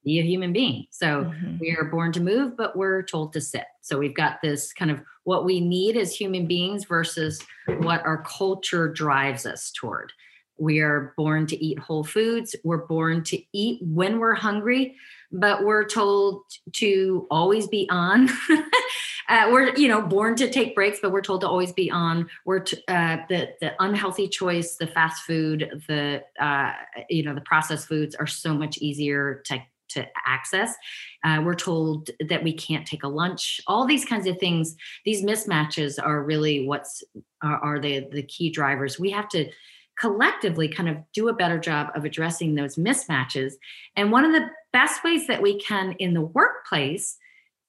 be 0.05 0.19
a 0.19 0.23
human 0.23 0.53
being 0.53 0.85
so 0.91 1.25
mm-hmm. 1.25 1.57
we 1.59 1.75
are 1.75 1.85
born 1.85 2.11
to 2.11 2.21
move 2.21 2.55
but 2.55 2.77
we're 2.77 3.01
told 3.01 3.33
to 3.33 3.41
sit 3.41 3.65
so 3.81 3.97
we've 3.97 4.15
got 4.15 4.41
this 4.41 4.71
kind 4.71 4.91
of 4.91 5.01
what 5.23 5.43
we 5.43 5.59
need 5.59 5.97
as 5.97 6.15
human 6.15 6.45
beings 6.45 6.85
versus 6.85 7.43
what 7.79 8.05
our 8.05 8.23
culture 8.23 8.87
drives 8.87 9.45
us 9.45 9.71
toward 9.71 10.13
we 10.57 10.79
are 10.79 11.13
born 11.17 11.45
to 11.45 11.61
eat 11.63 11.77
whole 11.79 12.03
foods 12.03 12.55
we're 12.63 12.85
born 12.85 13.23
to 13.23 13.41
eat 13.51 13.81
when 13.83 14.19
we're 14.19 14.35
hungry 14.35 14.95
but 15.31 15.63
we're 15.63 15.85
told 15.85 16.43
to 16.73 17.27
always 17.29 17.67
be 17.67 17.87
on. 17.89 18.29
uh, 19.29 19.49
we're 19.51 19.75
you 19.75 19.87
know 19.87 20.01
born 20.01 20.35
to 20.35 20.49
take 20.49 20.75
breaks, 20.75 20.99
but 21.01 21.11
we're 21.11 21.21
told 21.21 21.41
to 21.41 21.47
always 21.47 21.73
be 21.73 21.91
on. 21.91 22.29
We're 22.45 22.59
t- 22.59 22.83
uh, 22.87 23.17
the 23.29 23.49
the 23.61 23.73
unhealthy 23.79 24.27
choice, 24.27 24.75
the 24.75 24.87
fast 24.87 25.23
food, 25.23 25.83
the 25.87 26.23
uh, 26.39 26.73
you 27.09 27.23
know 27.23 27.35
the 27.35 27.41
processed 27.41 27.87
foods 27.87 28.15
are 28.15 28.27
so 28.27 28.53
much 28.53 28.77
easier 28.77 29.41
to 29.45 29.59
to 29.89 30.07
access. 30.25 30.75
Uh, 31.23 31.41
we're 31.43 31.55
told 31.55 32.09
that 32.27 32.43
we 32.43 32.53
can't 32.53 32.85
take 32.85 33.03
a 33.03 33.07
lunch. 33.07 33.59
All 33.67 33.85
these 33.85 34.05
kinds 34.05 34.27
of 34.27 34.37
things, 34.37 34.75
these 35.05 35.23
mismatches 35.23 35.97
are 36.01 36.23
really 36.23 36.67
what's 36.67 37.03
are, 37.41 37.57
are 37.57 37.79
the 37.79 38.07
the 38.11 38.23
key 38.23 38.49
drivers. 38.49 38.99
We 38.99 39.11
have 39.11 39.29
to 39.29 39.49
collectively 39.97 40.67
kind 40.67 40.89
of 40.89 40.97
do 41.13 41.29
a 41.29 41.33
better 41.33 41.57
job 41.57 41.87
of 41.95 42.05
addressing 42.05 42.55
those 42.55 42.75
mismatches. 42.75 43.53
And 43.95 44.11
one 44.11 44.25
of 44.25 44.33
the 44.33 44.49
best 44.73 45.03
ways 45.03 45.27
that 45.27 45.41
we 45.41 45.59
can 45.59 45.93
in 45.93 46.13
the 46.13 46.21
workplace 46.21 47.17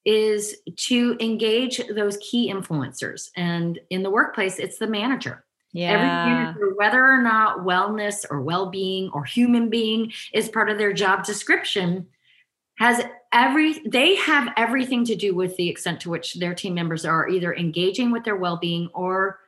is 0.05 0.57
to 0.77 1.17
engage 1.21 1.81
those 1.95 2.17
key 2.19 2.53
influencers. 2.53 3.31
And 3.37 3.79
in 3.91 4.03
the 4.03 4.11
workplace, 4.11 4.59
it's 4.59 4.79
the 4.79 4.87
manager. 4.87 5.46
Yeah. 5.77 6.55
Every 6.55 6.75
whether 6.75 7.05
or 7.05 7.21
not 7.21 7.59
wellness 7.59 8.25
or 8.31 8.41
well 8.41 8.71
being 8.71 9.11
or 9.13 9.25
human 9.25 9.69
being 9.69 10.11
is 10.33 10.49
part 10.49 10.71
of 10.71 10.79
their 10.79 10.95
job 10.95 11.25
description, 11.25 12.07
has 12.79 13.05
every 13.31 13.81
they 13.87 14.15
have 14.17 14.55
everything 14.57 15.05
to 15.05 15.15
do 15.15 15.35
with 15.35 15.55
the 15.57 15.69
extent 15.69 16.01
to 16.01 16.11
which 16.11 16.35
their 16.35 16.55
team 16.55 16.73
members 16.73 17.05
are 17.05 17.29
either 17.29 17.55
engaging 17.55 18.11
with 18.11 18.25
their 18.25 18.37
well-being 18.37 18.89
or 18.95 19.39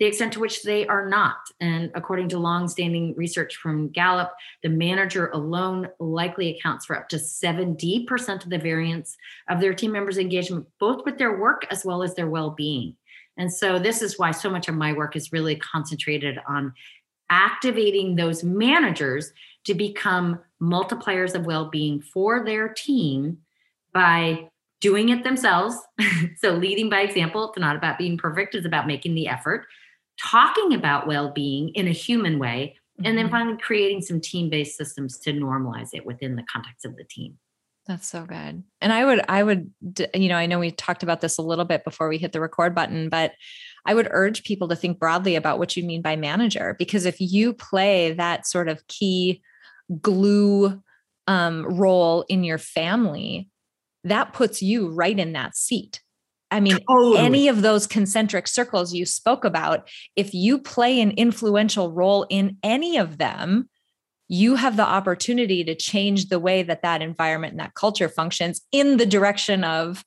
the 0.00 0.06
extent 0.06 0.32
to 0.32 0.40
which 0.40 0.64
they 0.64 0.84
are 0.88 1.08
not. 1.08 1.36
And 1.60 1.92
according 1.94 2.28
to 2.30 2.40
long-standing 2.40 3.14
research 3.16 3.56
from 3.56 3.90
Gallup, 3.90 4.32
the 4.64 4.68
manager 4.68 5.28
alone 5.28 5.88
likely 6.00 6.56
accounts 6.56 6.86
for 6.86 6.96
up 6.96 7.08
to 7.10 7.16
70% 7.16 8.44
of 8.44 8.50
the 8.50 8.58
variance 8.58 9.16
of 9.48 9.60
their 9.60 9.74
team 9.74 9.92
members' 9.92 10.18
engagement, 10.18 10.66
both 10.80 11.04
with 11.04 11.18
their 11.18 11.38
work 11.38 11.66
as 11.70 11.84
well 11.84 12.02
as 12.02 12.14
their 12.16 12.28
well-being. 12.28 12.96
And 13.38 13.52
so 13.52 13.78
this 13.78 14.02
is 14.02 14.18
why 14.18 14.32
so 14.32 14.50
much 14.50 14.68
of 14.68 14.74
my 14.74 14.92
work 14.92 15.16
is 15.16 15.32
really 15.32 15.56
concentrated 15.56 16.38
on 16.46 16.74
activating 17.30 18.16
those 18.16 18.42
managers 18.42 19.32
to 19.64 19.74
become 19.74 20.40
multipliers 20.60 21.34
of 21.34 21.46
well-being 21.46 22.00
for 22.00 22.44
their 22.44 22.68
team 22.68 23.38
by 23.92 24.48
doing 24.80 25.08
it 25.08 25.24
themselves. 25.24 25.76
so 26.38 26.50
leading 26.50 26.90
by 26.90 27.00
example, 27.00 27.48
it's 27.48 27.58
not 27.58 27.76
about 27.76 27.98
being 27.98 28.18
perfect, 28.18 28.54
it's 28.54 28.66
about 28.66 28.86
making 28.86 29.14
the 29.14 29.28
effort 29.28 29.66
talking 30.20 30.74
about 30.74 31.06
well-being 31.06 31.68
in 31.70 31.88
a 31.88 31.92
human 31.92 32.38
way 32.38 32.76
and 33.04 33.16
then 33.16 33.26
mm-hmm. 33.26 33.34
finally 33.34 33.56
creating 33.58 34.00
some 34.00 34.20
team-based 34.20 34.76
systems 34.76 35.18
to 35.18 35.32
normalize 35.32 35.90
it 35.92 36.04
within 36.04 36.36
the 36.36 36.44
context 36.52 36.84
of 36.84 36.96
the 36.96 37.04
team 37.04 37.38
that's 37.88 38.06
so 38.06 38.24
good 38.24 38.62
and 38.80 38.92
i 38.92 39.04
would 39.04 39.24
i 39.28 39.42
would 39.42 39.72
you 40.14 40.28
know 40.28 40.36
i 40.36 40.46
know 40.46 40.58
we 40.58 40.70
talked 40.70 41.02
about 41.02 41.22
this 41.22 41.38
a 41.38 41.42
little 41.42 41.64
bit 41.64 41.82
before 41.84 42.08
we 42.08 42.18
hit 42.18 42.32
the 42.32 42.40
record 42.40 42.74
button 42.74 43.08
but 43.08 43.32
i 43.86 43.94
would 43.94 44.06
urge 44.10 44.44
people 44.44 44.68
to 44.68 44.76
think 44.76 44.98
broadly 44.98 45.34
about 45.34 45.58
what 45.58 45.76
you 45.76 45.82
mean 45.82 46.02
by 46.02 46.14
manager 46.14 46.76
because 46.78 47.06
if 47.06 47.16
you 47.18 47.52
play 47.54 48.12
that 48.12 48.46
sort 48.46 48.68
of 48.68 48.86
key 48.86 49.42
glue 50.02 50.80
um, 51.26 51.64
role 51.66 52.24
in 52.28 52.44
your 52.44 52.58
family 52.58 53.48
that 54.04 54.34
puts 54.34 54.62
you 54.62 54.88
right 54.90 55.18
in 55.18 55.32
that 55.32 55.56
seat 55.56 56.00
I 56.50 56.60
mean, 56.60 56.78
totally. 56.88 57.18
any 57.18 57.48
of 57.48 57.60
those 57.60 57.86
concentric 57.86 58.48
circles 58.48 58.94
you 58.94 59.04
spoke 59.04 59.44
about, 59.44 59.86
if 60.16 60.32
you 60.32 60.58
play 60.58 61.00
an 61.02 61.10
influential 61.10 61.92
role 61.92 62.26
in 62.30 62.56
any 62.62 62.96
of 62.96 63.18
them, 63.18 63.68
you 64.28 64.56
have 64.56 64.76
the 64.76 64.86
opportunity 64.86 65.64
to 65.64 65.74
change 65.74 66.28
the 66.28 66.38
way 66.38 66.62
that 66.62 66.82
that 66.82 67.02
environment 67.02 67.52
and 67.52 67.60
that 67.60 67.74
culture 67.74 68.08
functions 68.08 68.60
in 68.72 68.98
the 68.98 69.06
direction 69.06 69.64
of 69.64 70.04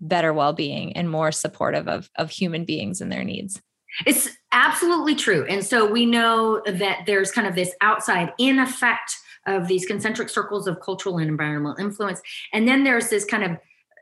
better 0.00 0.32
well-being 0.32 0.94
and 0.96 1.10
more 1.10 1.32
supportive 1.32 1.88
of, 1.88 2.10
of 2.16 2.30
human 2.30 2.64
beings 2.64 3.00
and 3.00 3.10
their 3.10 3.24
needs 3.24 3.60
It's 4.06 4.28
absolutely 4.52 5.14
true. 5.14 5.46
And 5.48 5.64
so 5.64 5.90
we 5.90 6.04
know 6.04 6.62
that 6.66 7.04
there's 7.06 7.30
kind 7.30 7.46
of 7.46 7.54
this 7.54 7.72
outside 7.80 8.32
in 8.38 8.58
effect 8.58 9.16
of 9.46 9.68
these 9.68 9.86
concentric 9.86 10.28
circles 10.28 10.66
of 10.66 10.80
cultural 10.80 11.18
and 11.18 11.28
environmental 11.28 11.76
influence. 11.78 12.20
And 12.52 12.66
then 12.66 12.84
there's 12.84 13.10
this 13.10 13.24
kind 13.24 13.44
of 13.44 13.58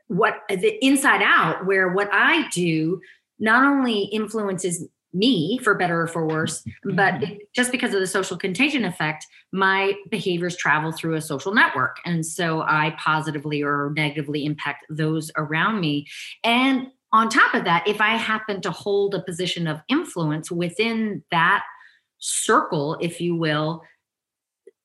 what 0.07 0.41
the 0.49 0.83
inside 0.83 1.21
out, 1.21 1.65
where 1.65 1.89
what 1.89 2.09
I 2.11 2.47
do 2.49 3.01
not 3.39 3.63
only 3.65 4.03
influences 4.03 4.87
me 5.13 5.59
for 5.59 5.75
better 5.75 6.01
or 6.01 6.07
for 6.07 6.27
worse, 6.27 6.63
but 6.83 7.15
mm-hmm. 7.15 7.35
just 7.53 7.71
because 7.71 7.93
of 7.93 7.99
the 7.99 8.07
social 8.07 8.37
contagion 8.37 8.83
effect, 8.83 9.27
my 9.51 9.93
behaviors 10.09 10.55
travel 10.55 10.91
through 10.91 11.13
a 11.15 11.21
social 11.21 11.53
network. 11.53 11.97
And 12.05 12.25
so 12.25 12.61
I 12.61 12.95
positively 12.97 13.61
or 13.61 13.91
negatively 13.95 14.45
impact 14.45 14.85
those 14.89 15.31
around 15.37 15.79
me. 15.79 16.07
And 16.43 16.87
on 17.11 17.29
top 17.29 17.53
of 17.53 17.63
that, 17.65 17.87
if 17.87 18.01
I 18.01 18.15
happen 18.15 18.59
to 18.61 18.71
hold 18.71 19.13
a 19.13 19.21
position 19.21 19.67
of 19.67 19.81
influence 19.87 20.49
within 20.49 21.23
that 21.29 21.63
circle, 22.17 22.97
if 22.99 23.21
you 23.21 23.35
will, 23.35 23.83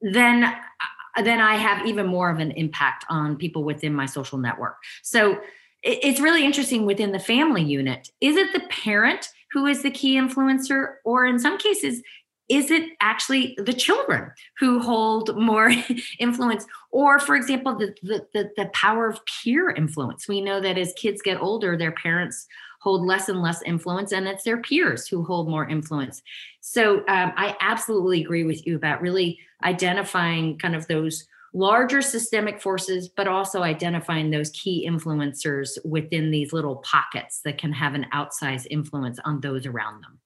then 0.03 0.45
uh, 0.45 1.23
then 1.23 1.41
I 1.41 1.57
have 1.57 1.85
even 1.87 2.07
more 2.07 2.31
of 2.31 2.39
an 2.39 2.53
impact 2.53 3.05
on 3.09 3.37
people 3.37 3.65
within 3.65 3.93
my 3.93 4.07
social 4.07 4.39
network. 4.39 4.77
So 5.03 5.41
it's 5.83 6.21
really 6.21 6.45
interesting 6.45 6.87
within 6.87 7.13
the 7.13 7.19
family 7.19 7.63
unit. 7.63 8.11
Is 8.21 8.37
it 8.37 8.53
the 8.53 8.61
parent 8.69 9.29
who 9.53 9.67
is 9.67 9.83
the 9.83 9.91
key 9.91 10.17
influencer, 10.17 10.95
or 11.05 11.27
in 11.27 11.39
some 11.39 11.59
cases, 11.59 12.03
is 12.49 12.71
it 12.71 12.91
actually 13.01 13.57
the 13.59 13.73
children 13.73 14.31
who 14.59 14.81
hold 14.81 15.37
more 15.37 15.73
influence? 16.19 16.67
Or 16.91 17.19
for 17.19 17.37
example 17.37 17.77
the, 17.77 17.95
the, 18.03 18.51
the, 18.57 18.67
power 18.73 19.09
of 19.09 19.21
peer 19.27 19.71
influence. 19.71 20.29
We 20.29 20.41
know 20.41 20.61
that 20.61 20.79
as 20.79 20.95
kids 20.95 21.21
get 21.23 21.41
older 21.41 21.77
their 21.77 21.93
parents 21.93 22.47
hold 22.81 23.05
less 23.05 23.29
and 23.29 23.43
less 23.43 23.61
influence 23.63 24.13
and 24.13 24.27
it's 24.27 24.45
their 24.45 24.63
peers 24.63 25.07
who 25.09 25.25
hold 25.25 25.49
more 25.49 25.69
influence. 25.69 26.23
So 26.61 26.99
um, 27.01 27.33
i 27.37 27.57
absolutely 27.61 28.23
agree 28.23 28.45
with 28.45 28.67
you 28.67 28.77
about 28.77 29.03
really 29.03 29.39
identifying 29.65 30.59
kind 30.59 30.75
of 30.75 30.87
those 30.87 31.27
larger 31.59 32.01
systemic 32.01 32.63
forces 32.63 33.09
but 33.09 33.27
also 33.27 33.63
identifying 33.63 34.31
those 34.31 34.51
key 34.51 34.87
influencers 34.89 35.77
within 35.85 36.31
these 36.31 36.53
little 36.53 36.77
pockets 36.77 37.41
that 37.45 37.59
can 37.59 37.73
have 37.73 37.95
an 37.95 38.07
outsized 38.15 38.67
influence 38.71 39.19
on 39.25 39.41
those 39.41 39.67
around 39.67 40.03
them 40.03 40.19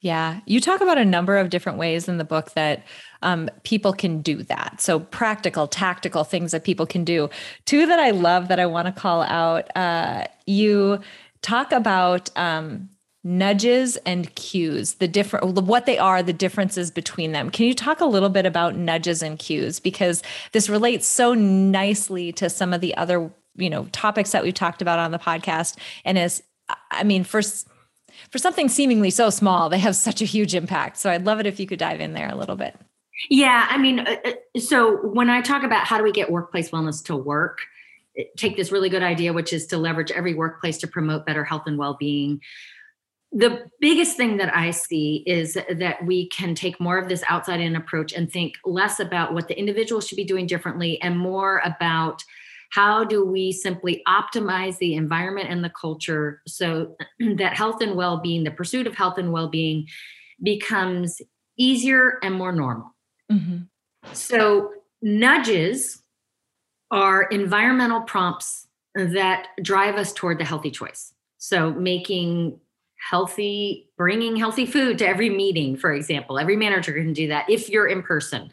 yeah, 0.00 0.40
you 0.46 0.60
talk 0.60 0.82
about 0.82 0.98
a 0.98 1.04
number 1.04 1.36
of 1.36 1.50
different 1.50 1.78
ways 1.78 2.06
in 2.06 2.18
the 2.18 2.24
book 2.24 2.52
that 2.52 2.84
um, 3.22 3.48
people 3.64 3.92
can 3.92 4.20
do 4.20 4.42
that. 4.44 4.80
So, 4.80 5.00
practical, 5.00 5.66
tactical 5.66 6.22
things 6.22 6.52
that 6.52 6.64
people 6.64 6.86
can 6.86 7.02
do. 7.02 7.28
Two 7.64 7.86
that 7.86 7.98
I 7.98 8.10
love 8.10 8.48
that 8.48 8.60
I 8.60 8.66
want 8.66 8.86
to 8.86 8.92
call 8.92 9.22
out. 9.22 9.74
Uh, 9.74 10.26
you 10.46 11.00
talk 11.40 11.72
about 11.72 12.30
um, 12.36 12.90
nudges 13.26 13.96
and 14.06 14.32
cues, 14.36 14.94
the 14.94 15.08
different, 15.08 15.44
what 15.64 15.84
they 15.84 15.98
are, 15.98 16.22
the 16.22 16.32
differences 16.32 16.92
between 16.92 17.32
them. 17.32 17.50
Can 17.50 17.66
you 17.66 17.74
talk 17.74 18.00
a 18.00 18.04
little 18.04 18.28
bit 18.28 18.46
about 18.46 18.76
nudges 18.76 19.20
and 19.20 19.36
cues 19.36 19.80
because 19.80 20.22
this 20.52 20.68
relates 20.68 21.08
so 21.08 21.34
nicely 21.34 22.30
to 22.34 22.48
some 22.48 22.72
of 22.72 22.80
the 22.80 22.96
other, 22.96 23.28
you 23.56 23.68
know, 23.68 23.86
topics 23.86 24.30
that 24.30 24.44
we've 24.44 24.54
talked 24.54 24.80
about 24.80 25.00
on 25.00 25.10
the 25.10 25.18
podcast, 25.18 25.76
and 26.04 26.16
is, 26.16 26.40
I 26.92 27.02
mean, 27.02 27.24
for 27.24 27.42
for 28.30 28.38
something 28.38 28.68
seemingly 28.68 29.10
so 29.10 29.28
small, 29.28 29.68
they 29.68 29.78
have 29.78 29.96
such 29.96 30.22
a 30.22 30.24
huge 30.24 30.54
impact. 30.54 30.96
So 30.96 31.10
I'd 31.10 31.26
love 31.26 31.40
it 31.40 31.46
if 31.46 31.58
you 31.58 31.66
could 31.66 31.80
dive 31.80 32.00
in 32.00 32.12
there 32.12 32.28
a 32.28 32.36
little 32.36 32.56
bit. 32.56 32.76
Yeah, 33.28 33.66
I 33.68 33.76
mean, 33.76 34.00
uh, 34.00 34.16
uh, 34.24 34.60
so 34.60 34.98
when 35.08 35.30
I 35.30 35.40
talk 35.40 35.64
about 35.64 35.84
how 35.84 35.98
do 35.98 36.04
we 36.04 36.12
get 36.12 36.30
workplace 36.30 36.70
wellness 36.70 37.04
to 37.06 37.16
work, 37.16 37.58
take 38.36 38.56
this 38.56 38.70
really 38.70 38.88
good 38.88 39.02
idea, 39.02 39.32
which 39.32 39.52
is 39.52 39.66
to 39.68 39.78
leverage 39.78 40.12
every 40.12 40.34
workplace 40.34 40.78
to 40.78 40.86
promote 40.86 41.26
better 41.26 41.44
health 41.44 41.64
and 41.66 41.76
well 41.76 41.96
being. 41.98 42.40
The 43.36 43.70
biggest 43.82 44.16
thing 44.16 44.38
that 44.38 44.56
I 44.56 44.70
see 44.70 45.22
is 45.26 45.58
that 45.68 46.06
we 46.06 46.30
can 46.30 46.54
take 46.54 46.80
more 46.80 46.96
of 46.96 47.10
this 47.10 47.22
outside 47.28 47.60
in 47.60 47.76
approach 47.76 48.14
and 48.14 48.32
think 48.32 48.54
less 48.64 48.98
about 48.98 49.34
what 49.34 49.46
the 49.46 49.58
individual 49.58 50.00
should 50.00 50.16
be 50.16 50.24
doing 50.24 50.46
differently 50.46 50.98
and 51.02 51.18
more 51.18 51.60
about 51.62 52.24
how 52.70 53.04
do 53.04 53.26
we 53.26 53.52
simply 53.52 54.02
optimize 54.08 54.78
the 54.78 54.94
environment 54.94 55.50
and 55.50 55.62
the 55.62 55.70
culture 55.78 56.40
so 56.46 56.96
that 57.36 57.54
health 57.54 57.82
and 57.82 57.94
well-being 57.94 58.42
the 58.42 58.50
pursuit 58.50 58.86
of 58.86 58.94
health 58.94 59.18
and 59.18 59.30
well-being 59.32 59.86
becomes 60.42 61.20
easier 61.58 62.18
and 62.22 62.34
more 62.34 62.52
normal 62.52 62.94
mm-hmm. 63.30 63.58
so 64.14 64.72
nudges 65.02 66.02
are 66.90 67.24
environmental 67.24 68.00
prompts 68.00 68.66
that 68.94 69.48
drive 69.60 69.96
us 69.96 70.14
toward 70.14 70.38
the 70.38 70.44
healthy 70.44 70.70
choice 70.70 71.12
so 71.36 71.70
making 71.72 72.58
healthy 72.98 73.88
bringing 73.96 74.36
healthy 74.36 74.66
food 74.66 74.98
to 74.98 75.06
every 75.06 75.30
meeting 75.30 75.76
for 75.76 75.92
example 75.92 76.38
every 76.38 76.56
manager 76.56 76.92
can 76.92 77.12
do 77.12 77.28
that 77.28 77.48
if 77.48 77.68
you're 77.68 77.86
in 77.86 78.02
person 78.02 78.50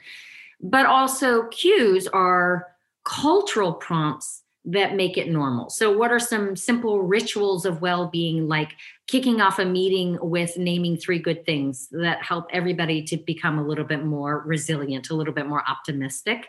but 0.61 0.85
also 0.85 1.47
cues 1.47 2.07
are 2.07 2.67
cultural 3.03 3.73
prompts 3.73 4.43
that 4.65 4.95
make 4.95 5.17
it 5.17 5.29
normal. 5.29 5.69
So, 5.69 5.95
what 5.95 6.11
are 6.11 6.19
some 6.19 6.55
simple 6.55 7.01
rituals 7.01 7.65
of 7.65 7.81
well 7.81 8.07
being, 8.07 8.47
like 8.47 8.75
kicking 9.07 9.41
off 9.41 9.59
a 9.59 9.65
meeting 9.65 10.17
with 10.21 10.57
naming 10.57 10.95
three 10.95 11.19
good 11.19 11.45
things 11.45 11.89
that 11.91 12.23
help 12.23 12.47
everybody 12.51 13.03
to 13.03 13.17
become 13.17 13.59
a 13.59 13.63
little 13.63 13.83
bit 13.83 14.05
more 14.05 14.41
resilient, 14.45 15.09
a 15.09 15.15
little 15.15 15.33
bit 15.33 15.47
more 15.47 15.63
optimistic? 15.67 16.47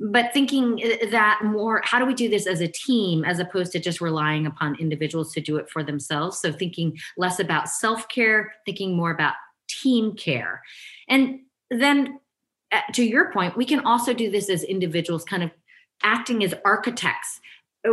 But 0.00 0.32
thinking 0.32 0.80
uh, 0.82 1.10
that 1.10 1.40
more, 1.44 1.82
how 1.84 1.98
do 1.98 2.06
we 2.06 2.14
do 2.14 2.28
this 2.28 2.46
as 2.46 2.60
a 2.60 2.68
team 2.68 3.24
as 3.24 3.38
opposed 3.38 3.72
to 3.72 3.78
just 3.78 4.00
relying 4.00 4.46
upon 4.46 4.76
individuals 4.76 5.32
to 5.34 5.40
do 5.40 5.56
it 5.56 5.68
for 5.68 5.82
themselves? 5.84 6.38
So, 6.38 6.52
thinking 6.52 6.98
less 7.16 7.38
about 7.38 7.68
self 7.68 8.08
care, 8.08 8.54
thinking 8.64 8.96
more 8.96 9.10
about 9.10 9.34
team 9.68 10.16
care. 10.16 10.62
And 11.08 11.40
then, 11.70 12.18
uh, 12.72 12.80
to 12.94 13.04
your 13.04 13.30
point, 13.30 13.56
we 13.56 13.66
can 13.66 13.80
also 13.80 14.14
do 14.14 14.30
this 14.30 14.48
as 14.48 14.62
individuals, 14.62 15.24
kind 15.24 15.42
of 15.42 15.50
acting 16.02 16.42
as 16.42 16.54
architects 16.64 17.40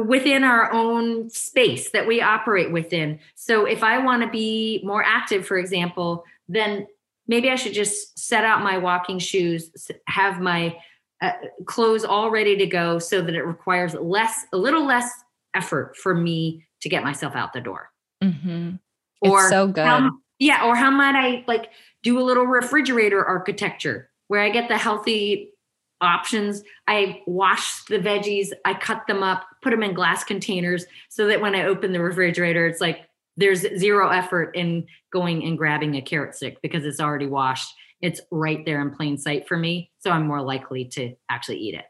within 0.06 0.44
our 0.44 0.72
own 0.72 1.30
space 1.30 1.92
that 1.92 2.08
we 2.08 2.22
operate 2.22 2.72
within. 2.72 3.20
So 3.36 3.66
if 3.66 3.84
I 3.84 3.98
want 4.00 4.22
to 4.24 4.30
be 4.30 4.82
more 4.84 5.04
active, 5.04 5.46
for 5.46 5.58
example, 5.58 6.26
then 6.50 6.88
maybe 7.28 7.50
I 7.50 7.56
should 7.56 7.74
just 7.74 8.18
set 8.20 8.44
out 8.44 8.64
my 8.64 8.78
walking 8.78 9.20
shoes, 9.20 9.72
have 10.08 10.42
my 10.42 10.78
uh, 11.22 11.32
clothes 11.66 12.04
all 12.04 12.30
ready 12.30 12.56
to 12.58 12.66
go 12.66 13.00
so 13.00 13.22
that 13.22 13.36
it 13.36 13.44
requires 13.44 13.94
less, 13.96 14.46
a 14.54 14.58
little 14.58 14.86
less 14.86 15.10
effort 15.56 15.96
for 15.98 16.14
me 16.14 16.66
to 16.82 16.90
get 16.90 17.04
myself 17.04 17.36
out 17.36 17.54
the 17.54 17.62
door. 17.62 17.90
Mm-hmm. 18.24 18.76
Or 19.22 19.50
so 19.50 19.68
good. 19.68 19.86
How, 19.86 20.12
yeah. 20.40 20.66
Or 20.66 20.76
how 20.76 20.92
might 20.92 21.16
I 21.16 21.44
like 21.48 21.70
do 22.04 22.20
a 22.20 22.22
little 22.22 22.46
refrigerator 22.46 23.24
architecture 23.26 24.10
where 24.28 24.42
I 24.42 24.50
get 24.50 24.68
the 24.68 24.78
healthy 24.78 25.54
options. 26.02 26.64
I 26.88 27.22
wash 27.26 27.84
the 27.86 28.00
veggies, 28.00 28.50
I 28.66 28.76
cut 28.76 29.08
them 29.08 29.24
up, 29.24 29.46
put 29.62 29.72
them 29.72 29.84
in 29.84 29.94
glass 29.94 30.24
containers 30.24 30.86
so 31.10 31.28
that 31.28 31.42
when 31.42 31.56
I 31.56 31.64
open 31.64 31.92
the 31.92 32.02
refrigerator, 32.02 32.68
it's 32.68 32.82
like 32.82 33.08
there's 33.36 33.62
zero 33.78 34.10
effort 34.10 34.56
in 34.56 34.86
going 35.12 35.44
and 35.44 35.58
grabbing 35.58 35.96
a 35.96 36.02
carrot 36.02 36.36
stick 36.36 36.58
because 36.62 36.86
it's 36.86 37.00
already 37.00 37.28
washed. 37.28 37.74
It's 38.02 38.22
right 38.32 38.66
there 38.66 38.82
in 38.82 38.92
plain 38.92 39.18
sight 39.18 39.48
for 39.48 39.58
me. 39.58 39.92
So 40.00 40.12
I'm 40.12 40.28
more 40.28 40.42
likely 40.42 40.86
to 40.94 41.14
actually 41.30 41.58
eat 41.58 41.76
it. 41.76 41.86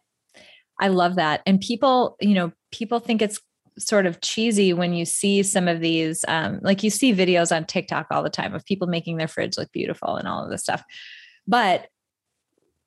I 0.80 0.89
love 0.89 1.16
that. 1.16 1.41
And 1.45 1.60
people, 1.60 2.18
you 2.22 2.34
know, 2.34 2.51
people 2.72 2.99
think 2.99 3.22
it's 3.22 3.39
sort 3.80 4.05
of 4.05 4.22
cheesy 4.22 4.74
when 4.74 4.93
you 4.93 5.05
see 5.05 5.43
some 5.43 5.68
of 5.68 5.82
these, 5.82 6.26
um, 6.28 6.60
like 6.64 6.84
you 6.84 6.89
see 6.89 7.14
videos 7.14 7.55
on 7.55 7.66
TikTok 7.66 8.08
all 8.10 8.24
the 8.24 8.30
time 8.30 8.53
of 8.53 8.66
people 8.66 8.88
making 8.88 9.18
their 9.18 9.28
fridge 9.28 9.58
look 9.58 9.72
beautiful 9.72 10.16
and 10.16 10.28
all 10.28 10.43
of 10.43 10.49
this 10.49 10.64
stuff. 10.64 10.84
But 11.47 11.88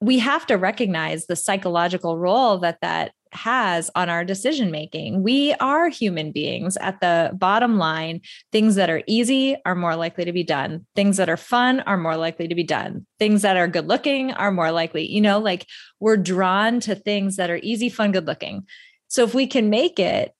we 0.01 0.18
have 0.18 0.47
to 0.47 0.57
recognize 0.57 1.27
the 1.27 1.37
psychological 1.37 2.18
role 2.18 2.59
that 2.59 2.79
that 2.81 3.12
has 3.33 3.91
on 3.95 4.09
our 4.09 4.24
decision 4.24 4.70
making. 4.70 5.22
We 5.22 5.55
are 5.55 5.89
human 5.89 6.33
beings. 6.33 6.76
At 6.78 7.01
the 7.01 7.31
bottom 7.35 7.78
line, 7.78 8.20
things 8.53 8.74
that 8.74 8.91
are 8.91 9.03
easy 9.07 9.57
are 9.64 9.74
more 9.74 9.97
likely 9.97 10.24
to 10.24 10.33
be 10.33 10.45
done. 10.45 10.87
Things 10.97 11.16
that 11.16 11.28
are 11.28 11.37
fun 11.37 11.81
are 11.81 11.97
more 11.97 12.16
likely 12.16 12.49
to 12.49 12.55
be 12.55 12.64
done. 12.64 13.07
Things 13.18 13.43
that 13.43 13.57
are 13.57 13.68
good 13.68 13.89
looking 13.89 14.33
are 14.33 14.51
more 14.51 14.72
likely, 14.72 15.11
you 15.11 15.20
know, 15.20 15.39
like 15.39 15.66
we're 16.01 16.16
drawn 16.16 16.81
to 16.81 16.95
things 16.95 17.37
that 17.37 17.51
are 17.51 17.61
easy, 17.62 17.89
fun, 17.89 18.12
good 18.12 18.26
looking. 18.26 18.66
So 19.09 19.24
if 19.24 19.35
we 19.35 19.47
can 19.47 19.70
make 19.70 19.99
it 19.99 20.33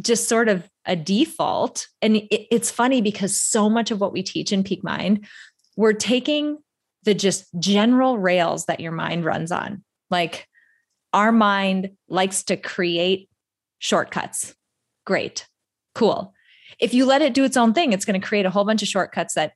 just 0.00 0.28
sort 0.28 0.48
of 0.48 0.68
a 0.86 0.96
default, 0.96 1.86
and 2.02 2.16
it, 2.16 2.46
it's 2.50 2.70
funny 2.70 3.00
because 3.00 3.38
so 3.38 3.70
much 3.70 3.90
of 3.90 4.00
what 4.00 4.12
we 4.12 4.22
teach 4.22 4.52
in 4.52 4.64
Peak 4.64 4.84
Mind, 4.84 5.26
we're 5.76 5.92
taking 5.92 6.58
the 7.04 7.14
just 7.14 7.46
general 7.58 8.18
rails 8.18 8.66
that 8.66 8.80
your 8.80 8.92
mind 8.92 9.24
runs 9.24 9.52
on. 9.52 9.84
Like 10.10 10.46
our 11.12 11.32
mind 11.32 11.90
likes 12.08 12.42
to 12.44 12.56
create 12.56 13.28
shortcuts. 13.78 14.54
Great. 15.06 15.46
Cool. 15.94 16.32
If 16.78 16.94
you 16.94 17.06
let 17.06 17.22
it 17.22 17.34
do 17.34 17.44
its 17.44 17.56
own 17.56 17.74
thing, 17.74 17.92
it's 17.92 18.04
going 18.04 18.20
to 18.20 18.26
create 18.26 18.46
a 18.46 18.50
whole 18.50 18.64
bunch 18.64 18.82
of 18.82 18.88
shortcuts 18.88 19.34
that 19.34 19.52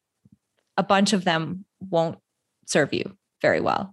a 0.76 0.82
bunch 0.82 1.12
of 1.12 1.24
them 1.24 1.64
won't 1.80 2.18
serve 2.66 2.92
you 2.94 3.16
very 3.40 3.61
well. 3.61 3.92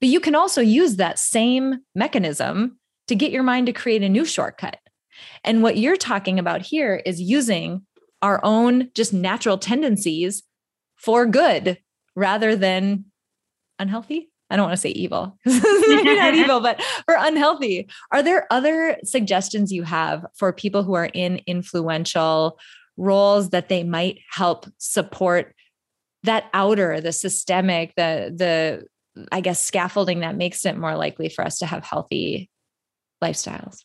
But 0.00 0.08
you 0.08 0.20
can 0.20 0.34
also 0.34 0.60
use 0.60 0.96
that 0.96 1.18
same 1.18 1.78
mechanism 1.94 2.78
to 3.08 3.14
get 3.14 3.32
your 3.32 3.42
mind 3.42 3.66
to 3.66 3.72
create 3.72 4.02
a 4.02 4.08
new 4.08 4.24
shortcut. 4.24 4.78
And 5.44 5.62
what 5.62 5.78
you're 5.78 5.96
talking 5.96 6.38
about 6.38 6.62
here 6.62 7.02
is 7.06 7.20
using 7.20 7.86
our 8.20 8.40
own 8.42 8.90
just 8.94 9.12
natural 9.12 9.56
tendencies 9.58 10.42
for 10.96 11.26
good 11.26 11.78
rather 12.14 12.56
than 12.56 13.06
unhealthy. 13.78 14.30
I 14.48 14.56
don't 14.56 14.66
want 14.66 14.74
to 14.74 14.80
say 14.80 14.90
evil, 14.90 15.36
not 15.46 16.34
evil, 16.34 16.60
but 16.60 16.80
for 17.04 17.16
unhealthy. 17.18 17.88
Are 18.12 18.22
there 18.22 18.46
other 18.50 18.96
suggestions 19.04 19.72
you 19.72 19.82
have 19.82 20.24
for 20.34 20.52
people 20.52 20.82
who 20.82 20.94
are 20.94 21.10
in 21.12 21.40
influential 21.46 22.58
roles 22.96 23.50
that 23.50 23.68
they 23.68 23.82
might 23.82 24.20
help 24.30 24.66
support 24.78 25.54
that 26.22 26.44
outer, 26.54 27.00
the 27.00 27.12
systemic, 27.12 27.94
the 27.96 28.32
the 28.36 29.26
I 29.32 29.40
guess 29.40 29.62
scaffolding 29.62 30.20
that 30.20 30.36
makes 30.36 30.64
it 30.66 30.76
more 30.76 30.96
likely 30.96 31.28
for 31.28 31.44
us 31.44 31.58
to 31.58 31.66
have 31.66 31.84
healthy 31.84 32.50
lifestyles? 33.22 33.82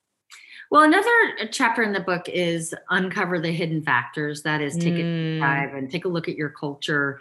Well, 0.69 0.83
another 0.83 1.49
chapter 1.51 1.83
in 1.83 1.91
the 1.91 1.99
book 1.99 2.29
is 2.29 2.73
uncover 2.89 3.39
the 3.39 3.51
hidden 3.51 3.83
factors. 3.83 4.43
That 4.43 4.61
is, 4.61 4.75
take 4.75 4.93
mm. 4.93 5.37
a 5.37 5.39
dive 5.39 5.73
and 5.73 5.91
take 5.91 6.05
a 6.05 6.09
look 6.09 6.29
at 6.29 6.35
your 6.35 6.49
culture. 6.49 7.19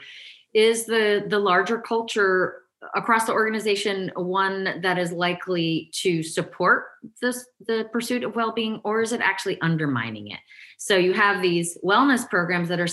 Is 0.53 0.87
the 0.87 1.25
the 1.27 1.39
larger 1.39 1.79
culture 1.79 2.63
across 2.95 3.27
the 3.27 3.33
organization 3.33 4.11
one 4.17 4.81
that 4.83 4.99
is 4.99 5.13
likely 5.13 5.91
to 5.93 6.23
support 6.23 6.85
this 7.21 7.47
the 7.67 7.89
pursuit 7.93 8.25
of 8.25 8.35
well-being 8.35 8.81
or 8.85 9.03
is 9.03 9.13
it 9.13 9.21
actually 9.21 9.61
undermining 9.61 10.31
it? 10.31 10.39
So 10.79 10.97
you 10.97 11.13
have 11.13 11.43
these 11.43 11.77
wellness 11.85 12.29
programs 12.29 12.69
that 12.71 12.81
are 12.81 12.89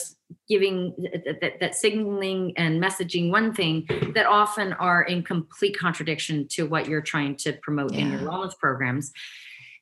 giving 0.50 0.94
that, 1.42 1.60
that 1.62 1.76
signaling 1.76 2.54
and 2.58 2.84
messaging 2.84 3.32
one 3.32 3.54
thing 3.54 3.88
that 4.14 4.26
often 4.26 4.74
are 4.74 5.04
in 5.04 5.24
complete 5.24 5.78
contradiction 5.78 6.48
to 6.50 6.66
what 6.66 6.88
you're 6.90 7.02
trying 7.02 7.38
to 7.38 7.54
promote 7.54 7.94
yeah. 7.94 8.02
in 8.02 8.12
your 8.12 8.22
wellness 8.22 8.58
programs. 8.58 9.14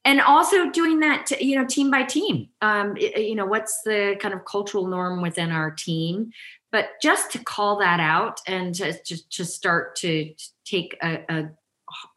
And 0.03 0.21
also 0.21 0.69
doing 0.69 0.99
that 0.99 1.25
to, 1.27 1.43
you 1.43 1.57
know 1.57 1.65
team 1.65 1.89
by 1.89 2.03
team. 2.03 2.49
Um, 2.61 2.95
you 2.95 3.33
know 3.33 3.47
what's 3.47 3.81
the 3.81 4.15
kind 4.19 4.35
of 4.35 4.45
cultural 4.45 4.85
norm 4.85 5.23
within 5.23 5.51
our 5.51 5.71
team 5.71 6.31
but 6.75 6.89
just 7.01 7.31
to 7.31 7.39
call 7.39 7.79
that 7.79 8.01
out 8.01 8.41
and 8.47 8.75
to 8.75 9.01
just 9.01 9.31
to 9.31 9.45
start 9.45 9.95
to 9.95 10.33
take 10.65 10.97
a, 11.01 11.19
a 11.29 11.49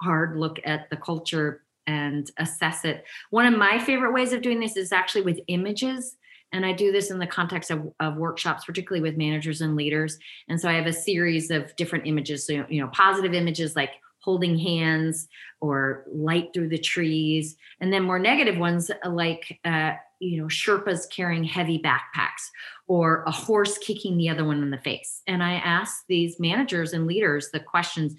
hard 0.03 0.37
look 0.37 0.59
at 0.65 0.91
the 0.91 0.97
culture 0.97 1.63
and 1.87 2.33
assess 2.39 2.85
it 2.85 3.05
one 3.31 3.47
of 3.47 3.57
my 3.57 3.79
favorite 3.79 4.13
ways 4.13 4.33
of 4.33 4.43
doing 4.43 4.59
this 4.59 4.77
is 4.77 4.91
actually 4.91 5.23
with 5.23 5.39
images. 5.47 6.17
And 6.51 6.67
i 6.67 6.73
do 6.73 6.91
this 6.91 7.13
in 7.13 7.21
the 7.21 7.27
context 7.29 7.71
of, 7.71 7.93
of 8.01 8.17
workshops 8.17 8.65
particularly 8.65 9.01
with 9.01 9.17
managers 9.17 9.61
and 9.61 9.77
leaders. 9.77 10.19
And 10.49 10.61
so 10.61 10.69
i 10.69 10.73
have 10.73 10.87
a 10.87 10.93
series 10.93 11.53
of 11.53 11.77
different 11.77 12.09
images. 12.09 12.45
So 12.45 12.67
you 12.69 12.81
know 12.81 12.89
positive 12.89 13.35
images 13.35 13.77
like 13.77 13.93
holding 14.19 14.59
hands 14.59 15.29
or 15.61 16.05
light 16.13 16.49
through 16.53 16.71
the 16.71 16.79
trees 16.79 17.55
and 17.81 17.93
then 17.93 18.03
more 18.03 18.19
negative 18.19 18.59
ones 18.59 18.91
like 19.05 19.61
uh, 19.65 19.93
you 20.21 20.41
know 20.41 20.49
sherpas 20.49 21.11
carrying 21.11 21.45
heavy 21.45 21.79
backpacks 21.79 22.51
or 22.87 23.23
a 23.27 23.31
horse 23.31 23.79
kicking 23.79 24.17
the 24.17 24.29
other 24.29 24.45
one 24.45 24.63
in 24.63 24.71
the 24.71 24.79
face 24.79 25.23
and 25.27 25.43
i 25.43 25.55
ask 25.55 26.05
these 26.09 26.41
managers 26.41 26.93
and 26.93 27.07
leaders 27.07 27.51
the 27.53 27.61
questions 27.61 28.15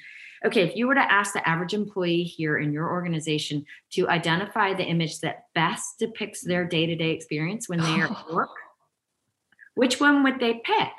okay 0.46 0.62
if 0.62 0.76
you 0.76 0.88
were 0.88 0.96
to 0.96 1.12
ask 1.12 1.34
the 1.34 1.48
average 1.48 1.74
employee 1.74 2.24
here 2.24 2.58
in 2.58 2.72
your 2.72 2.90
organization 2.90 3.66
to 3.92 4.08
identify 4.08 4.74
the 4.74 4.86
image 4.86 5.20
that 5.20 5.46
best 5.54 6.00
depicts 6.00 6.42
their 6.42 6.66
day-to-day 6.66 7.12
experience 7.12 7.68
when 7.68 7.80
they 7.80 8.02
are 8.02 8.06
at 8.06 8.26
oh. 8.30 8.36
work 8.36 8.50
which 9.76 10.00
one 10.00 10.24
would 10.24 10.40
they 10.40 10.54
pick 10.64 10.92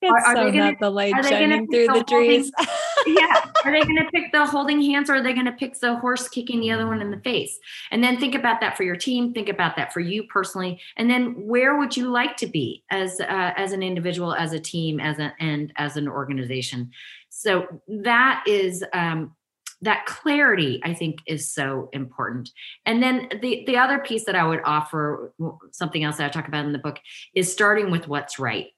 it's 0.00 0.10
are, 0.10 0.18
are 0.18 0.36
so 0.36 0.44
they 0.44 0.52
gonna, 0.52 0.70
not 0.70 0.80
the 0.80 0.90
light 0.90 1.14
shining 1.24 1.66
through 1.68 1.86
the, 1.88 1.92
the 1.98 2.04
trees. 2.04 2.50
yeah. 3.06 3.39
Are 3.64 3.72
they 3.72 3.80
going 3.80 3.96
to 3.96 4.10
pick 4.12 4.32
the 4.32 4.46
holding 4.46 4.80
hands 4.82 5.10
or 5.10 5.16
are 5.16 5.22
they 5.22 5.32
going 5.32 5.46
to 5.46 5.52
pick 5.52 5.78
the 5.78 5.96
horse 5.96 6.28
kicking 6.28 6.60
the 6.60 6.70
other 6.70 6.86
one 6.86 7.00
in 7.00 7.10
the 7.10 7.20
face? 7.20 7.58
And 7.90 8.02
then 8.02 8.18
think 8.18 8.34
about 8.34 8.60
that 8.60 8.76
for 8.76 8.82
your 8.82 8.96
team. 8.96 9.32
Think 9.32 9.48
about 9.48 9.76
that 9.76 9.92
for 9.92 10.00
you 10.00 10.24
personally. 10.24 10.80
And 10.96 11.10
then 11.10 11.46
where 11.46 11.76
would 11.76 11.96
you 11.96 12.10
like 12.10 12.36
to 12.38 12.46
be 12.46 12.84
as 12.90 13.20
uh, 13.20 13.52
as 13.56 13.72
an 13.72 13.82
individual, 13.82 14.34
as 14.34 14.52
a 14.52 14.60
team, 14.60 15.00
as 15.00 15.18
an 15.18 15.32
and 15.38 15.72
as 15.76 15.96
an 15.96 16.08
organization? 16.08 16.90
So 17.28 17.66
that 17.88 18.44
is 18.46 18.84
um, 18.92 19.34
that 19.82 20.04
clarity 20.06 20.80
i 20.84 20.92
think 20.92 21.20
is 21.26 21.48
so 21.48 21.88
important 21.92 22.50
and 22.84 23.02
then 23.02 23.28
the 23.40 23.64
the 23.66 23.76
other 23.76 23.98
piece 23.98 24.24
that 24.24 24.34
i 24.34 24.44
would 24.46 24.60
offer 24.64 25.32
something 25.70 26.04
else 26.04 26.18
that 26.18 26.26
i 26.26 26.28
talk 26.28 26.48
about 26.48 26.66
in 26.66 26.72
the 26.72 26.78
book 26.78 26.98
is 27.34 27.50
starting 27.50 27.90
with 27.90 28.06
what's 28.06 28.38
right 28.38 28.68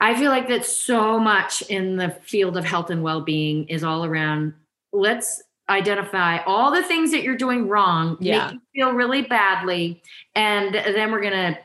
I 0.00 0.14
feel 0.14 0.30
like 0.30 0.48
that 0.48 0.64
so 0.64 1.18
much 1.18 1.62
in 1.62 1.96
the 1.96 2.10
field 2.22 2.56
of 2.56 2.64
health 2.64 2.90
and 2.90 3.02
well-being 3.02 3.68
is 3.68 3.82
all 3.82 4.04
around 4.04 4.52
let's 4.92 5.42
identify 5.68 6.38
all 6.44 6.72
the 6.72 6.82
things 6.82 7.10
that 7.10 7.22
you're 7.22 7.36
doing 7.36 7.68
wrong, 7.68 8.16
yeah. 8.20 8.46
make 8.46 8.54
you 8.54 8.60
feel 8.74 8.92
really 8.92 9.22
badly, 9.22 10.02
and 10.34 10.74
then 10.74 11.10
we're 11.10 11.20
going 11.20 11.54
to 11.54 11.58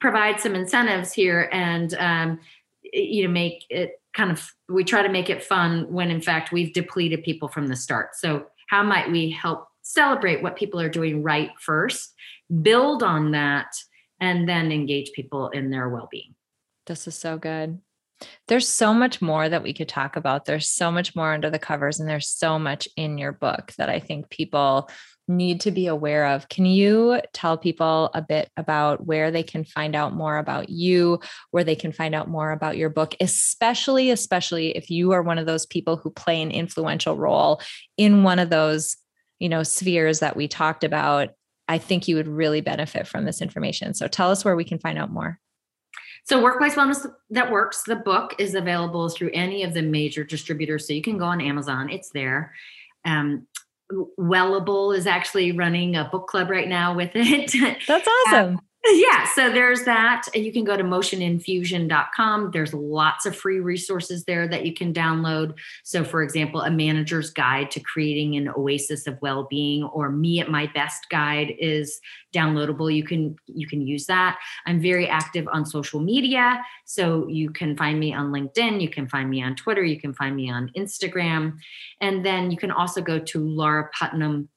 provide 0.00 0.40
some 0.40 0.54
incentives 0.54 1.12
here 1.12 1.48
and 1.52 1.94
um, 1.94 2.40
you 2.92 3.24
know 3.24 3.32
make 3.32 3.64
it 3.68 4.00
kind 4.14 4.30
of 4.30 4.52
we 4.68 4.84
try 4.84 5.02
to 5.02 5.08
make 5.08 5.30
it 5.30 5.42
fun 5.42 5.90
when 5.92 6.10
in 6.10 6.20
fact 6.20 6.52
we've 6.52 6.72
depleted 6.72 7.22
people 7.22 7.48
from 7.48 7.66
the 7.66 7.76
start. 7.76 8.14
So 8.14 8.46
how 8.68 8.82
might 8.82 9.10
we 9.10 9.30
help 9.30 9.68
celebrate 9.82 10.42
what 10.42 10.56
people 10.56 10.80
are 10.80 10.88
doing 10.88 11.22
right 11.22 11.50
first, 11.60 12.14
build 12.62 13.02
on 13.02 13.32
that, 13.32 13.74
and 14.20 14.48
then 14.48 14.72
engage 14.72 15.12
people 15.12 15.48
in 15.50 15.70
their 15.70 15.88
well-being? 15.88 16.34
This 16.86 17.06
is 17.06 17.16
so 17.16 17.38
good. 17.38 17.80
There's 18.48 18.68
so 18.68 18.94
much 18.94 19.20
more 19.20 19.48
that 19.48 19.62
we 19.62 19.72
could 19.72 19.88
talk 19.88 20.16
about. 20.16 20.44
There's 20.44 20.68
so 20.68 20.92
much 20.92 21.16
more 21.16 21.32
under 21.32 21.50
the 21.50 21.58
covers, 21.58 21.98
and 21.98 22.08
there's 22.08 22.28
so 22.28 22.58
much 22.58 22.88
in 22.96 23.18
your 23.18 23.32
book 23.32 23.72
that 23.78 23.88
I 23.88 23.98
think 23.98 24.30
people 24.30 24.88
need 25.28 25.60
to 25.62 25.70
be 25.70 25.86
aware 25.86 26.26
of. 26.26 26.48
Can 26.48 26.66
you 26.66 27.20
tell 27.32 27.56
people 27.56 28.10
a 28.14 28.22
bit 28.22 28.50
about 28.56 29.06
where 29.06 29.30
they 29.30 29.42
can 29.42 29.64
find 29.64 29.94
out 29.94 30.14
more 30.14 30.38
about 30.38 30.68
you, 30.68 31.20
where 31.50 31.64
they 31.64 31.76
can 31.76 31.92
find 31.92 32.14
out 32.14 32.28
more 32.28 32.50
about 32.50 32.76
your 32.76 32.90
book, 32.90 33.14
especially, 33.20 34.10
especially 34.10 34.76
if 34.76 34.90
you 34.90 35.12
are 35.12 35.22
one 35.22 35.38
of 35.38 35.46
those 35.46 35.66
people 35.66 35.96
who 35.96 36.10
play 36.10 36.42
an 36.42 36.50
influential 36.50 37.16
role 37.16 37.60
in 37.96 38.24
one 38.24 38.38
of 38.38 38.50
those, 38.50 38.96
you 39.38 39.48
know, 39.48 39.62
spheres 39.62 40.20
that 40.20 40.36
we 40.36 40.48
talked 40.48 40.84
about? 40.84 41.30
I 41.68 41.78
think 41.78 42.08
you 42.08 42.16
would 42.16 42.28
really 42.28 42.60
benefit 42.60 43.06
from 43.06 43.24
this 43.24 43.40
information. 43.40 43.94
So 43.94 44.08
tell 44.08 44.30
us 44.30 44.44
where 44.44 44.56
we 44.56 44.64
can 44.64 44.78
find 44.78 44.98
out 44.98 45.12
more. 45.12 45.38
So, 46.24 46.42
Workplace 46.42 46.74
Wellness 46.74 47.06
That 47.30 47.50
Works, 47.50 47.82
the 47.82 47.96
book 47.96 48.34
is 48.38 48.54
available 48.54 49.08
through 49.08 49.30
any 49.32 49.64
of 49.64 49.74
the 49.74 49.82
major 49.82 50.24
distributors. 50.24 50.86
So, 50.86 50.92
you 50.92 51.02
can 51.02 51.18
go 51.18 51.24
on 51.24 51.40
Amazon, 51.40 51.90
it's 51.90 52.10
there. 52.10 52.54
Um, 53.04 53.46
Wellable 54.18 54.96
is 54.96 55.06
actually 55.06 55.52
running 55.52 55.96
a 55.96 56.04
book 56.04 56.26
club 56.26 56.48
right 56.48 56.68
now 56.68 56.94
with 56.94 57.10
it. 57.14 57.52
That's 57.86 58.08
awesome. 58.08 58.60
Yeah, 58.84 59.26
so 59.34 59.48
there's 59.48 59.84
that. 59.84 60.26
And 60.34 60.44
you 60.44 60.52
can 60.52 60.64
go 60.64 60.76
to 60.76 60.82
motioninfusion.com. 60.82 62.50
There's 62.50 62.74
lots 62.74 63.26
of 63.26 63.36
free 63.36 63.60
resources 63.60 64.24
there 64.24 64.48
that 64.48 64.66
you 64.66 64.74
can 64.74 64.92
download. 64.92 65.54
So, 65.84 66.02
for 66.02 66.22
example, 66.22 66.62
a 66.62 66.70
manager's 66.70 67.30
guide 67.30 67.70
to 67.72 67.80
creating 67.80 68.36
an 68.36 68.48
oasis 68.56 69.06
of 69.06 69.22
well-being 69.22 69.84
or 69.84 70.10
me 70.10 70.40
at 70.40 70.50
my 70.50 70.66
best 70.74 71.08
guide 71.10 71.54
is 71.60 72.00
downloadable. 72.34 72.92
You 72.92 73.04
can 73.04 73.36
you 73.46 73.68
can 73.68 73.86
use 73.86 74.06
that. 74.06 74.38
I'm 74.66 74.80
very 74.80 75.06
active 75.06 75.46
on 75.52 75.64
social 75.64 76.00
media, 76.00 76.60
so 76.84 77.28
you 77.28 77.50
can 77.50 77.76
find 77.76 78.00
me 78.00 78.12
on 78.12 78.32
LinkedIn, 78.32 78.80
you 78.80 78.88
can 78.88 79.08
find 79.08 79.30
me 79.30 79.42
on 79.42 79.54
Twitter, 79.54 79.84
you 79.84 80.00
can 80.00 80.12
find 80.12 80.34
me 80.34 80.50
on 80.50 80.70
Instagram, 80.76 81.56
and 82.00 82.24
then 82.24 82.50
you 82.50 82.56
can 82.56 82.72
also 82.72 83.00
go 83.00 83.18
to 83.18 83.38
Laura 83.38 83.90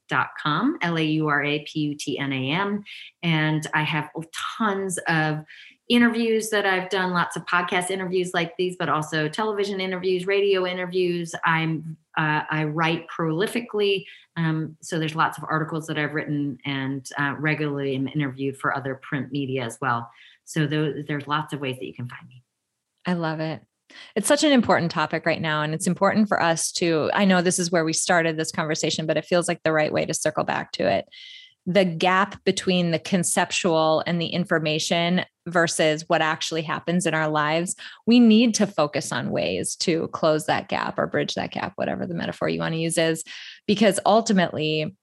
Putnam 0.09 0.27
com, 0.41 0.77
L 0.81 0.97
A 0.97 1.03
U 1.03 1.27
R 1.27 1.43
A 1.43 1.59
P 1.59 1.79
U 1.79 1.95
T 1.95 2.17
N 2.17 2.31
A 2.31 2.51
M. 2.51 2.83
And 3.23 3.67
I 3.73 3.83
have 3.83 4.09
tons 4.57 4.97
of 5.07 5.43
interviews 5.87 6.49
that 6.49 6.65
I've 6.65 6.89
done, 6.89 7.11
lots 7.11 7.35
of 7.35 7.45
podcast 7.45 7.91
interviews 7.91 8.33
like 8.33 8.57
these, 8.57 8.75
but 8.77 8.89
also 8.89 9.27
television 9.29 9.79
interviews, 9.79 10.25
radio 10.25 10.65
interviews. 10.65 11.35
I'm 11.45 11.97
uh, 12.17 12.43
I 12.49 12.63
write 12.63 13.07
prolifically, 13.09 14.05
um, 14.37 14.77
so 14.81 14.99
there's 14.99 15.15
lots 15.15 15.37
of 15.37 15.43
articles 15.49 15.85
that 15.87 15.97
I've 15.97 16.13
written, 16.13 16.57
and 16.65 17.07
uh, 17.17 17.35
regularly 17.37 17.95
am 17.95 18.07
interviewed 18.07 18.57
for 18.57 18.75
other 18.75 18.95
print 18.95 19.31
media 19.31 19.65
as 19.65 19.77
well. 19.81 20.09
So 20.45 20.65
there's 20.65 21.27
lots 21.27 21.53
of 21.53 21.59
ways 21.59 21.77
that 21.77 21.85
you 21.85 21.93
can 21.93 22.07
find 22.07 22.27
me. 22.29 22.43
I 23.05 23.13
love 23.13 23.39
it. 23.39 23.61
It's 24.15 24.27
such 24.27 24.43
an 24.43 24.51
important 24.51 24.91
topic 24.91 25.25
right 25.25 25.41
now. 25.41 25.61
And 25.61 25.73
it's 25.73 25.87
important 25.87 26.27
for 26.27 26.41
us 26.41 26.71
to, 26.73 27.09
I 27.13 27.25
know 27.25 27.41
this 27.41 27.59
is 27.59 27.71
where 27.71 27.85
we 27.85 27.93
started 27.93 28.37
this 28.37 28.51
conversation, 28.51 29.05
but 29.05 29.17
it 29.17 29.25
feels 29.25 29.47
like 29.47 29.61
the 29.63 29.71
right 29.71 29.93
way 29.93 30.05
to 30.05 30.13
circle 30.13 30.43
back 30.43 30.71
to 30.73 30.89
it. 30.89 31.05
The 31.67 31.85
gap 31.85 32.43
between 32.43 32.91
the 32.91 32.99
conceptual 32.99 34.03
and 34.05 34.21
the 34.21 34.27
information 34.27 35.25
versus 35.47 36.03
what 36.07 36.21
actually 36.21 36.61
happens 36.61 37.05
in 37.05 37.13
our 37.13 37.27
lives, 37.27 37.75
we 38.05 38.19
need 38.19 38.53
to 38.55 38.67
focus 38.67 39.11
on 39.11 39.31
ways 39.31 39.75
to 39.77 40.07
close 40.09 40.45
that 40.45 40.69
gap 40.69 40.99
or 40.99 41.07
bridge 41.07 41.33
that 41.35 41.51
gap, 41.51 41.73
whatever 41.75 42.05
the 42.05 42.13
metaphor 42.13 42.49
you 42.49 42.59
want 42.59 42.73
to 42.73 42.79
use 42.79 42.97
is, 42.97 43.23
because 43.67 43.99
ultimately, 44.05 44.95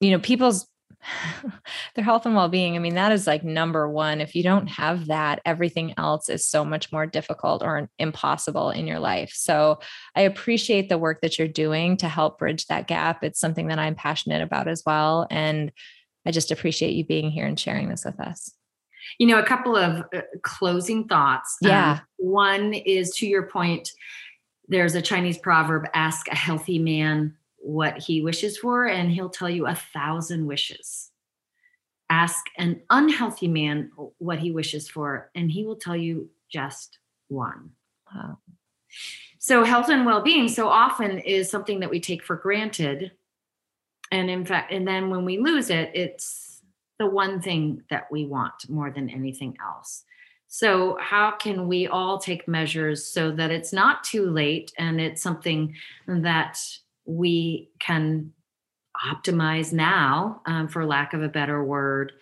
you 0.00 0.10
know, 0.10 0.18
people's 0.18 0.66
their 1.94 2.04
health 2.04 2.26
and 2.26 2.34
well-being 2.34 2.76
i 2.76 2.78
mean 2.78 2.94
that 2.94 3.12
is 3.12 3.26
like 3.26 3.44
number 3.44 3.88
one 3.88 4.20
if 4.20 4.34
you 4.34 4.42
don't 4.42 4.66
have 4.66 5.06
that 5.06 5.40
everything 5.44 5.94
else 5.96 6.28
is 6.28 6.46
so 6.46 6.64
much 6.64 6.92
more 6.92 7.06
difficult 7.06 7.62
or 7.62 7.88
impossible 7.98 8.70
in 8.70 8.86
your 8.86 8.98
life 8.98 9.32
so 9.34 9.78
i 10.14 10.22
appreciate 10.22 10.88
the 10.88 10.98
work 10.98 11.20
that 11.20 11.38
you're 11.38 11.48
doing 11.48 11.96
to 11.96 12.08
help 12.08 12.38
bridge 12.38 12.66
that 12.66 12.86
gap 12.86 13.22
it's 13.22 13.40
something 13.40 13.68
that 13.68 13.78
i'm 13.78 13.94
passionate 13.94 14.42
about 14.42 14.68
as 14.68 14.82
well 14.84 15.26
and 15.30 15.72
i 16.26 16.30
just 16.30 16.50
appreciate 16.50 16.92
you 16.94 17.04
being 17.04 17.30
here 17.30 17.46
and 17.46 17.58
sharing 17.58 17.88
this 17.88 18.04
with 18.04 18.18
us 18.20 18.52
You 19.18 19.28
know, 19.28 19.38
a 19.38 19.44
couple 19.44 19.76
of 19.76 20.04
uh, 20.14 20.22
closing 20.42 21.06
thoughts. 21.06 21.56
Yeah. 21.62 21.92
Um, 21.92 22.00
one 22.16 22.74
is 22.74 23.14
to 23.16 23.26
your 23.26 23.44
point, 23.44 23.90
there's 24.68 24.94
a 24.94 25.02
Chinese 25.02 25.38
proverb 25.38 25.86
ask 25.94 26.28
a 26.28 26.34
healthy 26.34 26.78
man 26.78 27.34
what 27.66 27.98
he 27.98 28.22
wishes 28.22 28.56
for, 28.56 28.86
and 28.86 29.10
he'll 29.10 29.28
tell 29.28 29.50
you 29.50 29.66
a 29.66 29.74
thousand 29.74 30.46
wishes. 30.46 31.10
Ask 32.08 32.44
an 32.56 32.80
unhealthy 32.90 33.48
man 33.48 33.90
what 34.18 34.38
he 34.38 34.52
wishes 34.52 34.88
for, 34.88 35.30
and 35.34 35.50
he 35.50 35.64
will 35.66 35.76
tell 35.76 35.96
you 35.96 36.30
just 36.48 36.98
one. 37.28 37.70
Wow. 38.14 38.38
So, 39.38 39.64
health 39.64 39.88
and 39.88 40.06
well 40.06 40.22
being 40.22 40.48
so 40.48 40.68
often 40.68 41.18
is 41.18 41.50
something 41.50 41.80
that 41.80 41.90
we 41.90 42.00
take 42.00 42.22
for 42.22 42.36
granted. 42.36 43.12
And 44.12 44.30
in 44.30 44.44
fact, 44.44 44.72
and 44.72 44.86
then 44.86 45.10
when 45.10 45.24
we 45.24 45.38
lose 45.38 45.68
it, 45.68 45.90
it's 45.92 46.62
the 47.00 47.06
one 47.06 47.42
thing 47.42 47.82
that 47.90 48.06
we 48.12 48.26
want 48.26 48.68
more 48.68 48.92
than 48.92 49.10
anything 49.10 49.56
else. 49.60 50.04
So, 50.46 50.96
how 51.00 51.32
can 51.32 51.66
we 51.66 51.88
all 51.88 52.18
take 52.18 52.46
measures 52.46 53.04
so 53.04 53.32
that 53.32 53.50
it's 53.50 53.72
not 53.72 54.04
too 54.04 54.30
late 54.30 54.72
and 54.78 55.00
it's 55.00 55.20
something 55.20 55.74
that 56.06 56.60
we 57.06 57.70
can 57.78 58.32
optimize 59.04 59.72
now, 59.72 60.40
um, 60.46 60.68
for 60.68 60.84
lack 60.84 61.14
of 61.14 61.22
a 61.22 61.28
better 61.28 61.62
word? 61.64 62.12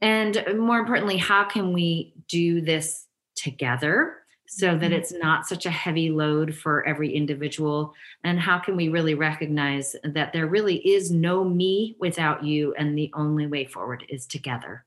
And 0.00 0.44
more 0.56 0.78
importantly, 0.78 1.16
how 1.16 1.44
can 1.44 1.72
we 1.72 2.14
do 2.28 2.60
this 2.60 3.06
together 3.34 4.14
so 4.48 4.78
that 4.78 4.80
mm-hmm. 4.80 4.92
it's 4.94 5.12
not 5.12 5.46
such 5.46 5.66
a 5.66 5.70
heavy 5.70 6.10
load 6.10 6.54
for 6.54 6.86
every 6.86 7.14
individual? 7.14 7.94
And 8.24 8.40
how 8.40 8.58
can 8.58 8.76
we 8.76 8.88
really 8.88 9.14
recognize 9.14 9.94
that 10.04 10.32
there 10.32 10.46
really 10.46 10.76
is 10.76 11.10
no 11.10 11.44
me 11.44 11.96
without 11.98 12.44
you, 12.44 12.74
and 12.74 12.96
the 12.96 13.10
only 13.14 13.46
way 13.46 13.66
forward 13.66 14.04
is 14.08 14.26
together? 14.26 14.84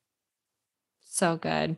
So 1.06 1.38
good. 1.38 1.78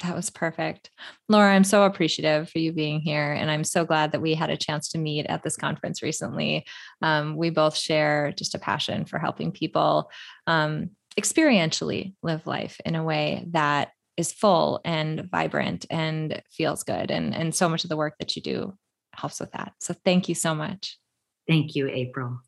That 0.00 0.14
was 0.14 0.30
perfect. 0.30 0.90
Laura, 1.28 1.52
I'm 1.52 1.64
so 1.64 1.82
appreciative 1.82 2.48
for 2.48 2.58
you 2.58 2.72
being 2.72 3.00
here. 3.00 3.32
And 3.32 3.50
I'm 3.50 3.64
so 3.64 3.84
glad 3.84 4.12
that 4.12 4.22
we 4.22 4.34
had 4.34 4.50
a 4.50 4.56
chance 4.56 4.88
to 4.90 4.98
meet 4.98 5.26
at 5.26 5.42
this 5.42 5.56
conference 5.56 6.02
recently. 6.02 6.66
Um, 7.02 7.36
we 7.36 7.50
both 7.50 7.76
share 7.76 8.32
just 8.36 8.54
a 8.54 8.60
passion 8.60 9.06
for 9.06 9.18
helping 9.18 9.50
people 9.50 10.10
um, 10.46 10.90
experientially 11.18 12.14
live 12.22 12.46
life 12.46 12.80
in 12.84 12.94
a 12.94 13.02
way 13.02 13.44
that 13.50 13.90
is 14.16 14.32
full 14.32 14.80
and 14.84 15.28
vibrant 15.30 15.84
and 15.90 16.42
feels 16.50 16.84
good. 16.84 17.10
And, 17.10 17.34
and 17.34 17.54
so 17.54 17.68
much 17.68 17.84
of 17.84 17.90
the 17.90 17.96
work 17.96 18.14
that 18.18 18.36
you 18.36 18.42
do 18.42 18.74
helps 19.14 19.40
with 19.40 19.52
that. 19.52 19.72
So 19.80 19.94
thank 20.04 20.28
you 20.28 20.34
so 20.34 20.54
much. 20.54 20.96
Thank 21.48 21.74
you, 21.74 21.88
April. 21.88 22.40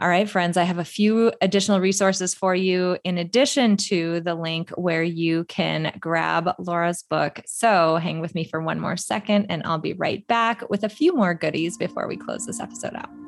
All 0.00 0.08
right, 0.08 0.30
friends, 0.30 0.56
I 0.56 0.62
have 0.62 0.78
a 0.78 0.84
few 0.84 1.32
additional 1.40 1.80
resources 1.80 2.32
for 2.32 2.54
you 2.54 2.98
in 3.02 3.18
addition 3.18 3.76
to 3.88 4.20
the 4.20 4.36
link 4.36 4.70
where 4.70 5.02
you 5.02 5.42
can 5.44 5.92
grab 5.98 6.50
Laura's 6.60 7.02
book. 7.02 7.40
So 7.46 7.96
hang 7.96 8.20
with 8.20 8.32
me 8.32 8.44
for 8.44 8.62
one 8.62 8.78
more 8.78 8.96
second, 8.96 9.46
and 9.48 9.60
I'll 9.64 9.78
be 9.78 9.94
right 9.94 10.24
back 10.28 10.70
with 10.70 10.84
a 10.84 10.88
few 10.88 11.16
more 11.16 11.34
goodies 11.34 11.76
before 11.76 12.06
we 12.06 12.16
close 12.16 12.46
this 12.46 12.60
episode 12.60 12.94
out. 12.94 13.27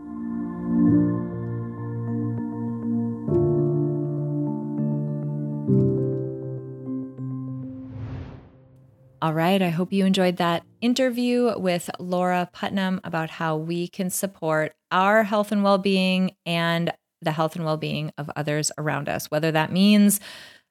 All 9.30 9.36
right. 9.36 9.62
I 9.62 9.68
hope 9.68 9.92
you 9.92 10.06
enjoyed 10.06 10.38
that 10.38 10.64
interview 10.80 11.56
with 11.56 11.88
Laura 12.00 12.50
Putnam 12.52 13.00
about 13.04 13.30
how 13.30 13.56
we 13.56 13.86
can 13.86 14.10
support 14.10 14.72
our 14.90 15.22
health 15.22 15.52
and 15.52 15.62
well 15.62 15.78
being 15.78 16.32
and 16.44 16.92
the 17.22 17.30
health 17.30 17.54
and 17.54 17.64
well 17.64 17.76
being 17.76 18.10
of 18.18 18.28
others 18.34 18.72
around 18.76 19.08
us, 19.08 19.30
whether 19.30 19.52
that 19.52 19.70
means 19.70 20.18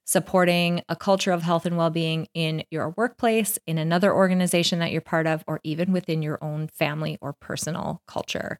supporting 0.05 0.81
a 0.89 0.95
culture 0.97 1.31
of 1.31 1.41
health 1.41 1.65
and 1.65 1.77
well 1.77 1.89
being 1.89 2.27
in 2.33 2.65
your 2.69 2.93
workplace, 2.97 3.57
in 3.65 3.77
another 3.77 4.13
organization 4.13 4.79
that 4.79 4.91
you're 4.91 4.99
part 4.99 5.25
of, 5.25 5.41
or 5.47 5.61
even 5.63 5.93
within 5.93 6.21
your 6.21 6.37
own 6.43 6.67
family 6.67 7.17
or 7.21 7.31
personal 7.31 8.01
culture. 8.09 8.59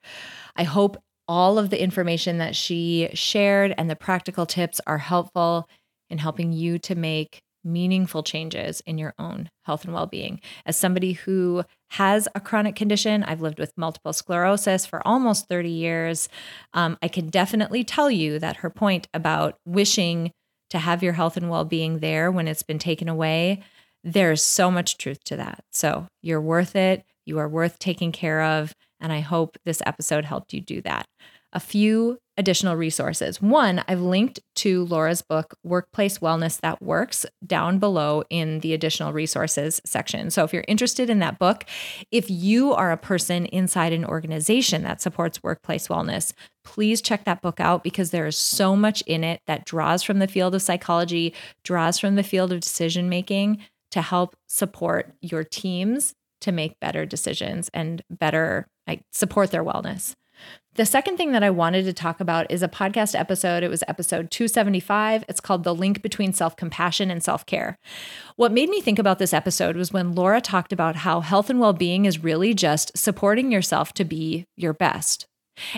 I 0.56 0.64
hope 0.64 0.96
all 1.28 1.60
of 1.60 1.72
the 1.72 1.84
information 1.84 2.38
that 2.38 2.56
she 2.56 3.10
shared 3.14 3.76
and 3.78 3.90
the 3.90 3.98
practical 3.98 4.46
tips 4.46 4.80
are 4.88 4.98
helpful 4.98 5.68
in 6.10 6.20
helping 6.20 6.54
you 6.54 6.80
to 6.80 6.96
make 6.96 7.42
meaningful 7.64 8.24
changes 8.24 8.82
in 8.82 8.98
your 8.98 9.14
own 9.20 9.50
health 9.64 9.86
and 9.86 9.94
well 9.94 10.08
being. 10.08 10.40
As 10.66 10.78
somebody 10.78 11.14
who 11.14 11.64
has 11.92 12.28
a 12.36 12.40
chronic 12.40 12.76
condition, 12.76 13.24
I've 13.24 13.42
lived 13.42 13.60
with 13.60 13.78
multiple 13.78 14.14
sclerosis 14.14 14.86
for 14.86 15.06
almost 15.08 15.48
30 15.48 15.70
years. 15.70 16.30
Um, 16.74 16.98
I 17.02 17.08
can 17.08 17.30
definitely 17.30 17.84
tell 17.84 18.10
you 18.10 18.40
that 18.40 18.58
her 18.58 18.70
point 18.70 19.08
about 19.14 19.58
wishing 19.66 20.32
to 20.70 20.80
have 20.80 21.04
your 21.04 21.14
health 21.14 21.38
and 21.38 21.50
well 21.50 21.66
being 21.66 22.00
there 22.00 22.32
when 22.32 22.48
it's 22.48 22.64
been 22.64 22.80
taken 22.80 23.10
away, 23.10 23.64
there's 24.04 24.44
so 24.44 24.72
much 24.72 24.98
truth 24.98 25.24
to 25.26 25.36
that. 25.38 25.64
So 25.72 26.08
you're 26.22 26.42
worth 26.42 26.76
it. 26.76 27.04
You 27.26 27.40
are 27.40 27.50
worth 27.50 27.80
taking 27.80 28.12
care 28.12 28.42
of. 28.42 28.74
And 29.00 29.12
I 29.12 29.20
hope 29.20 29.58
this 29.66 29.82
episode 29.86 30.26
helped 30.26 30.54
you 30.54 30.62
do 30.62 30.82
that. 30.82 31.06
A 31.54 31.60
few 31.60 32.20
additional 32.40 32.78
resources. 32.78 33.42
One, 33.42 33.84
I've 33.90 34.00
linked 34.00 34.40
to 34.56 34.86
Laura's 34.86 35.22
book, 35.22 35.56
Workplace 35.62 36.20
Wellness 36.20 36.60
That 36.62 36.82
Works, 36.82 37.26
down 37.46 37.80
below 37.80 38.24
in 38.30 38.62
the 38.62 38.74
additional 38.74 39.12
resources 39.12 39.82
section. 39.86 40.32
So 40.32 40.46
if 40.46 40.54
you're 40.54 40.64
interested 40.70 41.10
in 41.10 41.20
that 41.20 41.38
book, 41.38 41.66
if 42.12 42.30
you 42.30 42.74
are 42.74 42.94
a 42.94 42.98
person 42.98 43.46
inside 43.48 43.92
an 43.92 44.06
organization 44.06 44.84
that 44.84 45.02
supports 45.02 45.44
workplace 45.44 45.90
wellness, 45.90 46.32
please 46.64 47.02
check 47.02 47.26
that 47.26 47.42
book 47.42 47.60
out 47.60 47.84
because 47.84 48.12
there 48.12 48.26
is 48.26 48.38
so 48.38 48.74
much 48.74 49.02
in 49.02 49.26
it 49.26 49.42
that 49.46 49.66
draws 49.66 50.02
from 50.02 50.20
the 50.20 50.28
field 50.28 50.56
of 50.56 50.62
psychology, 50.62 51.34
draws 51.64 52.00
from 52.00 52.16
the 52.16 52.24
field 52.24 52.54
of 52.54 52.62
decision 52.62 53.10
making 53.10 53.62
to 53.92 54.02
help 54.02 54.38
support 54.48 55.14
your 55.20 55.44
teams 55.44 56.14
to 56.40 56.54
make 56.54 56.80
better 56.80 57.06
decisions 57.06 57.70
and 57.74 58.02
better 58.10 58.66
support 59.12 59.52
their 59.52 59.64
wellness. 59.64 60.16
The 60.80 60.86
second 60.86 61.18
thing 61.18 61.34
that 61.34 61.44
I 61.44 61.50
wanted 61.50 61.84
to 61.84 61.92
talk 61.92 62.22
about 62.22 62.50
is 62.50 62.64
a 62.64 62.70
podcast 62.70 63.14
episode. 63.14 63.64
It 63.64 63.70
was 63.70 63.84
episode 63.90 64.32
275. 64.32 65.26
It's 65.28 65.42
called 65.42 65.66
The 65.66 65.76
Link 65.76 66.02
Between 66.02 66.32
Self 66.32 66.56
Compassion 66.56 67.12
and 67.12 67.22
Self 67.22 67.46
Care. 67.46 67.78
What 68.38 68.54
made 68.54 68.70
me 68.70 68.80
think 68.80 68.98
about 68.98 69.20
this 69.20 69.34
episode 69.34 69.76
was 69.76 69.92
when 69.92 70.16
Laura 70.16 70.40
talked 70.40 70.72
about 70.72 70.96
how 70.96 71.20
health 71.20 71.50
and 71.50 71.60
well 71.60 71.74
being 71.74 72.06
is 72.06 72.24
really 72.24 72.54
just 72.54 72.98
supporting 72.98 73.52
yourself 73.52 73.92
to 73.96 74.06
be 74.06 74.46
your 74.56 74.72
best. 74.72 75.28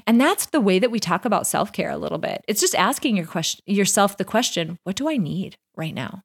And 0.06 0.22
that's 0.22 0.46
the 0.46 0.62
way 0.62 0.78
that 0.78 0.92
we 0.92 1.00
talk 1.00 1.26
about 1.26 1.48
self 1.48 1.74
care 1.74 1.90
a 1.90 1.98
little 1.98 2.20
bit. 2.20 2.46
It's 2.48 2.62
just 2.62 2.76
asking 2.76 3.18
your 3.18 3.26
question, 3.26 3.64
yourself 3.66 4.18
the 4.18 4.24
question, 4.24 4.78
what 4.84 4.98
do 4.98 5.10
I 5.10 5.18
need 5.18 5.56
right 5.76 5.96
now? 5.96 6.22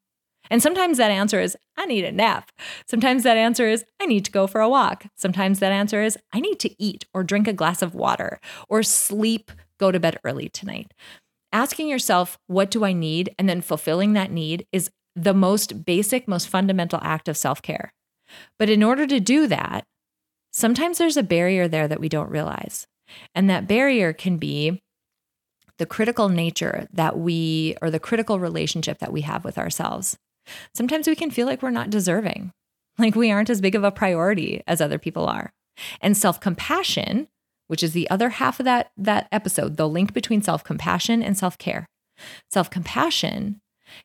And 0.51 0.63
sometimes 0.63 0.99
that 0.99 1.11
answer 1.11 1.41
is, 1.41 1.57
I 1.77 1.87
need 1.87 2.05
a 2.05 2.13
nap. 2.13 2.51
Sometimes 2.87 3.23
that 3.23 3.37
answer 3.37 3.69
is, 3.69 3.85
I 4.01 4.07
need 4.07 4.25
to 4.25 4.31
go 4.31 4.47
for 4.47 4.61
a 4.61 4.69
walk. 4.69 5.07
Sometimes 5.17 5.59
that 5.59 5.73
answer 5.73 6.03
is, 6.03 6.19
I 6.33 6.41
need 6.41 6.59
to 6.61 6.83
eat 6.83 7.05
or 7.13 7.23
drink 7.23 7.49
a 7.49 7.53
glass 7.53 7.83
of 7.83 7.95
water 7.95 8.41
or 8.69 8.83
sleep, 8.83 9.51
go 9.79 9.91
to 9.91 10.01
bed 10.01 10.19
early 10.25 10.49
tonight. 10.49 10.93
Asking 11.53 11.89
yourself, 11.89 12.39
what 12.47 12.71
do 12.71 12.85
I 12.85 12.93
need? 12.93 13.35
And 13.39 13.49
then 13.49 13.61
fulfilling 13.61 14.13
that 14.13 14.31
need 14.31 14.67
is 14.73 14.91
the 15.15 15.35
most 15.35 15.85
basic, 15.85 16.29
most 16.29 16.49
fundamental 16.49 17.01
act 17.03 17.29
of 17.29 17.37
self 17.37 17.63
care. 17.63 17.93
But 18.59 18.69
in 18.69 18.83
order 18.83 19.07
to 19.07 19.21
do 19.21 19.47
that, 19.47 19.85
sometimes 20.53 20.99
there's 20.99 21.17
a 21.17 21.23
barrier 21.23 21.69
there 21.69 21.89
that 21.89 22.01
we 22.01 22.09
don't 22.09 22.31
realize. 22.31 22.87
And 23.35 23.49
that 23.49 23.69
barrier 23.69 24.13
can 24.13 24.37
be 24.37 24.83
the 25.79 25.87
critical 25.87 26.29
nature 26.29 26.89
that 26.93 27.19
we, 27.19 27.77
or 27.83 27.91
the 27.91 28.01
critical 28.01 28.41
relationship 28.41 28.99
that 28.99 29.13
we 29.13 29.23
have 29.23 29.45
with 29.45 29.59
ourselves. 29.59 30.17
Sometimes 30.75 31.07
we 31.07 31.17
can 31.17 31.31
feel 31.31 31.47
like 31.47 31.63
we're 31.63 31.71
not 31.71 31.91
deserving, 31.91 32.53
like 32.99 33.15
we 33.15 33.31
aren't 33.31 33.51
as 33.51 33.61
big 33.61 33.75
of 33.75 33.85
a 33.85 33.91
priority 33.91 34.63
as 34.67 34.81
other 34.81 34.99
people 34.99 35.27
are. 35.27 35.53
And 36.01 36.17
self 36.17 36.41
compassion, 36.41 37.29
which 37.67 37.83
is 37.83 37.93
the 37.93 38.09
other 38.11 38.31
half 38.31 38.61
of 38.61 38.65
that, 38.65 38.91
that 38.97 39.29
episode, 39.31 39.77
the 39.77 39.89
link 39.89 40.13
between 40.13 40.43
self 40.43 40.65
compassion 40.65 41.23
and 41.23 41.37
self 41.37 41.59
care. 41.59 41.87
Self 42.51 42.71
compassion 42.71 43.61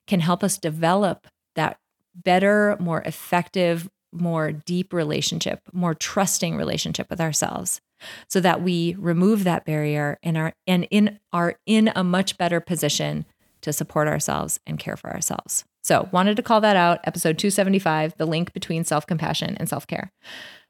can 0.07 0.19
help 0.19 0.43
us 0.43 0.57
develop 0.57 1.27
that 1.55 1.77
better, 2.13 2.75
more 2.79 3.01
effective, 3.01 3.89
more 4.11 4.51
deep 4.51 4.93
relationship, 4.93 5.61
more 5.71 5.93
trusting 5.93 6.55
relationship 6.55 7.09
with 7.09 7.21
ourselves 7.21 7.81
so 8.27 8.39
that 8.39 8.61
we 8.61 8.95
remove 8.97 9.43
that 9.43 9.65
barrier 9.65 10.17
and 10.23 10.37
are 10.37 10.53
and 10.67 10.87
in 10.91 11.19
are 11.31 11.55
in 11.65 11.91
a 11.95 12.03
much 12.03 12.37
better 12.37 12.59
position 12.59 13.25
to 13.61 13.71
support 13.71 14.07
ourselves 14.07 14.59
and 14.65 14.79
care 14.79 14.97
for 14.97 15.11
ourselves. 15.11 15.65
So, 15.81 16.09
wanted 16.11 16.35
to 16.37 16.43
call 16.43 16.61
that 16.61 16.75
out, 16.75 16.99
episode 17.03 17.37
275, 17.39 18.15
the 18.17 18.25
link 18.25 18.53
between 18.53 18.83
self 18.83 19.07
compassion 19.07 19.57
and 19.59 19.67
self 19.67 19.87
care. 19.87 20.11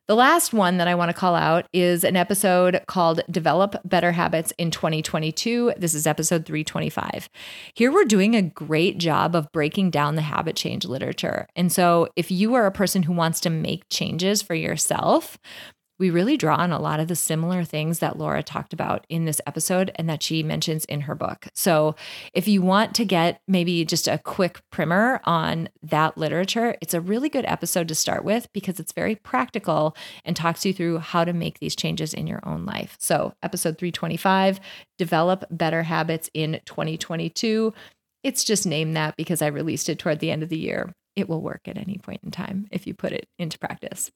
The 0.07 0.15
last 0.15 0.51
one 0.51 0.77
that 0.77 0.87
I 0.89 0.95
want 0.95 1.09
to 1.09 1.17
call 1.17 1.35
out 1.35 1.67
is 1.71 2.03
an 2.03 2.17
episode 2.17 2.81
called 2.87 3.21
Develop 3.29 3.75
Better 3.85 4.11
Habits 4.11 4.51
in 4.57 4.71
2022. 4.71 5.73
This 5.77 5.93
is 5.93 6.05
episode 6.05 6.45
325. 6.45 7.29
Here 7.75 7.91
we're 7.93 8.03
doing 8.03 8.35
a 8.35 8.41
great 8.41 8.97
job 8.97 9.35
of 9.35 9.51
breaking 9.53 9.91
down 9.91 10.15
the 10.15 10.21
habit 10.21 10.55
change 10.55 10.85
literature. 10.85 11.47
And 11.55 11.71
so, 11.71 12.09
if 12.15 12.31
you 12.31 12.55
are 12.55 12.65
a 12.65 12.71
person 12.71 13.03
who 13.03 13.13
wants 13.13 13.39
to 13.41 13.49
make 13.49 13.87
changes 13.89 14.41
for 14.41 14.55
yourself, 14.55 15.37
we 16.01 16.09
really 16.09 16.35
draw 16.35 16.55
on 16.55 16.71
a 16.71 16.81
lot 16.81 16.99
of 16.99 17.07
the 17.07 17.15
similar 17.15 17.63
things 17.63 17.99
that 17.99 18.17
Laura 18.17 18.41
talked 18.41 18.73
about 18.73 19.05
in 19.07 19.25
this 19.25 19.39
episode 19.45 19.91
and 19.95 20.09
that 20.09 20.23
she 20.23 20.41
mentions 20.41 20.83
in 20.85 21.01
her 21.01 21.13
book. 21.13 21.47
So, 21.53 21.95
if 22.33 22.47
you 22.47 22.63
want 22.63 22.95
to 22.95 23.05
get 23.05 23.39
maybe 23.47 23.85
just 23.85 24.07
a 24.07 24.17
quick 24.17 24.61
primer 24.71 25.21
on 25.25 25.69
that 25.83 26.17
literature, 26.17 26.75
it's 26.81 26.95
a 26.95 26.99
really 26.99 27.29
good 27.29 27.45
episode 27.45 27.87
to 27.87 27.93
start 27.93 28.25
with 28.25 28.51
because 28.51 28.79
it's 28.79 28.91
very 28.91 29.15
practical 29.15 29.95
and 30.25 30.35
talks 30.35 30.65
you 30.65 30.73
through 30.73 30.97
how 30.97 31.23
to 31.23 31.33
make 31.33 31.59
these 31.59 31.75
changes 31.75 32.15
in 32.15 32.25
your 32.25 32.41
own 32.47 32.65
life. 32.65 32.97
So, 32.99 33.35
episode 33.43 33.77
325 33.77 34.59
Develop 34.97 35.45
Better 35.51 35.83
Habits 35.83 36.31
in 36.33 36.61
2022. 36.65 37.75
It's 38.23 38.43
just 38.43 38.65
named 38.65 38.95
that 38.95 39.17
because 39.17 39.43
I 39.43 39.47
released 39.47 39.87
it 39.87 39.99
toward 39.99 40.19
the 40.19 40.31
end 40.31 40.41
of 40.41 40.49
the 40.49 40.57
year. 40.57 40.95
It 41.15 41.29
will 41.29 41.43
work 41.43 41.67
at 41.67 41.77
any 41.77 41.99
point 41.99 42.21
in 42.23 42.31
time 42.31 42.67
if 42.71 42.87
you 42.87 42.95
put 42.95 43.11
it 43.11 43.27
into 43.37 43.59
practice. 43.59 44.09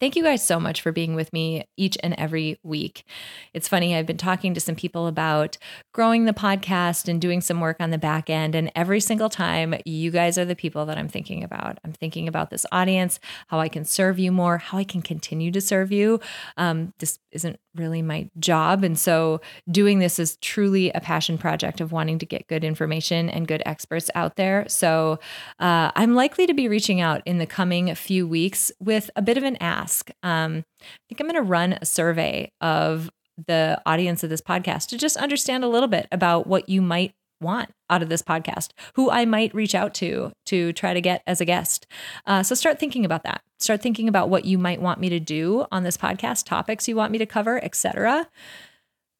Thank 0.00 0.14
you 0.14 0.22
guys 0.22 0.46
so 0.46 0.60
much 0.60 0.80
for 0.80 0.92
being 0.92 1.16
with 1.16 1.32
me 1.32 1.66
each 1.76 1.98
and 2.04 2.14
every 2.16 2.60
week. 2.62 3.04
It's 3.52 3.66
funny, 3.66 3.96
I've 3.96 4.06
been 4.06 4.16
talking 4.16 4.54
to 4.54 4.60
some 4.60 4.76
people 4.76 5.08
about 5.08 5.58
growing 5.92 6.24
the 6.24 6.32
podcast 6.32 7.08
and 7.08 7.20
doing 7.20 7.40
some 7.40 7.60
work 7.60 7.78
on 7.80 7.90
the 7.90 7.98
back 7.98 8.30
end. 8.30 8.54
And 8.54 8.70
every 8.76 9.00
single 9.00 9.28
time, 9.28 9.74
you 9.84 10.12
guys 10.12 10.38
are 10.38 10.44
the 10.44 10.54
people 10.54 10.86
that 10.86 10.98
I'm 10.98 11.08
thinking 11.08 11.42
about. 11.42 11.78
I'm 11.84 11.92
thinking 11.92 12.28
about 12.28 12.50
this 12.50 12.64
audience, 12.70 13.18
how 13.48 13.58
I 13.58 13.68
can 13.68 13.84
serve 13.84 14.20
you 14.20 14.30
more, 14.30 14.58
how 14.58 14.78
I 14.78 14.84
can 14.84 15.02
continue 15.02 15.50
to 15.50 15.60
serve 15.60 15.90
you. 15.90 16.20
Um, 16.56 16.92
this 16.98 17.18
isn't 17.32 17.58
really 17.74 18.02
my 18.02 18.28
job. 18.38 18.84
And 18.84 18.98
so 18.98 19.40
doing 19.70 19.98
this 19.98 20.18
is 20.18 20.36
truly 20.36 20.90
a 20.92 21.00
passion 21.00 21.38
project 21.38 21.80
of 21.80 21.92
wanting 21.92 22.18
to 22.18 22.26
get 22.26 22.48
good 22.48 22.64
information 22.64 23.28
and 23.28 23.46
good 23.46 23.62
experts 23.66 24.10
out 24.14 24.36
there. 24.36 24.64
So 24.68 25.18
uh, 25.58 25.90
I'm 25.94 26.14
likely 26.14 26.46
to 26.46 26.54
be 26.54 26.68
reaching 26.68 27.00
out 27.00 27.22
in 27.24 27.38
the 27.38 27.46
coming 27.46 27.94
few 27.94 28.26
weeks 28.26 28.72
with 28.80 29.10
a 29.16 29.22
bit 29.22 29.36
of 29.36 29.44
an 29.44 29.56
ask. 29.88 30.10
Um, 30.22 30.64
I 30.80 31.00
think 31.08 31.20
I'm 31.20 31.26
going 31.26 31.42
to 31.42 31.42
run 31.42 31.78
a 31.80 31.86
survey 31.86 32.52
of 32.60 33.10
the 33.46 33.80
audience 33.86 34.22
of 34.22 34.30
this 34.30 34.42
podcast 34.42 34.88
to 34.88 34.98
just 34.98 35.16
understand 35.16 35.64
a 35.64 35.68
little 35.68 35.88
bit 35.88 36.06
about 36.12 36.46
what 36.46 36.68
you 36.68 36.82
might 36.82 37.14
want 37.40 37.70
out 37.88 38.02
of 38.02 38.08
this 38.08 38.20
podcast, 38.20 38.72
who 38.94 39.10
I 39.10 39.24
might 39.24 39.54
reach 39.54 39.74
out 39.74 39.94
to 39.94 40.32
to 40.46 40.72
try 40.72 40.92
to 40.92 41.00
get 41.00 41.22
as 41.26 41.40
a 41.40 41.44
guest. 41.44 41.86
Uh, 42.26 42.42
so 42.42 42.54
start 42.54 42.78
thinking 42.78 43.04
about 43.04 43.22
that. 43.22 43.42
Start 43.60 43.80
thinking 43.80 44.08
about 44.08 44.28
what 44.28 44.44
you 44.44 44.58
might 44.58 44.82
want 44.82 45.00
me 45.00 45.08
to 45.08 45.20
do 45.20 45.64
on 45.72 45.84
this 45.84 45.96
podcast, 45.96 46.44
topics 46.44 46.88
you 46.88 46.96
want 46.96 47.12
me 47.12 47.18
to 47.18 47.26
cover, 47.26 47.62
etc. 47.64 48.28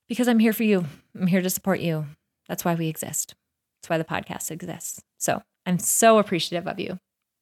Because 0.09 0.29
I'm 0.29 0.41
here 0.41 0.53
for 0.53 0.65
you. 0.65 0.85
I'm 1.19 1.29
here 1.29 1.43
to 1.43 1.51
support 1.51 1.81
you. 1.81 2.07
That's 2.49 2.65
why 2.65 2.75
we 2.75 2.89
exist. 2.89 3.35
That's 3.81 3.89
why 3.89 3.99
the 3.99 4.05
podcast 4.05 4.51
exists. 4.51 5.01
So 5.19 5.43
I'm 5.65 5.79
so 5.79 6.19
appreciative 6.19 6.67
of 6.67 6.81
you. 6.81 6.99